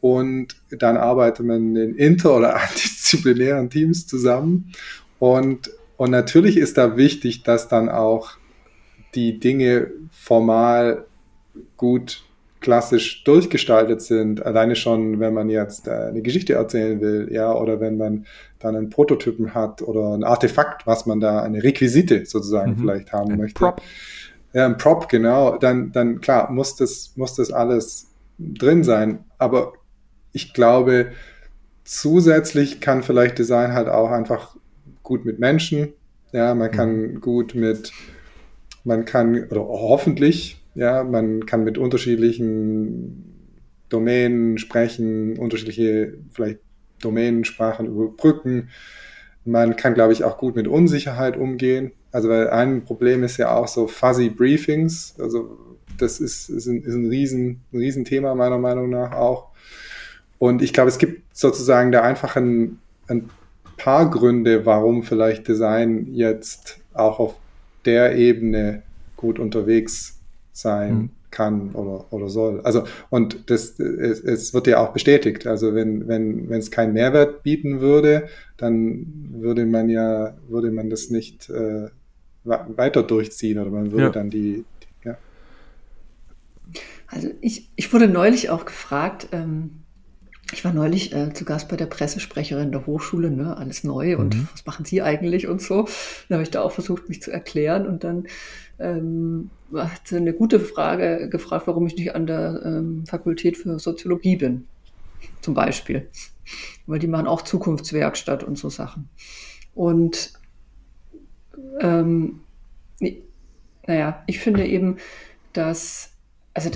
Und 0.00 0.56
dann 0.70 0.96
arbeitet 0.96 1.44
man 1.44 1.76
in 1.76 1.94
inter- 1.94 2.36
oder 2.36 2.56
antidisziplinären 2.60 3.68
Teams 3.68 4.06
zusammen. 4.06 4.72
Und, 5.18 5.70
und 5.96 6.10
natürlich 6.10 6.56
ist 6.56 6.78
da 6.78 6.96
wichtig, 6.96 7.42
dass 7.42 7.68
dann 7.68 7.88
auch 7.88 8.32
die 9.14 9.40
Dinge 9.40 9.90
formal 10.10 11.04
gut 11.76 12.24
klassisch 12.60 13.24
durchgestaltet 13.24 14.02
sind, 14.02 14.44
alleine 14.44 14.74
schon, 14.74 15.20
wenn 15.20 15.34
man 15.34 15.48
jetzt 15.48 15.86
äh, 15.86 15.92
eine 15.92 16.22
Geschichte 16.22 16.54
erzählen 16.54 17.00
will, 17.00 17.28
ja, 17.30 17.54
oder 17.54 17.80
wenn 17.80 17.96
man 17.96 18.26
dann 18.58 18.76
einen 18.76 18.90
Prototypen 18.90 19.54
hat 19.54 19.82
oder 19.82 20.14
ein 20.14 20.24
Artefakt, 20.24 20.86
was 20.86 21.06
man 21.06 21.20
da, 21.20 21.42
eine 21.42 21.62
Requisite 21.62 22.26
sozusagen 22.26 22.72
mhm. 22.72 22.78
vielleicht 22.78 23.12
haben 23.12 23.32
ein 23.32 23.38
möchte. 23.38 23.58
Prop. 23.58 23.80
Ja, 24.52 24.66
ein 24.66 24.76
Prop, 24.76 25.08
genau, 25.08 25.56
dann, 25.58 25.92
dann 25.92 26.20
klar, 26.20 26.50
muss 26.50 26.74
das, 26.76 27.12
muss 27.16 27.34
das 27.34 27.52
alles 27.52 28.08
drin 28.38 28.82
sein. 28.82 29.24
Aber 29.36 29.74
ich 30.32 30.52
glaube, 30.52 31.12
zusätzlich 31.84 32.80
kann 32.80 33.02
vielleicht 33.02 33.38
Design 33.38 33.72
halt 33.72 33.88
auch 33.88 34.10
einfach 34.10 34.56
gut 35.02 35.24
mit 35.24 35.38
Menschen, 35.38 35.92
ja, 36.32 36.54
man 36.54 36.70
kann 36.70 37.00
mhm. 37.00 37.20
gut 37.20 37.54
mit, 37.54 37.92
man 38.84 39.04
kann, 39.04 39.44
oder 39.44 39.60
hoffentlich 39.60 40.57
ja, 40.78 41.02
man 41.02 41.44
kann 41.44 41.64
mit 41.64 41.76
unterschiedlichen 41.76 43.34
Domänen 43.88 44.58
sprechen, 44.58 45.36
unterschiedliche 45.36 46.14
vielleicht 46.30 46.60
Domänensprachen 47.02 47.86
überbrücken. 47.86 48.68
Man 49.44 49.74
kann, 49.74 49.94
glaube 49.94 50.12
ich, 50.12 50.22
auch 50.22 50.38
gut 50.38 50.54
mit 50.54 50.68
Unsicherheit 50.68 51.36
umgehen. 51.36 51.90
Also, 52.12 52.28
weil 52.28 52.50
ein 52.50 52.84
Problem 52.84 53.24
ist 53.24 53.38
ja 53.38 53.56
auch 53.56 53.66
so 53.66 53.88
fuzzy 53.88 54.30
Briefings. 54.30 55.16
Also, 55.18 55.58
das 55.98 56.20
ist, 56.20 56.48
ist, 56.48 56.66
ein, 56.66 56.82
ist 56.84 56.94
ein, 56.94 57.08
Riesen, 57.08 57.60
ein 57.72 57.78
Riesenthema 57.78 58.36
meiner 58.36 58.58
Meinung 58.58 58.88
nach 58.88 59.10
auch. 59.12 59.48
Und 60.38 60.62
ich 60.62 60.72
glaube, 60.72 60.90
es 60.90 60.98
gibt 60.98 61.22
sozusagen 61.36 61.90
da 61.90 62.02
einfach 62.02 62.36
ein, 62.36 62.78
ein 63.08 63.28
paar 63.76 64.08
Gründe, 64.08 64.64
warum 64.64 65.02
vielleicht 65.02 65.48
Design 65.48 66.06
jetzt 66.12 66.78
auch 66.94 67.18
auf 67.18 67.34
der 67.84 68.14
Ebene 68.14 68.84
gut 69.16 69.40
unterwegs 69.40 70.17
sein 70.58 70.94
mhm. 70.94 71.10
kann 71.30 71.70
oder, 71.72 72.12
oder 72.12 72.28
soll. 72.28 72.60
Also, 72.62 72.84
und 73.10 73.50
das, 73.50 73.78
es, 73.78 74.20
es, 74.20 74.52
wird 74.54 74.66
ja 74.66 74.80
auch 74.80 74.92
bestätigt. 74.92 75.46
Also, 75.46 75.74
wenn, 75.74 76.08
wenn, 76.08 76.48
wenn 76.48 76.58
es 76.58 76.70
keinen 76.70 76.94
Mehrwert 76.94 77.42
bieten 77.42 77.80
würde, 77.80 78.28
dann 78.56 79.06
würde 79.32 79.66
man 79.66 79.88
ja, 79.88 80.36
würde 80.48 80.70
man 80.70 80.90
das 80.90 81.10
nicht 81.10 81.48
äh, 81.48 81.88
weiter 82.44 83.02
durchziehen 83.02 83.58
oder 83.58 83.70
man 83.70 83.92
würde 83.92 84.04
ja. 84.04 84.10
dann 84.10 84.30
die, 84.30 84.64
die, 84.82 85.08
ja. 85.08 85.18
Also, 87.06 87.28
ich, 87.40 87.70
ich 87.76 87.92
wurde 87.92 88.08
neulich 88.08 88.50
auch 88.50 88.64
gefragt, 88.64 89.28
ähm, 89.32 89.84
ich 90.52 90.64
war 90.64 90.72
neulich 90.72 91.14
äh, 91.14 91.32
zu 91.34 91.44
Gast 91.44 91.68
bei 91.68 91.76
der 91.76 91.86
Pressesprecherin 91.86 92.72
der 92.72 92.86
Hochschule, 92.86 93.30
ne, 93.30 93.56
alles 93.56 93.84
neu 93.84 94.16
und 94.16 94.34
mhm. 94.34 94.48
was 94.52 94.64
machen 94.64 94.84
Sie 94.84 95.02
eigentlich 95.02 95.46
und 95.46 95.60
so. 95.60 95.86
Dann 96.28 96.36
habe 96.36 96.42
ich 96.42 96.50
da 96.50 96.62
auch 96.62 96.72
versucht, 96.72 97.08
mich 97.08 97.22
zu 97.22 97.30
erklären 97.30 97.86
und 97.86 98.02
dann 98.02 98.26
ähm, 98.78 99.50
hat 99.74 100.12
eine 100.12 100.32
gute 100.32 100.60
Frage 100.60 101.28
gefragt, 101.28 101.66
warum 101.66 101.86
ich 101.86 101.96
nicht 101.96 102.14
an 102.14 102.26
der 102.26 102.62
ähm, 102.64 103.04
Fakultät 103.06 103.56
für 103.56 103.78
Soziologie 103.78 104.36
bin, 104.36 104.66
zum 105.40 105.54
Beispiel. 105.54 106.08
Weil 106.86 106.98
die 106.98 107.06
machen 107.06 107.26
auch 107.26 107.42
Zukunftswerkstatt 107.42 108.44
und 108.44 108.56
so 108.56 108.70
Sachen. 108.70 109.08
Und 109.74 110.32
ähm, 111.80 112.40
naja, 113.86 114.22
ich 114.26 114.38
finde 114.38 114.66
eben, 114.66 114.96
dass, 115.52 116.12
also 116.54 116.70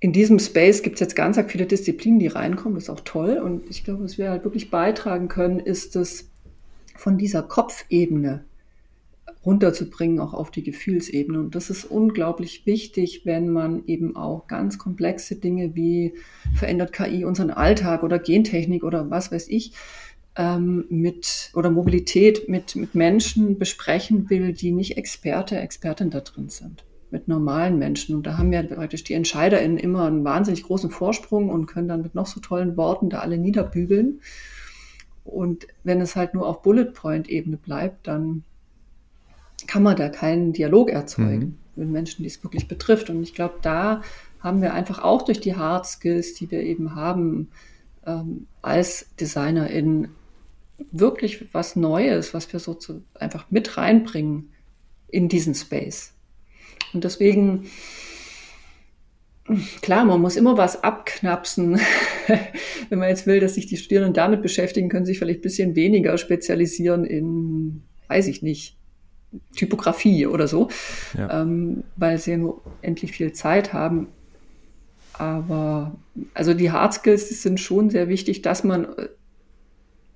in 0.00 0.12
diesem 0.12 0.38
Space 0.38 0.82
gibt 0.82 0.96
es 0.96 1.00
jetzt 1.00 1.16
ganz 1.16 1.38
viele 1.48 1.66
Disziplinen, 1.66 2.20
die 2.20 2.28
reinkommen, 2.28 2.74
das 2.74 2.84
ist 2.84 2.90
auch 2.90 3.00
toll. 3.00 3.38
Und 3.38 3.68
ich 3.68 3.84
glaube, 3.84 4.04
was 4.04 4.18
wir 4.18 4.30
halt 4.30 4.44
wirklich 4.44 4.70
beitragen 4.70 5.28
können, 5.28 5.58
ist 5.58 5.96
es 5.96 6.30
von 6.96 7.18
dieser 7.18 7.42
Kopfebene 7.42 8.44
runterzubringen, 9.48 10.20
auch 10.20 10.34
auf 10.34 10.50
die 10.50 10.62
Gefühlsebene. 10.62 11.40
Und 11.40 11.54
das 11.54 11.70
ist 11.70 11.86
unglaublich 11.86 12.66
wichtig, 12.66 13.22
wenn 13.24 13.48
man 13.48 13.82
eben 13.86 14.14
auch 14.14 14.46
ganz 14.46 14.76
komplexe 14.76 15.36
Dinge 15.36 15.74
wie 15.74 16.12
verändert 16.54 16.92
KI 16.92 17.24
unseren 17.24 17.50
Alltag 17.50 18.02
oder 18.02 18.18
Gentechnik 18.18 18.84
oder 18.84 19.10
was 19.10 19.32
weiß 19.32 19.48
ich, 19.48 19.72
ähm, 20.36 20.84
mit 20.90 21.50
oder 21.54 21.70
Mobilität 21.70 22.46
mit, 22.50 22.76
mit 22.76 22.94
Menschen 22.94 23.58
besprechen 23.58 24.28
will, 24.28 24.52
die 24.52 24.70
nicht 24.70 24.98
Experte, 24.98 25.58
Expertin 25.58 26.10
da 26.10 26.20
drin 26.20 26.50
sind. 26.50 26.84
Mit 27.10 27.26
normalen 27.26 27.78
Menschen. 27.78 28.16
Und 28.16 28.26
da 28.26 28.36
haben 28.36 28.52
ja 28.52 28.62
praktisch 28.62 29.02
die 29.04 29.14
EntscheiderInnen 29.14 29.78
immer 29.78 30.04
einen 30.04 30.24
wahnsinnig 30.24 30.62
großen 30.62 30.90
Vorsprung 30.90 31.48
und 31.48 31.64
können 31.64 31.88
dann 31.88 32.02
mit 32.02 32.14
noch 32.14 32.26
so 32.26 32.38
tollen 32.40 32.76
Worten 32.76 33.08
da 33.08 33.20
alle 33.20 33.38
niederbügeln. 33.38 34.20
Und 35.24 35.66
wenn 35.84 36.02
es 36.02 36.16
halt 36.16 36.34
nur 36.34 36.46
auf 36.46 36.60
Bullet 36.60 36.92
Point 36.92 37.30
Ebene 37.30 37.56
bleibt, 37.56 38.06
dann 38.06 38.44
kann 39.68 39.84
man 39.84 39.96
da 39.96 40.08
keinen 40.08 40.52
Dialog 40.52 40.90
erzeugen 40.90 41.58
mhm. 41.76 41.84
mit 41.84 41.88
Menschen, 41.90 42.22
die 42.24 42.28
es 42.28 42.42
wirklich 42.42 42.66
betrifft. 42.66 43.10
Und 43.10 43.22
ich 43.22 43.34
glaube, 43.34 43.58
da 43.62 44.02
haben 44.40 44.62
wir 44.62 44.72
einfach 44.74 45.04
auch 45.04 45.22
durch 45.22 45.40
die 45.40 45.54
Hard 45.54 45.86
Skills, 45.86 46.34
die 46.34 46.50
wir 46.50 46.62
eben 46.62 46.96
haben, 46.96 47.50
ähm, 48.06 48.48
als 48.62 49.14
DesignerInnen 49.20 50.08
wirklich 50.90 51.52
was 51.52 51.76
Neues, 51.76 52.34
was 52.34 52.52
wir 52.52 52.60
so 52.60 52.74
zu, 52.74 53.02
einfach 53.14 53.50
mit 53.50 53.76
reinbringen 53.76 54.50
in 55.08 55.28
diesen 55.28 55.54
Space. 55.54 56.14
Und 56.94 57.04
deswegen, 57.04 57.66
klar, 59.82 60.04
man 60.04 60.20
muss 60.20 60.36
immer 60.36 60.56
was 60.56 60.82
abknapsen. 60.82 61.78
Wenn 62.88 62.98
man 62.98 63.08
jetzt 63.08 63.26
will, 63.26 63.40
dass 63.40 63.54
sich 63.54 63.66
die 63.66 63.76
Studierenden 63.76 64.14
damit 64.14 64.40
beschäftigen, 64.40 64.88
können 64.88 65.04
sich 65.04 65.18
vielleicht 65.18 65.40
ein 65.40 65.42
bisschen 65.42 65.76
weniger 65.76 66.16
spezialisieren 66.16 67.04
in, 67.04 67.82
weiß 68.06 68.28
ich 68.28 68.40
nicht, 68.40 68.77
Typografie 69.54 70.26
oder 70.26 70.48
so, 70.48 70.68
ja. 71.16 71.42
ähm, 71.42 71.84
weil 71.96 72.18
sie 72.18 72.32
ja 72.32 72.36
nur 72.38 72.62
endlich 72.82 73.12
viel 73.12 73.32
Zeit 73.32 73.72
haben. 73.72 74.08
Aber 75.12 75.92
also 76.34 76.54
die 76.54 76.70
Hard 76.70 76.94
Skills 76.94 77.28
die 77.28 77.34
sind 77.34 77.60
schon 77.60 77.90
sehr 77.90 78.08
wichtig, 78.08 78.42
dass 78.42 78.64
man 78.64 78.84
äh, 78.84 79.08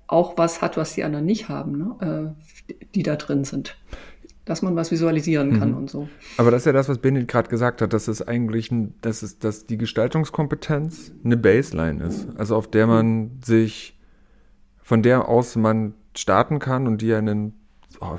auch 0.07 0.37
was 0.37 0.61
hat, 0.61 0.77
was 0.77 0.93
die 0.93 1.03
anderen 1.03 1.25
nicht 1.25 1.49
haben, 1.49 1.77
ne? 1.77 2.35
äh, 2.69 2.73
die 2.95 3.03
da 3.03 3.15
drin 3.15 3.43
sind 3.43 3.75
dass 4.45 4.61
man 4.61 4.75
was 4.75 4.91
visualisieren 4.91 5.57
kann 5.57 5.71
mhm. 5.71 5.77
und 5.77 5.89
so. 5.89 6.09
Aber 6.37 6.51
das 6.51 6.63
ist 6.63 6.65
ja 6.65 6.73
das, 6.73 6.89
was 6.89 6.97
Benedikt 6.97 7.31
gerade 7.31 7.49
gesagt 7.49 7.81
hat, 7.81 7.93
dass 7.93 8.07
es 8.07 8.21
eigentlich, 8.21 8.71
ein, 8.71 8.93
dass 9.01 9.21
es, 9.23 9.39
dass 9.39 9.65
die 9.65 9.77
Gestaltungskompetenz 9.77 11.13
eine 11.23 11.37
Baseline 11.37 12.03
ist, 12.03 12.27
also 12.35 12.55
auf 12.55 12.69
der 12.69 12.87
man 12.87 13.39
sich, 13.43 13.97
von 14.81 15.01
der 15.01 15.29
aus 15.29 15.55
man 15.55 15.93
starten 16.15 16.59
kann 16.59 16.87
und 16.87 17.01
die 17.01 17.13
einen, 17.13 17.53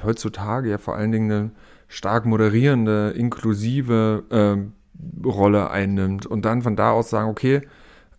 heutzutage 0.03 0.71
ja 0.71 0.79
vor 0.79 0.97
allen 0.97 1.13
Dingen 1.13 1.31
eine 1.31 1.51
stark 1.89 2.27
moderierende, 2.27 3.11
inklusive 3.11 4.25
äh, 4.31 5.27
Rolle 5.27 5.71
einnimmt 5.71 6.27
und 6.27 6.45
dann 6.45 6.63
von 6.63 6.77
da 6.77 6.91
aus 6.91 7.11
sagen, 7.11 7.29
okay, 7.29 7.63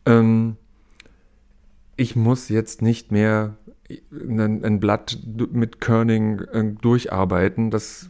ähm, 0.05 0.57
ich 1.97 2.15
muss 2.15 2.49
jetzt 2.49 2.81
nicht 2.81 3.11
mehr 3.11 3.55
ein, 4.11 4.63
ein 4.63 4.79
Blatt 4.79 5.17
mit 5.51 5.79
Kerning 5.79 6.39
äh, 6.51 6.63
durcharbeiten. 6.81 7.71
Das, 7.71 8.09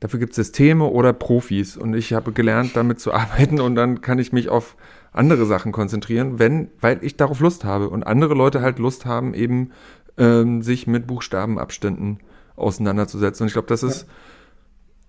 dafür 0.00 0.18
gibt 0.18 0.32
es 0.32 0.36
Systeme 0.36 0.84
oder 0.84 1.12
Profis 1.12 1.76
und 1.76 1.94
ich 1.94 2.12
habe 2.12 2.32
gelernt, 2.32 2.74
damit 2.74 3.00
zu 3.00 3.12
arbeiten 3.14 3.60
und 3.60 3.74
dann 3.74 4.00
kann 4.00 4.18
ich 4.18 4.32
mich 4.32 4.48
auf 4.48 4.76
andere 5.12 5.46
Sachen 5.46 5.72
konzentrieren, 5.72 6.38
wenn, 6.38 6.70
weil 6.80 7.02
ich 7.02 7.16
darauf 7.16 7.40
Lust 7.40 7.64
habe 7.64 7.88
und 7.88 8.06
andere 8.06 8.34
Leute 8.34 8.60
halt 8.60 8.78
Lust 8.78 9.06
haben, 9.06 9.34
eben 9.34 9.70
ähm, 10.18 10.62
sich 10.62 10.86
mit 10.86 11.06
Buchstabenabständen 11.06 12.18
auseinanderzusetzen. 12.56 13.44
Und 13.44 13.48
ich 13.48 13.52
glaube, 13.54 13.68
das 13.68 13.82
ist, 13.82 14.06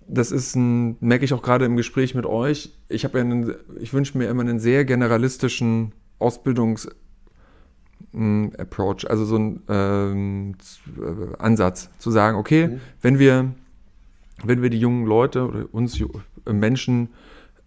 das 0.08 0.32
ist 0.32 0.56
ein, 0.56 0.98
merke 1.00 1.26
ich 1.26 1.34
auch 1.34 1.42
gerade 1.42 1.66
im 1.66 1.76
Gespräch 1.76 2.16
mit 2.16 2.26
euch. 2.26 2.74
Ich 2.88 3.04
habe 3.04 3.18
ja 3.18 3.24
einen, 3.24 3.54
ich 3.80 3.94
wünsche 3.94 4.18
mir 4.18 4.30
immer 4.30 4.42
einen 4.42 4.60
sehr 4.60 4.86
generalistischen 4.86 5.94
Ausbildungs- 6.20 6.90
Approach, 8.58 9.08
also 9.08 9.24
so 9.26 9.38
ein 9.38 9.62
ähm, 9.68 10.56
äh, 10.98 11.36
Ansatz, 11.38 11.90
zu 12.00 12.10
sagen, 12.10 12.38
okay, 12.38 12.68
mhm. 12.68 12.82
wenn 13.02 13.20
wir, 13.20 13.52
wenn 14.44 14.62
wir 14.62 14.70
die 14.70 14.80
jungen 14.80 15.06
Leute 15.06 15.46
oder 15.46 15.66
uns 15.72 16.00
äh, 16.00 16.54
Menschen 16.54 17.10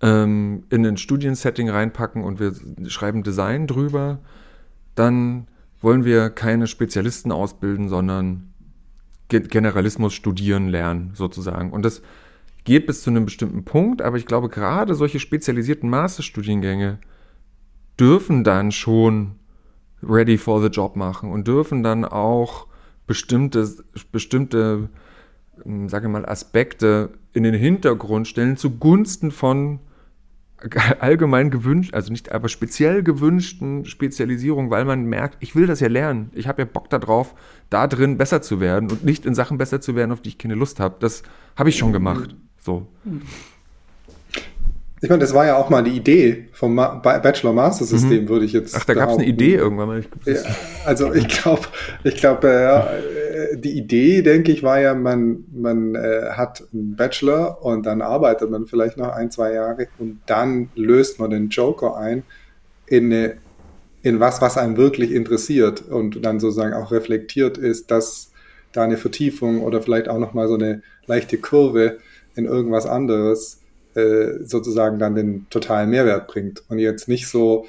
ähm, 0.00 0.64
in 0.70 0.84
ein 0.84 0.96
Studiensetting 0.96 1.68
reinpacken 1.68 2.24
und 2.24 2.40
wir 2.40 2.54
schreiben 2.88 3.22
Design 3.22 3.66
drüber, 3.66 4.18
dann 4.94 5.46
wollen 5.82 6.04
wir 6.04 6.30
keine 6.30 6.66
Spezialisten 6.66 7.32
ausbilden, 7.32 7.88
sondern 7.88 8.52
Generalismus 9.28 10.12
studieren 10.12 10.68
lernen, 10.68 11.12
sozusagen. 11.14 11.72
Und 11.72 11.84
das 11.84 12.02
geht 12.64 12.86
bis 12.86 13.02
zu 13.02 13.10
einem 13.10 13.24
bestimmten 13.24 13.64
Punkt, 13.64 14.02
aber 14.02 14.16
ich 14.16 14.26
glaube, 14.26 14.48
gerade 14.48 14.94
solche 14.94 15.18
spezialisierten 15.18 15.88
Masterstudiengänge 15.88 16.98
dürfen 17.98 18.44
dann 18.44 18.72
schon 18.72 19.36
ready 20.02 20.36
for 20.36 20.60
the 20.60 20.68
job 20.68 20.96
machen 20.96 21.30
und 21.30 21.46
dürfen 21.48 21.82
dann 21.82 22.04
auch 22.04 22.66
bestimmte, 23.06 23.68
bestimmte 24.10 24.88
hm, 25.62 25.88
sage 25.88 26.08
mal, 26.08 26.26
Aspekte 26.26 27.10
in 27.32 27.42
den 27.42 27.54
Hintergrund 27.54 28.28
stellen 28.28 28.56
zugunsten 28.56 29.30
von 29.30 29.80
allgemein 31.00 31.50
gewünscht, 31.50 31.94
also 31.94 32.10
nicht, 32.10 32.32
aber 32.32 32.48
speziell 32.48 33.02
gewünschten 33.02 33.84
Spezialisierung, 33.84 34.70
weil 34.70 34.84
man 34.84 35.04
merkt, 35.04 35.38
ich 35.40 35.54
will 35.54 35.66
das 35.66 35.80
ja 35.80 35.88
lernen. 35.88 36.30
Ich 36.34 36.46
habe 36.48 36.62
ja 36.62 36.68
Bock 36.70 36.90
darauf, 36.90 37.34
da 37.70 37.86
drin 37.86 38.18
besser 38.18 38.42
zu 38.42 38.60
werden 38.60 38.90
und 38.90 39.04
nicht 39.04 39.26
in 39.26 39.34
Sachen 39.34 39.58
besser 39.58 39.80
zu 39.80 39.94
werden, 39.94 40.12
auf 40.12 40.20
die 40.20 40.30
ich 40.30 40.38
keine 40.38 40.54
Lust 40.54 40.80
habe. 40.80 40.96
Das 41.00 41.22
habe 41.56 41.68
ich 41.68 41.76
schon 41.76 41.92
gemacht. 41.92 42.36
So. 42.58 42.86
Ich 45.02 45.08
meine, 45.08 45.18
das 45.18 45.34
war 45.34 45.44
ja 45.44 45.56
auch 45.56 45.68
mal 45.68 45.82
die 45.82 45.96
Idee 45.96 46.48
vom 46.52 46.76
Bachelor-Master-System, 46.76 48.22
mhm. 48.22 48.28
würde 48.28 48.44
ich 48.44 48.52
jetzt. 48.52 48.76
Ach, 48.76 48.84
da 48.84 48.94
gab 48.94 49.10
es 49.10 49.16
eine 49.16 49.26
Idee 49.26 49.56
irgendwann 49.56 49.88
mal. 49.88 50.04
Ja, 50.24 50.36
also 50.84 51.12
ich 51.12 51.26
glaube, 51.26 51.62
ich 52.04 52.14
glaube, 52.14 52.48
äh, 52.48 53.56
die 53.56 53.72
Idee, 53.72 54.22
denke 54.22 54.52
ich, 54.52 54.62
war 54.62 54.80
ja, 54.80 54.94
man, 54.94 55.42
man 55.52 55.96
äh, 55.96 56.30
hat 56.30 56.62
einen 56.72 56.94
Bachelor 56.94 57.64
und 57.64 57.84
dann 57.84 58.00
arbeitet 58.00 58.48
man 58.48 58.66
vielleicht 58.66 58.96
noch 58.96 59.08
ein, 59.08 59.32
zwei 59.32 59.52
Jahre 59.52 59.88
und 59.98 60.20
dann 60.26 60.70
löst 60.76 61.18
man 61.18 61.30
den 61.30 61.48
Joker 61.48 61.96
ein 61.96 62.22
in 62.86 63.06
eine, 63.06 63.38
in 64.02 64.20
was, 64.20 64.40
was 64.40 64.56
einem 64.56 64.76
wirklich 64.76 65.10
interessiert 65.10 65.82
und 65.82 66.24
dann 66.24 66.38
sozusagen 66.38 66.74
auch 66.74 66.92
reflektiert 66.92 67.58
ist, 67.58 67.90
dass 67.90 68.30
da 68.70 68.84
eine 68.84 68.96
Vertiefung 68.96 69.62
oder 69.62 69.82
vielleicht 69.82 70.08
auch 70.08 70.18
nochmal 70.18 70.46
so 70.46 70.54
eine 70.54 70.82
leichte 71.06 71.38
Kurve 71.38 71.98
in 72.36 72.44
irgendwas 72.44 72.86
anderes 72.86 73.61
äh, 73.94 74.44
sozusagen 74.44 74.98
dann 74.98 75.14
den 75.14 75.46
totalen 75.50 75.90
Mehrwert 75.90 76.28
bringt 76.28 76.62
und 76.68 76.78
jetzt 76.78 77.08
nicht 77.08 77.28
so, 77.28 77.66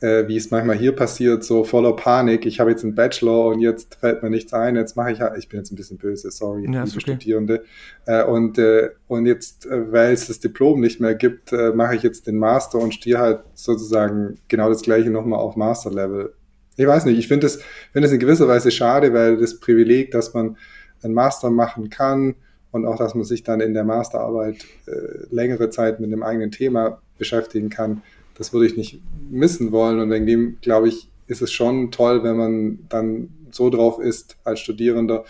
äh, 0.00 0.28
wie 0.28 0.36
es 0.36 0.50
manchmal 0.50 0.76
hier 0.76 0.92
passiert, 0.92 1.44
so 1.44 1.64
voller 1.64 1.94
Panik, 1.94 2.46
ich 2.46 2.60
habe 2.60 2.70
jetzt 2.70 2.84
einen 2.84 2.94
Bachelor 2.94 3.46
und 3.46 3.60
jetzt 3.60 3.96
fällt 3.96 4.22
mir 4.22 4.30
nichts 4.30 4.52
ein, 4.52 4.76
jetzt 4.76 4.96
mache 4.96 5.12
ich, 5.12 5.20
ich 5.38 5.48
bin 5.48 5.60
jetzt 5.60 5.72
ein 5.72 5.76
bisschen 5.76 5.98
böse, 5.98 6.30
sorry, 6.30 6.64
ja, 6.64 6.84
liebe 6.84 6.96
okay. 6.96 7.00
Studierende, 7.00 7.64
äh, 8.06 8.22
und, 8.24 8.58
äh, 8.58 8.90
und 9.08 9.26
jetzt, 9.26 9.66
äh, 9.66 9.92
weil 9.92 10.12
es 10.12 10.28
das 10.28 10.40
Diplom 10.40 10.80
nicht 10.80 11.00
mehr 11.00 11.14
gibt, 11.14 11.52
äh, 11.52 11.72
mache 11.72 11.96
ich 11.96 12.02
jetzt 12.02 12.26
den 12.26 12.38
Master 12.38 12.78
und 12.78 12.94
stehe 12.94 13.18
halt 13.18 13.40
sozusagen 13.54 14.38
genau 14.48 14.68
das 14.68 14.82
gleiche 14.82 15.10
nochmal 15.10 15.40
auf 15.40 15.56
Master-Level. 15.56 16.32
Ich 16.76 16.86
weiß 16.86 17.06
nicht, 17.06 17.18
ich 17.18 17.26
finde 17.26 17.48
es 17.48 17.60
find 17.92 18.06
in 18.06 18.20
gewisser 18.20 18.46
Weise 18.46 18.70
schade, 18.70 19.12
weil 19.12 19.36
das 19.36 19.58
Privileg, 19.58 20.12
dass 20.12 20.32
man 20.32 20.56
einen 21.02 21.14
Master 21.14 21.50
machen 21.50 21.90
kann, 21.90 22.36
und 22.70 22.86
auch, 22.86 22.96
dass 22.96 23.14
man 23.14 23.24
sich 23.24 23.42
dann 23.42 23.60
in 23.60 23.74
der 23.74 23.84
Masterarbeit 23.84 24.64
äh, 24.86 25.26
längere 25.30 25.70
Zeit 25.70 26.00
mit 26.00 26.12
dem 26.12 26.22
eigenen 26.22 26.50
Thema 26.50 27.00
beschäftigen 27.16 27.70
kann, 27.70 28.02
das 28.36 28.52
würde 28.52 28.66
ich 28.66 28.76
nicht 28.76 29.02
missen 29.30 29.72
wollen. 29.72 29.98
Und 30.00 30.10
wegen 30.10 30.26
dem, 30.26 30.58
glaube 30.60 30.88
ich, 30.88 31.08
ist 31.26 31.42
es 31.42 31.52
schon 31.52 31.90
toll, 31.90 32.22
wenn 32.22 32.36
man 32.36 32.78
dann 32.88 33.30
so 33.50 33.70
drauf 33.70 33.98
ist 33.98 34.36
als 34.44 34.60
Studierender, 34.60 35.24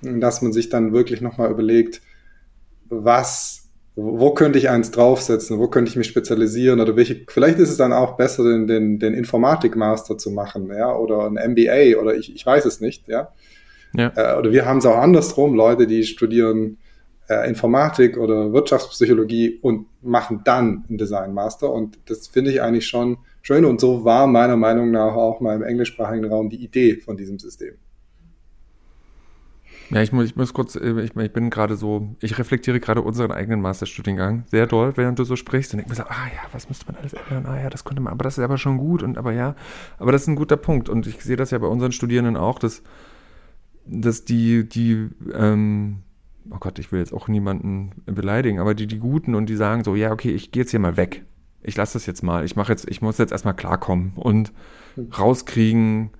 dass 0.00 0.42
man 0.42 0.52
sich 0.52 0.68
dann 0.68 0.92
wirklich 0.92 1.20
nochmal 1.20 1.50
überlegt, 1.50 2.02
was, 2.88 3.68
wo 3.96 4.32
könnte 4.32 4.58
ich 4.58 4.68
eins 4.68 4.90
draufsetzen, 4.90 5.58
wo 5.58 5.68
könnte 5.68 5.90
ich 5.90 5.96
mich 5.96 6.08
spezialisieren 6.08 6.80
oder 6.80 6.96
welche, 6.96 7.24
vielleicht 7.28 7.58
ist 7.58 7.70
es 7.70 7.76
dann 7.76 7.92
auch 7.92 8.16
besser, 8.16 8.44
den, 8.44 8.66
den, 8.66 8.98
den 8.98 9.14
Informatik-Master 9.14 10.18
zu 10.18 10.30
machen, 10.30 10.68
ja, 10.68 10.94
oder 10.94 11.26
ein 11.26 11.52
MBA 11.52 12.00
oder 12.00 12.14
ich, 12.14 12.34
ich 12.34 12.44
weiß 12.44 12.64
es 12.64 12.80
nicht, 12.80 13.08
ja. 13.08 13.32
ja. 13.94 14.12
Äh, 14.16 14.38
oder 14.38 14.52
wir 14.52 14.66
haben 14.66 14.78
es 14.78 14.86
auch 14.86 14.98
andersrum, 14.98 15.54
Leute, 15.54 15.86
die 15.86 16.04
studieren 16.04 16.78
äh, 17.28 17.48
Informatik 17.48 18.16
oder 18.16 18.52
Wirtschaftspsychologie 18.52 19.58
und 19.62 19.86
machen 20.02 20.40
dann 20.44 20.84
einen 20.88 20.98
Design 20.98 21.34
Master. 21.34 21.72
Und 21.72 21.98
das 22.06 22.28
finde 22.28 22.50
ich 22.50 22.62
eigentlich 22.62 22.86
schon 22.86 23.18
schön. 23.42 23.64
Und 23.64 23.80
so 23.80 24.04
war 24.04 24.26
meiner 24.26 24.56
Meinung 24.56 24.90
nach 24.90 25.14
auch 25.14 25.40
mal 25.40 25.56
im 25.56 25.62
englischsprachigen 25.62 26.24
Raum 26.26 26.50
die 26.50 26.62
Idee 26.62 26.96
von 26.96 27.16
diesem 27.16 27.38
System. 27.38 27.74
Ja, 29.90 30.00
ich 30.00 30.10
muss, 30.10 30.24
ich 30.24 30.36
muss 30.36 30.54
kurz, 30.54 30.74
äh, 30.74 31.02
ich, 31.02 31.14
ich 31.14 31.32
bin 31.32 31.50
gerade 31.50 31.76
so, 31.76 32.16
ich 32.20 32.38
reflektiere 32.38 32.80
gerade 32.80 33.02
unseren 33.02 33.30
eigenen 33.30 33.60
Masterstudiengang 33.60 34.44
sehr 34.46 34.66
doll, 34.66 34.96
während 34.96 35.18
du 35.18 35.24
so 35.24 35.36
sprichst 35.36 35.74
und 35.74 35.78
denke 35.78 35.90
mir 35.90 35.96
so, 35.96 36.04
ah 36.04 36.28
ja, 36.34 36.40
was 36.50 36.68
müsste 36.68 36.86
man 36.86 36.96
alles 36.96 37.12
ändern? 37.12 37.44
Ah 37.46 37.60
ja, 37.60 37.68
das 37.68 37.84
könnte 37.84 38.00
man, 38.00 38.14
aber 38.14 38.24
das 38.24 38.38
ist 38.38 38.44
aber 38.44 38.56
schon 38.56 38.78
gut 38.78 39.02
und 39.02 39.18
aber 39.18 39.32
ja, 39.32 39.54
aber 39.98 40.10
das 40.10 40.22
ist 40.22 40.28
ein 40.28 40.36
guter 40.36 40.56
Punkt 40.56 40.88
und 40.88 41.06
ich 41.06 41.22
sehe 41.22 41.36
das 41.36 41.50
ja 41.50 41.58
bei 41.58 41.66
unseren 41.66 41.92
Studierenden 41.92 42.38
auch, 42.38 42.58
dass, 42.58 42.82
dass 43.84 44.24
die, 44.24 44.66
die, 44.66 45.10
ähm, 45.34 45.98
oh 46.50 46.58
Gott, 46.58 46.78
ich 46.78 46.92
will 46.92 47.00
jetzt 47.00 47.12
auch 47.12 47.28
niemanden 47.28 47.92
beleidigen, 48.06 48.58
aber 48.58 48.74
die, 48.74 48.86
die 48.86 48.98
Guten 48.98 49.34
und 49.34 49.46
die 49.46 49.56
sagen 49.56 49.84
so, 49.84 49.94
ja, 49.94 50.12
okay, 50.12 50.30
ich 50.30 50.52
gehe 50.52 50.62
jetzt 50.62 50.70
hier 50.70 50.80
mal 50.80 50.96
weg. 50.96 51.24
Ich 51.62 51.76
lasse 51.76 51.94
das 51.94 52.06
jetzt 52.06 52.22
mal. 52.22 52.44
Ich 52.44 52.56
mache 52.56 52.72
jetzt, 52.72 52.88
ich 52.90 53.02
muss 53.02 53.18
jetzt 53.18 53.32
erstmal 53.32 53.54
klarkommen 53.54 54.12
und 54.16 54.52
rauskriegen, 55.18 56.10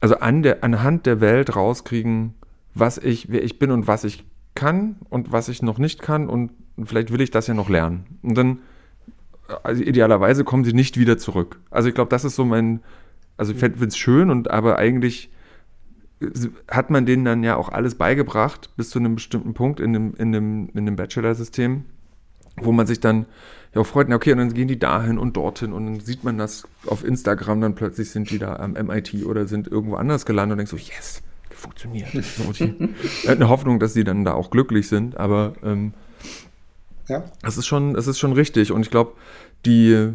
also 0.00 0.18
an 0.18 0.42
der, 0.42 0.64
anhand 0.64 1.06
der 1.06 1.20
Welt 1.20 1.54
rauskriegen, 1.54 2.34
was 2.74 2.98
ich, 2.98 3.30
wer 3.30 3.42
ich 3.42 3.58
bin 3.58 3.70
und 3.70 3.86
was 3.86 4.04
ich 4.04 4.24
kann 4.54 4.96
und 5.08 5.32
was 5.32 5.48
ich 5.48 5.62
noch 5.62 5.78
nicht 5.78 6.02
kann 6.02 6.28
und 6.28 6.50
vielleicht 6.84 7.12
will 7.12 7.20
ich 7.20 7.30
das 7.30 7.46
ja 7.46 7.54
noch 7.54 7.68
lernen. 7.68 8.18
Und 8.22 8.36
dann, 8.36 8.58
also 9.62 9.82
idealerweise 9.82 10.44
kommen 10.44 10.64
sie 10.64 10.72
nicht 10.72 10.98
wieder 10.98 11.18
zurück. 11.18 11.60
Also 11.70 11.88
ich 11.88 11.94
glaube, 11.94 12.10
das 12.10 12.24
ist 12.24 12.36
so 12.36 12.44
mein, 12.44 12.80
also 13.36 13.52
ich 13.52 13.58
finde 13.58 13.84
es 13.84 13.96
schön 13.96 14.30
und 14.30 14.50
aber 14.50 14.78
eigentlich 14.78 15.30
hat 16.68 16.90
man 16.90 17.06
denen 17.06 17.24
dann 17.24 17.44
ja 17.44 17.56
auch 17.56 17.68
alles 17.68 17.94
beigebracht 17.94 18.70
bis 18.76 18.90
zu 18.90 18.98
einem 18.98 19.14
bestimmten 19.14 19.54
Punkt 19.54 19.80
in 19.80 19.92
dem, 19.92 20.14
in 20.14 20.32
dem, 20.32 20.68
in 20.74 20.86
dem 20.86 20.96
Bachelor-System, 20.96 21.84
wo 22.56 22.72
man 22.72 22.86
sich 22.86 23.00
dann 23.00 23.26
ja 23.74 23.80
auch 23.80 23.86
freut, 23.86 24.10
okay, 24.10 24.32
und 24.32 24.38
dann 24.38 24.54
gehen 24.54 24.68
die 24.68 24.78
dahin 24.78 25.18
und 25.18 25.36
dorthin 25.36 25.72
und 25.72 25.86
dann 25.86 26.00
sieht 26.00 26.24
man 26.24 26.38
das 26.38 26.66
auf 26.86 27.04
Instagram, 27.04 27.60
dann 27.60 27.74
plötzlich 27.74 28.10
sind 28.10 28.30
die 28.30 28.38
da 28.38 28.56
am 28.56 28.72
MIT 28.72 29.24
oder 29.26 29.46
sind 29.46 29.68
irgendwo 29.68 29.96
anders 29.96 30.26
gelandet 30.26 30.54
und 30.54 30.58
denkt 30.58 30.70
so, 30.70 30.76
yes, 30.76 31.22
funktioniert. 31.50 32.08
So, 32.14 32.52
die, 32.52 32.94
eine 33.28 33.48
Hoffnung, 33.48 33.78
dass 33.78 33.94
sie 33.94 34.04
dann 34.04 34.24
da 34.24 34.34
auch 34.34 34.50
glücklich 34.50 34.88
sind, 34.88 35.16
aber 35.16 35.54
ähm, 35.62 35.92
ja. 37.08 37.24
das 37.42 37.58
ist 37.58 37.66
schon, 37.66 37.94
das 37.94 38.06
ist 38.06 38.18
schon 38.18 38.32
richtig 38.32 38.72
und 38.72 38.80
ich 38.80 38.90
glaube, 38.90 39.12
die, 39.66 40.14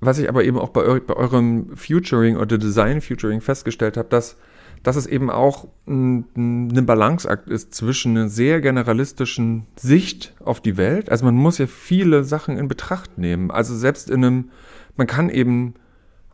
was 0.00 0.18
ich 0.18 0.28
aber 0.28 0.44
eben 0.44 0.58
auch 0.58 0.70
bei, 0.70 0.82
eu 0.82 1.00
bei 1.00 1.14
eurem 1.14 1.76
Futuring 1.76 2.36
oder 2.36 2.58
Design 2.58 3.00
Futuring 3.00 3.40
festgestellt 3.40 3.96
habe, 3.96 4.08
dass, 4.08 4.36
dass 4.82 4.96
es 4.96 5.06
eben 5.06 5.30
auch 5.30 5.68
ein, 5.86 6.86
Balanceakt 6.86 7.48
ist 7.48 7.74
zwischen 7.74 8.16
einer 8.16 8.28
sehr 8.28 8.60
generalistischen 8.60 9.66
Sicht 9.76 10.34
auf 10.44 10.60
die 10.60 10.76
Welt. 10.76 11.10
Also 11.10 11.24
man 11.24 11.34
muss 11.34 11.58
ja 11.58 11.66
viele 11.66 12.24
Sachen 12.24 12.56
in 12.56 12.68
Betracht 12.68 13.18
nehmen. 13.18 13.50
Also 13.50 13.76
selbst 13.76 14.10
in 14.10 14.24
einem, 14.24 14.50
man 14.96 15.06
kann 15.06 15.30
eben, 15.30 15.74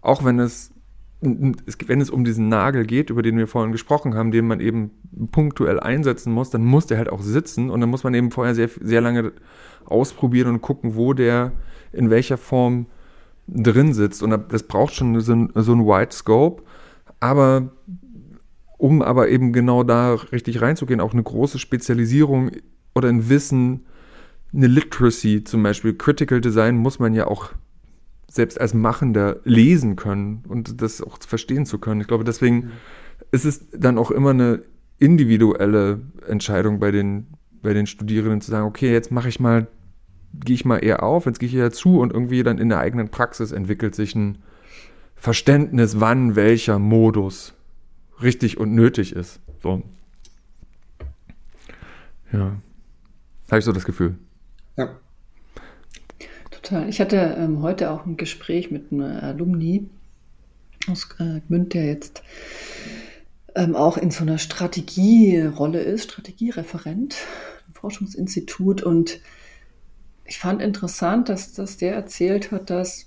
auch 0.00 0.24
wenn 0.24 0.38
es 0.38 0.70
wenn 1.20 2.00
es 2.02 2.10
um 2.10 2.24
diesen 2.24 2.48
Nagel 2.48 2.84
geht, 2.84 3.08
über 3.08 3.22
den 3.22 3.38
wir 3.38 3.46
vorhin 3.46 3.72
gesprochen 3.72 4.14
haben, 4.14 4.30
den 4.30 4.46
man 4.46 4.60
eben 4.60 4.90
punktuell 5.30 5.80
einsetzen 5.80 6.32
muss, 6.32 6.50
dann 6.50 6.64
muss 6.64 6.86
der 6.86 6.98
halt 6.98 7.08
auch 7.10 7.22
sitzen 7.22 7.70
und 7.70 7.80
dann 7.80 7.88
muss 7.88 8.04
man 8.04 8.12
eben 8.12 8.30
vorher 8.30 8.54
sehr, 8.54 8.68
sehr 8.80 9.00
lange 9.00 9.32
ausprobieren 9.86 10.48
und 10.54 10.60
gucken, 10.60 10.96
wo 10.96 11.14
der 11.14 11.52
in 11.92 12.10
welcher 12.10 12.36
Form 12.36 12.86
drin 13.48 13.94
sitzt. 13.94 14.22
Und 14.22 14.52
das 14.52 14.64
braucht 14.64 14.94
schon 14.94 15.18
so 15.20 15.32
ein, 15.32 15.50
so 15.54 15.72
ein 15.72 15.86
Wide 15.86 16.12
Scope. 16.12 16.62
Aber 17.20 17.70
um 18.84 19.00
aber 19.00 19.30
eben 19.30 19.54
genau 19.54 19.82
da 19.82 20.12
richtig 20.12 20.60
reinzugehen, 20.60 21.00
auch 21.00 21.14
eine 21.14 21.22
große 21.22 21.58
Spezialisierung 21.58 22.50
oder 22.94 23.08
ein 23.08 23.30
Wissen, 23.30 23.86
eine 24.52 24.66
Literacy 24.66 25.42
zum 25.42 25.62
Beispiel, 25.62 25.94
Critical 25.94 26.42
Design 26.42 26.76
muss 26.76 26.98
man 26.98 27.14
ja 27.14 27.26
auch 27.26 27.54
selbst 28.30 28.60
als 28.60 28.74
Machender 28.74 29.40
lesen 29.44 29.96
können 29.96 30.44
und 30.48 30.82
das 30.82 31.00
auch 31.00 31.16
verstehen 31.26 31.64
zu 31.64 31.78
können. 31.78 32.02
Ich 32.02 32.08
glaube, 32.08 32.24
deswegen 32.24 32.56
mhm. 32.56 32.70
ist 33.30 33.46
es 33.46 33.70
dann 33.70 33.96
auch 33.96 34.10
immer 34.10 34.30
eine 34.30 34.60
individuelle 34.98 36.02
Entscheidung 36.28 36.78
bei 36.78 36.90
den, 36.90 37.28
bei 37.62 37.72
den 37.72 37.86
Studierenden 37.86 38.42
zu 38.42 38.50
sagen, 38.50 38.66
okay, 38.66 38.92
jetzt 38.92 39.10
mache 39.10 39.30
ich 39.30 39.40
mal, 39.40 39.66
gehe 40.34 40.56
ich 40.56 40.66
mal 40.66 40.84
eher 40.84 41.02
auf, 41.02 41.24
jetzt 41.24 41.40
gehe 41.40 41.48
ich 41.48 41.54
eher 41.54 41.72
zu 41.72 42.00
und 42.00 42.12
irgendwie 42.12 42.42
dann 42.42 42.58
in 42.58 42.68
der 42.68 42.80
eigenen 42.80 43.08
Praxis 43.08 43.50
entwickelt 43.50 43.94
sich 43.94 44.14
ein 44.14 44.36
Verständnis, 45.16 46.00
wann 46.00 46.36
welcher 46.36 46.78
Modus 46.78 47.53
richtig 48.24 48.58
und 48.58 48.74
nötig 48.74 49.14
ist. 49.14 49.40
So. 49.62 49.82
Ja. 52.32 52.56
Habe 53.48 53.58
ich 53.58 53.64
so 53.64 53.72
das 53.72 53.84
Gefühl. 53.84 54.16
Ja. 54.76 54.96
Total. 56.50 56.88
Ich 56.88 57.00
hatte 57.00 57.36
ähm, 57.38 57.62
heute 57.62 57.90
auch 57.90 58.06
ein 58.06 58.16
Gespräch 58.16 58.70
mit 58.70 58.90
einer 58.90 59.22
Alumni 59.22 59.88
aus 60.90 61.08
äh, 61.18 61.40
Gmünd, 61.46 61.74
der 61.74 61.86
jetzt 61.86 62.22
ähm, 63.54 63.76
auch 63.76 63.96
in 63.96 64.10
so 64.10 64.22
einer 64.22 64.38
Strategierolle 64.38 65.80
ist, 65.80 66.04
Strategiereferent 66.04 67.16
im 67.68 67.74
Forschungsinstitut. 67.74 68.82
Und 68.82 69.20
ich 70.24 70.38
fand 70.38 70.62
interessant, 70.62 71.28
dass, 71.28 71.52
dass 71.52 71.76
der 71.76 71.94
erzählt 71.94 72.50
hat, 72.50 72.70
dass 72.70 73.06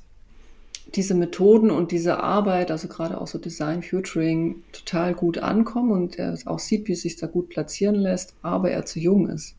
diese 0.96 1.16
Methoden 1.16 1.72
und 1.72 1.92
diese 1.92 2.22
Arbeit, 2.22 2.72
also 2.72 2.88
gerade 2.88 3.20
auch 3.20 3.28
so 3.28 3.38
Design 3.38 3.84
Futuring, 3.84 4.64
total 4.72 5.14
gut 5.14 5.38
ankommen 5.38 5.92
und 5.92 6.18
er 6.18 6.38
auch 6.46 6.60
sieht, 6.60 6.88
wie 6.88 6.94
es 6.94 7.02
sich 7.02 7.16
da 7.18 7.28
gut 7.28 7.50
platzieren 7.50 7.96
lässt, 7.96 8.36
aber 8.42 8.72
er 8.72 8.86
zu 8.86 9.00
jung 9.00 9.30
ist. 9.30 9.56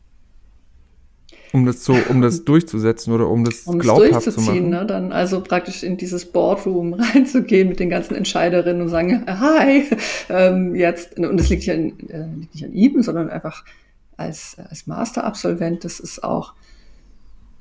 Um 1.51 1.65
das 1.65 1.83
so, 1.83 1.95
um 2.09 2.21
das 2.21 2.45
durchzusetzen 2.45 3.13
oder 3.13 3.27
um 3.27 3.43
das 3.43 3.63
um 3.63 3.79
glaubhaft 3.79 4.31
zu 4.31 4.41
machen. 4.41 4.69
Ne? 4.69 4.85
Dann 4.85 5.11
also 5.11 5.41
praktisch 5.41 5.83
in 5.83 5.97
dieses 5.97 6.25
Boardroom 6.25 6.93
reinzugehen 7.13 7.69
mit 7.69 7.79
den 7.79 7.89
ganzen 7.89 8.15
Entscheiderinnen 8.15 8.81
und 8.81 8.89
sagen, 8.89 9.25
hi, 9.27 9.85
ähm, 10.29 10.75
jetzt, 10.75 11.17
und 11.17 11.37
das 11.37 11.49
liegt, 11.49 11.63
ja 11.63 11.73
in, 11.73 12.09
äh, 12.09 12.27
liegt 12.35 12.53
nicht 12.53 12.65
an 12.65 12.73
ihm, 12.73 13.01
sondern 13.01 13.29
einfach 13.29 13.65
als, 14.15 14.57
als 14.69 14.85
Masterabsolvent, 14.85 15.85
das 15.85 15.99
ist 15.99 16.23
auch 16.23 16.53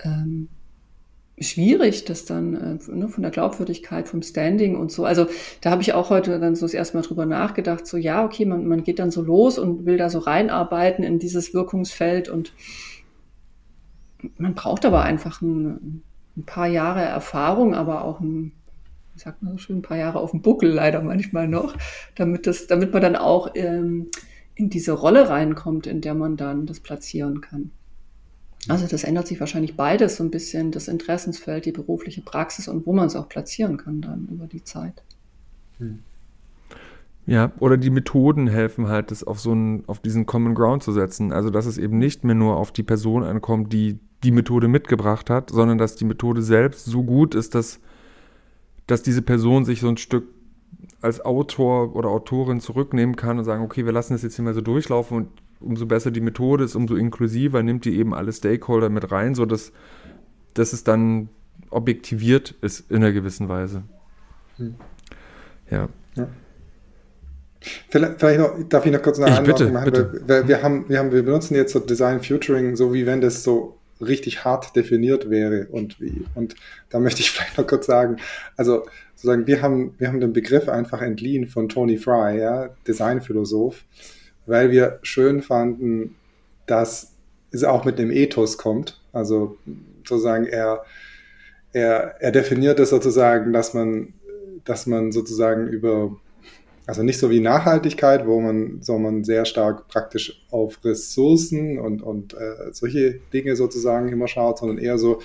ähm, 0.04 0.48
schwierig, 1.40 2.04
das 2.04 2.24
dann 2.24 2.54
äh, 2.54 2.90
ne, 2.90 3.08
von 3.08 3.22
der 3.22 3.30
Glaubwürdigkeit, 3.30 4.08
vom 4.08 4.22
Standing 4.22 4.76
und 4.76 4.90
so. 4.90 5.04
Also 5.04 5.26
da 5.60 5.70
habe 5.70 5.82
ich 5.82 5.92
auch 5.92 6.10
heute 6.10 6.38
dann 6.38 6.56
so 6.56 6.66
das 6.66 6.74
erste 6.74 6.96
Mal 6.96 7.02
drüber 7.02 7.26
nachgedacht, 7.26 7.86
so 7.86 7.96
ja, 7.96 8.24
okay, 8.24 8.44
man, 8.44 8.66
man 8.66 8.84
geht 8.84 8.98
dann 8.98 9.10
so 9.10 9.22
los 9.22 9.58
und 9.58 9.86
will 9.86 9.96
da 9.96 10.10
so 10.10 10.18
reinarbeiten 10.18 11.04
in 11.04 11.18
dieses 11.18 11.54
Wirkungsfeld 11.54 12.28
und 12.28 12.52
man 14.36 14.54
braucht 14.54 14.84
aber 14.84 15.02
einfach 15.02 15.40
ein, 15.42 16.02
ein, 16.36 16.44
paar 16.44 16.66
Jahre 16.66 17.02
Erfahrung, 17.02 17.74
aber 17.74 18.04
auch 18.04 18.20
ein, 18.20 18.52
wie 19.14 19.20
sagt 19.20 19.42
man 19.42 19.52
so 19.52 19.58
schön, 19.58 19.78
ein 19.78 19.82
paar 19.82 19.96
Jahre 19.96 20.18
auf 20.18 20.32
dem 20.32 20.42
Buckel 20.42 20.70
leider 20.70 21.02
manchmal 21.02 21.48
noch, 21.48 21.76
damit, 22.16 22.46
das, 22.46 22.66
damit 22.66 22.92
man 22.92 23.02
dann 23.02 23.16
auch 23.16 23.50
ähm, 23.54 24.08
in 24.54 24.70
diese 24.70 24.92
Rolle 24.92 25.28
reinkommt, 25.28 25.86
in 25.86 26.00
der 26.00 26.14
man 26.14 26.36
dann 26.36 26.66
das 26.66 26.80
platzieren 26.80 27.40
kann. 27.40 27.70
Also 28.68 28.86
das 28.86 29.04
ändert 29.04 29.26
sich 29.26 29.40
wahrscheinlich 29.40 29.76
beides 29.76 30.16
so 30.16 30.24
ein 30.24 30.30
bisschen, 30.30 30.72
das 30.72 30.88
Interessensfeld, 30.88 31.64
die 31.64 31.72
berufliche 31.72 32.20
Praxis 32.20 32.68
und 32.68 32.86
wo 32.86 32.92
man 32.92 33.06
es 33.06 33.16
auch 33.16 33.28
platzieren 33.28 33.76
kann 33.76 34.00
dann 34.00 34.28
über 34.30 34.46
die 34.46 34.64
Zeit. 34.64 35.02
Hm. 35.78 36.00
Ja, 37.26 37.52
oder 37.60 37.76
die 37.76 37.90
Methoden 37.90 38.46
helfen 38.46 38.88
halt, 38.88 39.10
das 39.10 39.22
auf 39.22 39.38
so 39.38 39.52
einen, 39.52 39.84
auf 39.86 40.00
diesen 40.00 40.24
Common 40.24 40.54
Ground 40.54 40.82
zu 40.82 40.92
setzen. 40.92 41.30
Also, 41.30 41.50
dass 41.50 41.66
es 41.66 41.76
eben 41.76 41.98
nicht 41.98 42.24
mehr 42.24 42.34
nur 42.34 42.56
auf 42.56 42.72
die 42.72 42.82
Person 42.82 43.22
ankommt, 43.22 43.72
die 43.72 43.98
die 44.22 44.30
Methode 44.30 44.66
mitgebracht 44.66 45.30
hat, 45.30 45.50
sondern 45.50 45.78
dass 45.78 45.94
die 45.94 46.06
Methode 46.06 46.42
selbst 46.42 46.86
so 46.86 47.02
gut 47.02 47.34
ist, 47.34 47.54
dass, 47.54 47.80
dass 48.86 49.02
diese 49.02 49.22
Person 49.22 49.64
sich 49.64 49.80
so 49.80 49.88
ein 49.88 49.98
Stück 49.98 50.24
als 51.00 51.24
Autor 51.24 51.94
oder 51.94 52.08
Autorin 52.08 52.60
zurücknehmen 52.60 53.14
kann 53.14 53.38
und 53.38 53.44
sagen, 53.44 53.62
okay, 53.62 53.84
wir 53.84 53.92
lassen 53.92 54.14
das 54.14 54.22
jetzt 54.22 54.36
hier 54.36 54.44
mal 54.44 54.54
so 54.54 54.60
durchlaufen 54.60 55.16
und 55.16 55.28
umso 55.60 55.86
besser 55.86 56.10
die 56.10 56.20
Methode 56.20 56.64
ist, 56.64 56.74
umso 56.74 56.94
inklusiver 56.94 57.62
nimmt 57.62 57.84
die 57.84 57.98
eben 57.98 58.14
alle 58.14 58.32
Stakeholder 58.32 58.88
mit 58.88 59.10
rein, 59.10 59.34
sodass 59.34 59.72
dass 60.54 60.72
es 60.72 60.84
dann 60.84 61.28
objektiviert 61.70 62.54
ist 62.62 62.90
in 62.90 62.96
einer 62.96 63.12
gewissen 63.12 63.48
Weise. 63.48 63.84
Hm. 64.56 64.74
Ja. 65.70 65.88
ja. 66.16 66.28
Vielleicht, 67.88 68.18
vielleicht 68.18 68.40
noch, 68.40 68.68
darf 68.68 68.86
ich 68.86 68.92
noch 68.92 69.02
kurz 69.02 69.18
eine 69.18 69.36
Anmerkung 69.36 69.72
machen? 69.72 69.84
Bitte. 69.84 70.22
Wir, 70.26 70.48
wir, 70.48 70.62
haben, 70.62 70.88
wir, 70.88 70.98
haben, 70.98 71.12
wir 71.12 71.22
benutzen 71.22 71.54
jetzt 71.54 71.72
so 71.72 71.80
Design 71.80 72.22
Futuring, 72.22 72.76
so 72.76 72.94
wie 72.94 73.06
wenn 73.06 73.20
das 73.20 73.42
so 73.42 73.78
richtig 74.00 74.44
hart 74.44 74.76
definiert 74.76 75.28
wäre 75.28 75.66
und 75.70 76.00
wie. 76.00 76.24
Und 76.34 76.54
da 76.90 77.00
möchte 77.00 77.20
ich 77.20 77.30
vielleicht 77.32 77.58
noch 77.58 77.66
kurz 77.66 77.86
sagen, 77.86 78.16
also 78.56 78.86
sozusagen, 79.14 79.46
wir 79.46 79.62
haben, 79.62 79.94
wir 79.98 80.08
haben 80.08 80.20
den 80.20 80.32
Begriff 80.32 80.68
einfach 80.68 81.02
entliehen 81.02 81.48
von 81.48 81.68
Tony 81.68 81.98
Fry, 81.98 82.38
ja, 82.38 82.70
Designphilosoph, 82.86 83.84
weil 84.48 84.70
wir 84.70 84.98
schön 85.02 85.42
fanden, 85.42 86.16
dass 86.66 87.12
es 87.50 87.64
auch 87.64 87.84
mit 87.84 87.98
dem 87.98 88.10
Ethos 88.10 88.58
kommt. 88.58 89.00
Also 89.12 89.56
sozusagen 90.06 90.46
er, 90.46 90.84
er, 91.72 92.16
er 92.20 92.32
definiert 92.32 92.80
es 92.80 92.90
sozusagen, 92.90 93.52
dass 93.52 93.74
man, 93.74 94.14
dass 94.64 94.86
man 94.86 95.12
sozusagen 95.12 95.68
über 95.68 96.16
also 96.86 97.02
nicht 97.02 97.18
so 97.18 97.28
wie 97.30 97.40
Nachhaltigkeit, 97.40 98.26
wo 98.26 98.40
man, 98.40 98.80
so 98.80 98.98
man 98.98 99.22
sehr 99.22 99.44
stark 99.44 99.88
praktisch 99.88 100.42
auf 100.50 100.82
Ressourcen 100.82 101.78
und, 101.78 102.00
und 102.00 102.32
äh, 102.32 102.72
solche 102.72 103.20
Dinge 103.30 103.56
sozusagen 103.56 104.08
immer 104.08 104.26
schaut, 104.26 104.56
sondern 104.56 104.78
eher 104.78 104.96
so, 104.96 105.20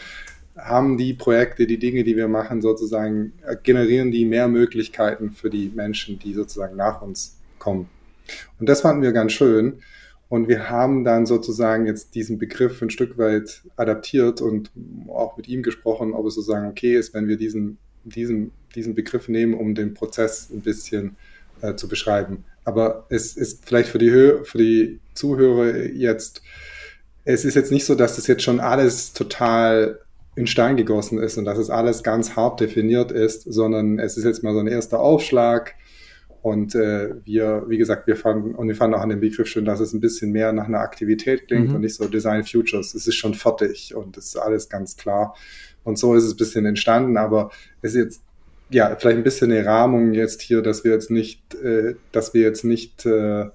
haben 0.57 0.97
die 0.97 1.13
Projekte, 1.13 1.65
die 1.65 1.79
Dinge, 1.79 2.03
die 2.03 2.17
wir 2.17 2.27
machen, 2.27 2.61
sozusagen, 2.61 3.31
äh, 3.45 3.55
generieren 3.63 4.11
die 4.11 4.25
mehr 4.25 4.49
Möglichkeiten 4.49 5.31
für 5.31 5.49
die 5.49 5.71
Menschen, 5.73 6.19
die 6.19 6.33
sozusagen 6.33 6.75
nach 6.75 7.01
uns 7.01 7.37
kommen. 7.59 7.87
Und 8.59 8.69
das 8.69 8.81
fanden 8.81 9.01
wir 9.01 9.11
ganz 9.11 9.31
schön. 9.31 9.79
Und 10.29 10.47
wir 10.47 10.69
haben 10.69 11.03
dann 11.03 11.25
sozusagen 11.25 11.85
jetzt 11.85 12.15
diesen 12.15 12.39
Begriff 12.39 12.81
ein 12.81 12.89
Stück 12.89 13.17
weit 13.17 13.61
adaptiert 13.75 14.41
und 14.41 14.71
auch 15.07 15.37
mit 15.37 15.47
ihm 15.47 15.61
gesprochen, 15.61 16.13
ob 16.13 16.25
es 16.25 16.35
sozusagen 16.35 16.67
okay 16.67 16.95
ist, 16.95 17.13
wenn 17.13 17.27
wir 17.27 17.37
diesen, 17.37 17.77
diesen, 18.03 18.51
diesen 18.73 18.95
Begriff 18.95 19.27
nehmen, 19.27 19.53
um 19.53 19.75
den 19.75 19.93
Prozess 19.93 20.49
ein 20.51 20.61
bisschen 20.61 21.15
äh, 21.61 21.75
zu 21.75 21.87
beschreiben. 21.87 22.45
Aber 22.65 23.05
es 23.09 23.35
ist 23.35 23.65
vielleicht 23.65 23.89
für 23.89 23.99
die, 23.99 24.09
Hö 24.09 24.43
für 24.43 24.57
die 24.57 24.99
Zuhörer 25.13 25.77
jetzt, 25.77 26.41
es 27.25 27.45
ist 27.45 27.55
jetzt 27.55 27.71
nicht 27.71 27.85
so, 27.85 27.93
dass 27.95 28.15
das 28.15 28.27
jetzt 28.27 28.43
schon 28.43 28.59
alles 28.59 29.13
total 29.13 29.99
in 30.35 30.47
Stein 30.47 30.77
gegossen 30.77 31.19
ist 31.19 31.37
und 31.37 31.45
dass 31.45 31.57
es 31.57 31.69
alles 31.69 32.03
ganz 32.03 32.35
hart 32.35 32.59
definiert 32.59 33.11
ist, 33.11 33.43
sondern 33.43 33.99
es 33.99 34.17
ist 34.17 34.23
jetzt 34.23 34.43
mal 34.43 34.53
so 34.53 34.59
ein 34.59 34.67
erster 34.67 34.99
Aufschlag. 34.99 35.75
Und 36.43 36.75
äh, 36.75 37.15
wir, 37.23 37.63
wie 37.67 37.77
gesagt, 37.77 38.05
wir 38.05 38.17
fanden, 38.17 38.53
und 38.53 38.67
wir 38.67 38.75
fanden 38.75 38.95
auch 38.95 39.01
an 39.01 39.07
dem 39.07 39.21
Begriff 39.21 39.47
schön, 39.47 39.63
dass 39.63 39.79
es 39.79 39.93
ein 39.93 40.01
bisschen 40.01 40.31
mehr 40.31 40.51
nach 40.51 40.67
einer 40.67 40.81
Aktivität 40.81 41.47
klingt 41.47 41.69
mhm. 41.69 41.75
und 41.75 41.81
nicht 41.81 41.95
so 41.95 42.05
Design 42.07 42.43
Futures. 42.43 42.93
Es 42.93 43.07
ist 43.07 43.15
schon 43.15 43.33
fertig 43.33 43.95
und 43.95 44.17
es 44.17 44.27
ist 44.27 44.35
alles 44.35 44.67
ganz 44.67 44.97
klar. 44.97 45.35
Und 45.85 45.97
so 45.97 46.13
ist 46.15 46.25
es 46.25 46.33
ein 46.33 46.37
bisschen 46.37 46.65
entstanden, 46.65 47.15
aber 47.15 47.49
es 47.81 47.95
ist 47.95 47.97
jetzt 47.97 48.21
ja, 48.69 48.93
vielleicht 48.97 49.17
ein 49.17 49.23
bisschen 49.23 49.51
eine 49.51 49.65
Rahmung 49.65 50.13
jetzt 50.13 50.41
hier, 50.41 50.61
dass 50.61 50.83
wir 50.83 50.91
jetzt 50.91 51.11
nicht, 51.11 51.55
äh, 51.55 51.95
dass 52.11 52.33
wir 52.33 52.41
jetzt 52.41 52.65
nicht, 52.65 53.05
äh, 53.05 53.45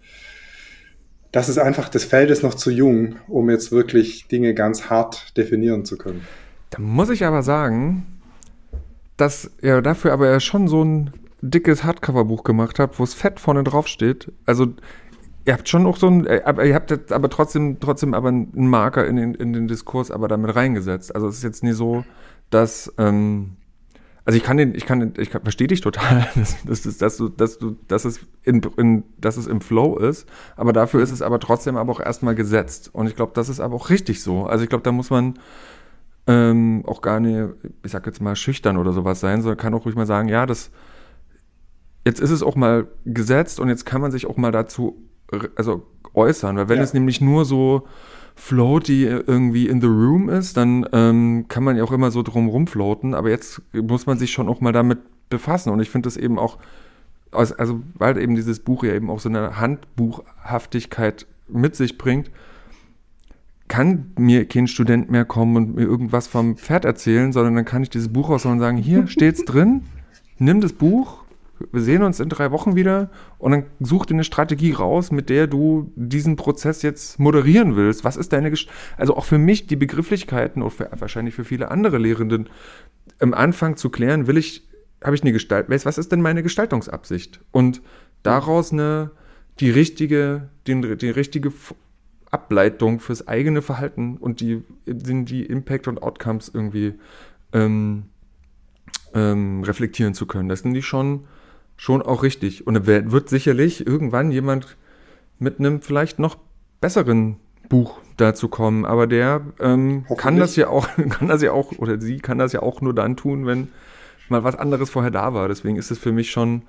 das 1.30 1.50
ist 1.50 1.58
einfach, 1.58 1.90
das 1.90 2.04
Feld 2.04 2.30
ist 2.30 2.42
noch 2.42 2.54
zu 2.54 2.70
jung, 2.70 3.16
um 3.28 3.50
jetzt 3.50 3.70
wirklich 3.70 4.28
Dinge 4.28 4.54
ganz 4.54 4.88
hart 4.88 5.36
definieren 5.36 5.84
zu 5.84 5.98
können. 5.98 6.26
Da 6.70 6.80
muss 6.80 7.10
ich 7.10 7.24
aber 7.24 7.42
sagen, 7.42 8.06
dass 9.18 9.50
ihr 9.60 9.82
dafür 9.82 10.12
aber 10.12 10.30
ja 10.30 10.40
schon 10.40 10.68
so 10.68 10.82
ein 10.82 11.12
dickes 11.40 11.84
Hardcover-Buch 11.84 12.44
gemacht 12.44 12.78
habt, 12.78 12.98
wo 12.98 13.04
es 13.04 13.14
fett 13.14 13.40
vorne 13.40 13.64
drauf 13.64 13.86
steht. 13.86 14.32
Also 14.46 14.74
ihr 15.44 15.54
habt 15.54 15.68
schon 15.68 15.86
auch 15.86 15.96
so 15.96 16.08
ein, 16.08 16.26
äh, 16.26 16.66
ihr 16.66 16.74
habt 16.74 16.90
jetzt 16.90 17.12
aber 17.12 17.30
trotzdem, 17.30 17.80
trotzdem 17.80 18.14
aber 18.14 18.28
einen 18.28 18.68
Marker 18.68 19.06
in 19.06 19.16
den, 19.16 19.34
in 19.34 19.52
den 19.52 19.68
Diskurs 19.68 20.10
aber 20.10 20.28
damit 20.28 20.54
reingesetzt. 20.54 21.14
Also 21.14 21.28
es 21.28 21.38
ist 21.38 21.42
jetzt 21.42 21.62
nie 21.62 21.72
so, 21.72 22.04
dass, 22.50 22.92
ähm, 22.98 23.56
also 24.24 24.36
ich 24.36 24.42
kann 24.42 24.58
den, 24.58 24.74
ich 24.74 24.84
kann, 24.84 25.00
den, 25.00 25.14
ich 25.16 25.30
kann, 25.30 25.42
verstehe 25.42 25.68
dich 25.68 25.80
total, 25.80 26.28
dass, 26.34 26.82
dass, 26.82 26.98
dass, 26.98 27.16
du, 27.16 27.28
dass 27.28 27.58
du, 27.58 27.76
dass 27.88 28.04
es 28.04 28.20
in, 28.42 28.60
in, 28.76 29.04
dass 29.16 29.36
es 29.36 29.46
im 29.46 29.60
Flow 29.60 29.96
ist, 29.96 30.28
aber 30.56 30.72
dafür 30.72 31.02
ist 31.02 31.12
es 31.12 31.22
aber 31.22 31.40
trotzdem 31.40 31.76
aber 31.76 31.92
auch 31.92 32.00
erstmal 32.00 32.34
gesetzt. 32.34 32.90
Und 32.92 33.06
ich 33.06 33.16
glaube, 33.16 33.32
das 33.34 33.48
ist 33.48 33.60
aber 33.60 33.74
auch 33.74 33.90
richtig 33.90 34.22
so. 34.22 34.44
Also 34.44 34.64
ich 34.64 34.68
glaube, 34.68 34.84
da 34.84 34.92
muss 34.92 35.08
man 35.08 35.38
ähm, 36.26 36.84
auch 36.86 37.00
gar 37.00 37.20
nicht, 37.20 37.54
ich 37.82 37.90
sag 37.90 38.04
jetzt 38.04 38.20
mal, 38.20 38.36
schüchtern 38.36 38.76
oder 38.76 38.92
sowas 38.92 39.18
sein, 39.18 39.40
sondern 39.40 39.56
kann 39.56 39.72
auch 39.72 39.86
ruhig 39.86 39.96
mal 39.96 40.04
sagen, 40.04 40.28
ja, 40.28 40.44
das, 40.44 40.70
jetzt 42.04 42.20
ist 42.20 42.30
es 42.30 42.42
auch 42.42 42.56
mal 42.56 42.86
gesetzt 43.04 43.60
und 43.60 43.68
jetzt 43.68 43.84
kann 43.84 44.00
man 44.00 44.10
sich 44.10 44.26
auch 44.26 44.36
mal 44.36 44.52
dazu, 44.52 44.96
also 45.56 45.86
äußern, 46.14 46.56
weil 46.56 46.68
wenn 46.68 46.78
ja. 46.78 46.84
es 46.84 46.94
nämlich 46.94 47.20
nur 47.20 47.44
so 47.44 47.86
floaty 48.34 49.04
irgendwie 49.04 49.68
in 49.68 49.80
the 49.80 49.88
room 49.88 50.28
ist, 50.28 50.56
dann 50.56 50.86
ähm, 50.92 51.46
kann 51.48 51.64
man 51.64 51.76
ja 51.76 51.84
auch 51.84 51.92
immer 51.92 52.10
so 52.10 52.22
drum 52.22 52.48
rumfloaten, 52.48 53.14
aber 53.14 53.30
jetzt 53.30 53.60
muss 53.72 54.06
man 54.06 54.18
sich 54.18 54.30
schon 54.30 54.48
auch 54.48 54.60
mal 54.60 54.72
damit 54.72 55.00
befassen 55.28 55.70
und 55.70 55.80
ich 55.80 55.90
finde 55.90 56.06
das 56.06 56.16
eben 56.16 56.38
auch, 56.38 56.58
also 57.32 57.80
weil 57.94 58.16
eben 58.18 58.36
dieses 58.36 58.60
Buch 58.60 58.84
ja 58.84 58.94
eben 58.94 59.10
auch 59.10 59.20
so 59.20 59.28
eine 59.28 59.58
Handbuchhaftigkeit 59.60 61.26
mit 61.48 61.76
sich 61.76 61.98
bringt, 61.98 62.30
kann 63.66 64.12
mir 64.16 64.46
kein 64.46 64.66
Student 64.66 65.10
mehr 65.10 65.24
kommen 65.24 65.56
und 65.56 65.74
mir 65.74 65.82
irgendwas 65.82 66.26
vom 66.26 66.56
Pferd 66.56 66.84
erzählen, 66.84 67.32
sondern 67.32 67.54
dann 67.54 67.64
kann 67.64 67.82
ich 67.82 67.90
dieses 67.90 68.10
Buch 68.10 68.30
rausholen 68.30 68.58
und 68.58 68.64
sagen, 68.64 68.78
hier 68.78 69.06
steht's 69.08 69.44
drin, 69.44 69.82
nimm 70.38 70.60
das 70.60 70.72
Buch, 70.72 71.24
wir 71.72 71.80
sehen 71.80 72.02
uns 72.02 72.20
in 72.20 72.28
drei 72.28 72.50
Wochen 72.50 72.76
wieder 72.76 73.10
und 73.38 73.52
dann 73.52 73.64
such 73.80 74.06
dir 74.06 74.14
eine 74.14 74.24
Strategie 74.24 74.72
raus, 74.72 75.10
mit 75.10 75.28
der 75.28 75.46
du 75.46 75.92
diesen 75.96 76.36
Prozess 76.36 76.82
jetzt 76.82 77.18
moderieren 77.18 77.76
willst. 77.76 78.04
Was 78.04 78.16
ist 78.16 78.32
deine, 78.32 78.50
Gest 78.50 78.68
also 78.96 79.16
auch 79.16 79.24
für 79.24 79.38
mich 79.38 79.66
die 79.66 79.76
Begrifflichkeiten 79.76 80.62
und 80.62 80.70
für, 80.70 80.90
wahrscheinlich 80.98 81.34
für 81.34 81.44
viele 81.44 81.70
andere 81.70 81.98
Lehrenden 81.98 82.48
am 83.20 83.34
Anfang 83.34 83.76
zu 83.76 83.90
klären, 83.90 84.26
will 84.26 84.36
ich, 84.36 84.68
habe 85.02 85.14
ich 85.14 85.22
eine 85.22 85.32
Gestalt, 85.32 85.66
was 85.68 85.98
ist 85.98 86.12
denn 86.12 86.22
meine 86.22 86.42
Gestaltungsabsicht? 86.42 87.40
Und 87.50 87.82
daraus 88.22 88.72
eine, 88.72 89.10
die 89.60 89.70
richtige, 89.70 90.48
den, 90.66 90.98
die 90.98 91.10
richtige 91.10 91.52
Ableitung 92.30 93.00
fürs 93.00 93.26
eigene 93.26 93.62
Verhalten 93.62 94.16
und 94.18 94.40
die, 94.40 94.62
die 94.86 95.44
Impact 95.44 95.88
und 95.88 96.02
Outcomes 96.02 96.50
irgendwie 96.52 96.94
ähm, 97.52 98.04
ähm, 99.14 99.62
reflektieren 99.64 100.14
zu 100.14 100.26
können. 100.26 100.48
Das 100.48 100.60
sind 100.60 100.74
die 100.74 100.82
schon, 100.82 101.24
schon 101.78 102.02
auch 102.02 102.22
richtig. 102.22 102.66
Und 102.66 102.76
es 102.76 102.86
wird 102.86 103.30
sicherlich 103.30 103.86
irgendwann 103.86 104.30
jemand 104.30 104.76
mit 105.38 105.58
einem 105.58 105.80
vielleicht 105.80 106.18
noch 106.18 106.36
besseren 106.82 107.36
Buch 107.70 108.00
dazu 108.18 108.48
kommen, 108.48 108.84
aber 108.84 109.06
der 109.06 109.40
ähm, 109.60 110.04
kann 110.16 110.36
das 110.36 110.56
ja 110.56 110.68
auch, 110.68 110.88
kann 111.08 111.28
das 111.28 111.40
ja 111.40 111.52
auch, 111.52 111.72
oder 111.78 111.98
sie 112.00 112.18
kann 112.18 112.38
das 112.38 112.52
ja 112.52 112.60
auch 112.60 112.82
nur 112.82 112.94
dann 112.94 113.16
tun, 113.16 113.46
wenn 113.46 113.68
mal 114.28 114.44
was 114.44 114.56
anderes 114.56 114.90
vorher 114.90 115.10
da 115.10 115.32
war. 115.32 115.48
Deswegen 115.48 115.76
ist 115.76 115.90
es 115.90 115.98
für 115.98 116.12
mich 116.12 116.30
schon, 116.30 116.62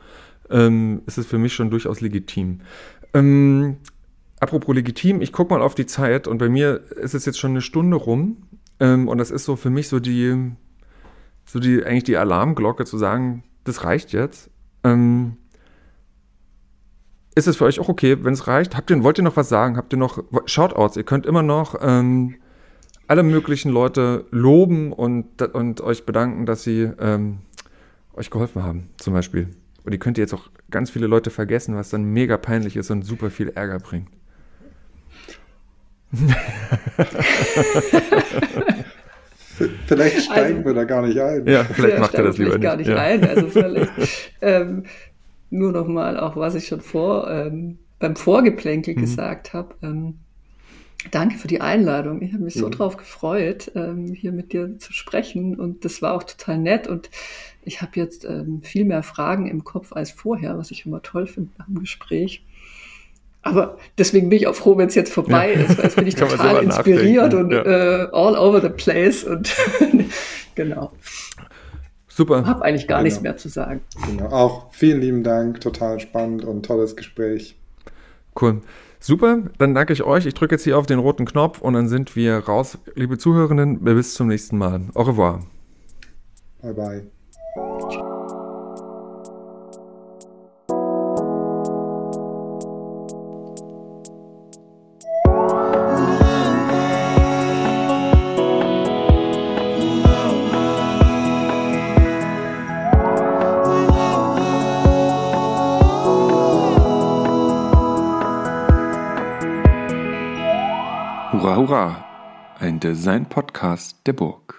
ähm, 0.50 1.02
ist 1.08 1.18
es 1.18 1.26
für 1.26 1.38
mich 1.38 1.54
schon 1.54 1.70
durchaus 1.70 2.00
legitim. 2.00 2.62
Ähm, 3.14 3.78
Apropos 4.40 4.74
legitim, 4.74 5.22
ich 5.22 5.34
gucke 5.34 5.54
mal 5.54 5.62
auf 5.62 5.76
die 5.76 5.86
Zeit 5.86 6.28
und 6.28 6.38
bei 6.38 6.48
mir 6.48 6.82
ist 6.96 7.14
es 7.14 7.26
jetzt 7.26 7.40
schon 7.40 7.52
eine 7.52 7.62
Stunde 7.62 7.98
rum 7.98 8.38
ähm, 8.80 9.10
und 9.10 9.18
das 9.18 9.32
ist 9.32 9.44
so 9.44 9.58
für 9.58 9.70
mich 9.70 9.90
so 9.90 10.00
die, 10.00 10.54
so 11.46 11.60
die, 11.60 11.84
eigentlich 11.84 12.06
die 12.06 12.16
Alarmglocke 12.16 12.86
zu 12.86 12.98
sagen, 12.98 13.44
das 13.66 13.84
reicht 13.84 14.14
jetzt. 14.14 14.50
Ähm, 14.84 15.38
ist 17.36 17.48
es 17.48 17.58
für 17.58 17.66
euch 17.66 17.80
auch 17.80 17.90
okay, 17.90 18.18
wenn 18.24 18.34
es 18.34 18.48
reicht? 18.48 18.76
Habt 18.76 18.90
ihr, 18.92 19.04
wollt 19.04 19.18
ihr 19.18 19.24
noch 19.24 19.38
was 19.38 19.50
sagen? 19.50 19.78
Habt 19.78 19.94
ihr 19.94 19.98
noch 19.98 20.24
Shoutouts? 20.46 20.98
Ihr 20.98 21.04
könnt 21.04 21.26
immer 21.26 21.42
noch 21.42 21.76
ähm, 21.82 22.36
alle 23.08 23.24
möglichen 23.24 23.72
Leute 23.72 24.26
loben 24.32 24.92
und, 24.92 25.42
und 25.42 25.82
euch 25.82 26.06
bedanken, 26.06 26.46
dass 26.46 26.64
sie 26.64 26.92
ähm, 27.00 27.40
euch 28.14 28.30
geholfen 28.30 28.64
haben, 28.64 28.90
zum 28.98 29.14
Beispiel. 29.14 29.48
Und 29.84 29.94
ihr 29.94 30.00
könnt 30.00 30.18
jetzt 30.18 30.34
auch 30.34 30.50
ganz 30.70 30.90
viele 30.92 31.08
Leute 31.08 31.30
vergessen, 31.32 31.76
was 31.76 31.90
dann 31.90 32.04
mega 32.04 32.38
peinlich 32.38 32.76
ist 32.76 32.92
und 32.92 33.04
super 33.04 33.30
viel 33.30 33.50
Ärger 33.50 33.80
bringt. 33.80 34.10
vielleicht 39.88 40.24
steigen 40.24 40.58
also, 40.58 40.66
wir 40.66 40.74
da 40.74 40.84
gar 40.84 41.06
nicht 41.06 41.20
ein. 41.20 41.48
Ja, 41.48 41.64
vielleicht 41.64 42.00
macht 42.00 42.14
er 42.14 42.24
das 42.24 42.38
lieber 42.38 42.52
nicht. 42.52 42.62
gar 42.62 42.78
nicht 42.78 42.90
ja. 42.90 42.98
ein. 42.98 43.24
Also 43.28 43.48
vielleicht 43.50 43.92
ähm, 44.42 44.84
nur 45.50 45.72
noch 45.72 45.88
mal 45.88 46.20
auch, 46.20 46.36
was 46.36 46.56
ich 46.56 46.68
schon 46.68 46.82
vor 46.82 47.30
ähm, 47.30 47.80
beim 48.00 48.16
Vorgeplänkel 48.16 48.96
mhm. 48.96 49.02
gesagt 49.02 49.54
habe. 49.54 49.76
Ähm, 49.82 50.16
danke 51.12 51.38
für 51.38 51.48
die 51.48 51.62
Einladung. 51.62 52.22
Ich 52.22 52.34
habe 52.34 52.44
mich 52.44 52.56
mhm. 52.56 52.62
so 52.62 52.70
drauf 52.70 52.98
gefreut, 52.98 53.72
ähm, 53.76 54.14
hier 54.14 54.32
mit 54.32 54.54
dir 54.54 54.78
zu 54.80 54.94
sprechen 54.94 55.60
und 55.60 55.86
das 55.86 56.02
war 56.02 56.14
auch 56.14 56.24
total 56.24 56.58
nett 56.58 56.88
und 56.88 57.10
ich 57.64 57.82
habe 57.82 57.92
jetzt 57.96 58.26
ähm, 58.26 58.62
viel 58.64 58.86
mehr 58.86 59.04
Fragen 59.04 59.48
im 59.48 59.64
Kopf 59.64 59.94
als 59.94 60.12
vorher, 60.12 60.58
was 60.58 60.72
ich 60.72 60.86
immer 60.86 61.02
toll 61.02 61.28
finde 61.28 61.52
nach 61.58 61.66
dem 61.66 61.80
Gespräch. 61.80 62.44
Aber 63.42 63.78
deswegen 63.98 64.30
bin 64.30 64.38
ich 64.38 64.48
auch 64.48 64.56
froh, 64.56 64.78
wenn 64.78 64.88
es 64.88 64.96
jetzt 64.96 65.14
vorbei 65.14 65.54
ja. 65.54 65.62
ist, 65.62 65.78
weil 65.78 65.86
jetzt 65.86 65.96
bin 65.96 66.08
ich 66.08 66.16
total 66.16 66.64
inspiriert 66.64 67.34
und 67.34 67.52
ja. 67.52 67.64
äh, 67.64 68.08
all 68.12 68.38
over 68.38 68.62
the 68.62 68.70
place 68.70 69.24
und 69.24 69.56
genau. 70.56 70.92
Super. 72.08 72.46
Habe 72.46 72.66
eigentlich 72.66 72.88
gar 72.88 72.98
genau. 72.98 73.06
nichts 73.06 73.22
mehr 73.22 73.38
zu 73.38 73.48
sagen. 73.48 73.82
Genau. 74.06 74.30
Auch 74.30 74.74
vielen 74.74 75.00
lieben 75.00 75.24
Dank, 75.24 75.62
total 75.62 76.02
spannend 76.02 76.44
und 76.44 76.66
tolles 76.66 76.98
Gespräch. 76.98 77.58
Cool. 78.40 78.62
Super, 79.00 79.44
dann 79.58 79.74
danke 79.74 79.94
ich 79.94 80.04
euch. 80.04 80.26
Ich 80.26 80.34
drücke 80.34 80.56
jetzt 80.56 80.66
hier 80.66 80.78
auf 80.78 80.86
den 80.86 81.00
roten 81.00 81.26
Knopf 81.26 81.62
und 81.62 81.74
dann 81.74 81.88
sind 81.88 82.18
wir 82.18 82.40
raus. 82.40 82.78
Liebe 82.96 83.18
Zuhörenden, 83.18 83.80
bis 83.80 84.14
zum 84.14 84.28
nächsten 84.28 84.58
Mal. 84.58 84.82
Au 84.94 85.04
revoir. 85.04 85.46
Bye 86.62 86.74
bye. 86.74 88.06
Ein 112.62 112.82
Design-Podcast 112.82 114.06
der 114.06 114.12
Burg. 114.12 114.59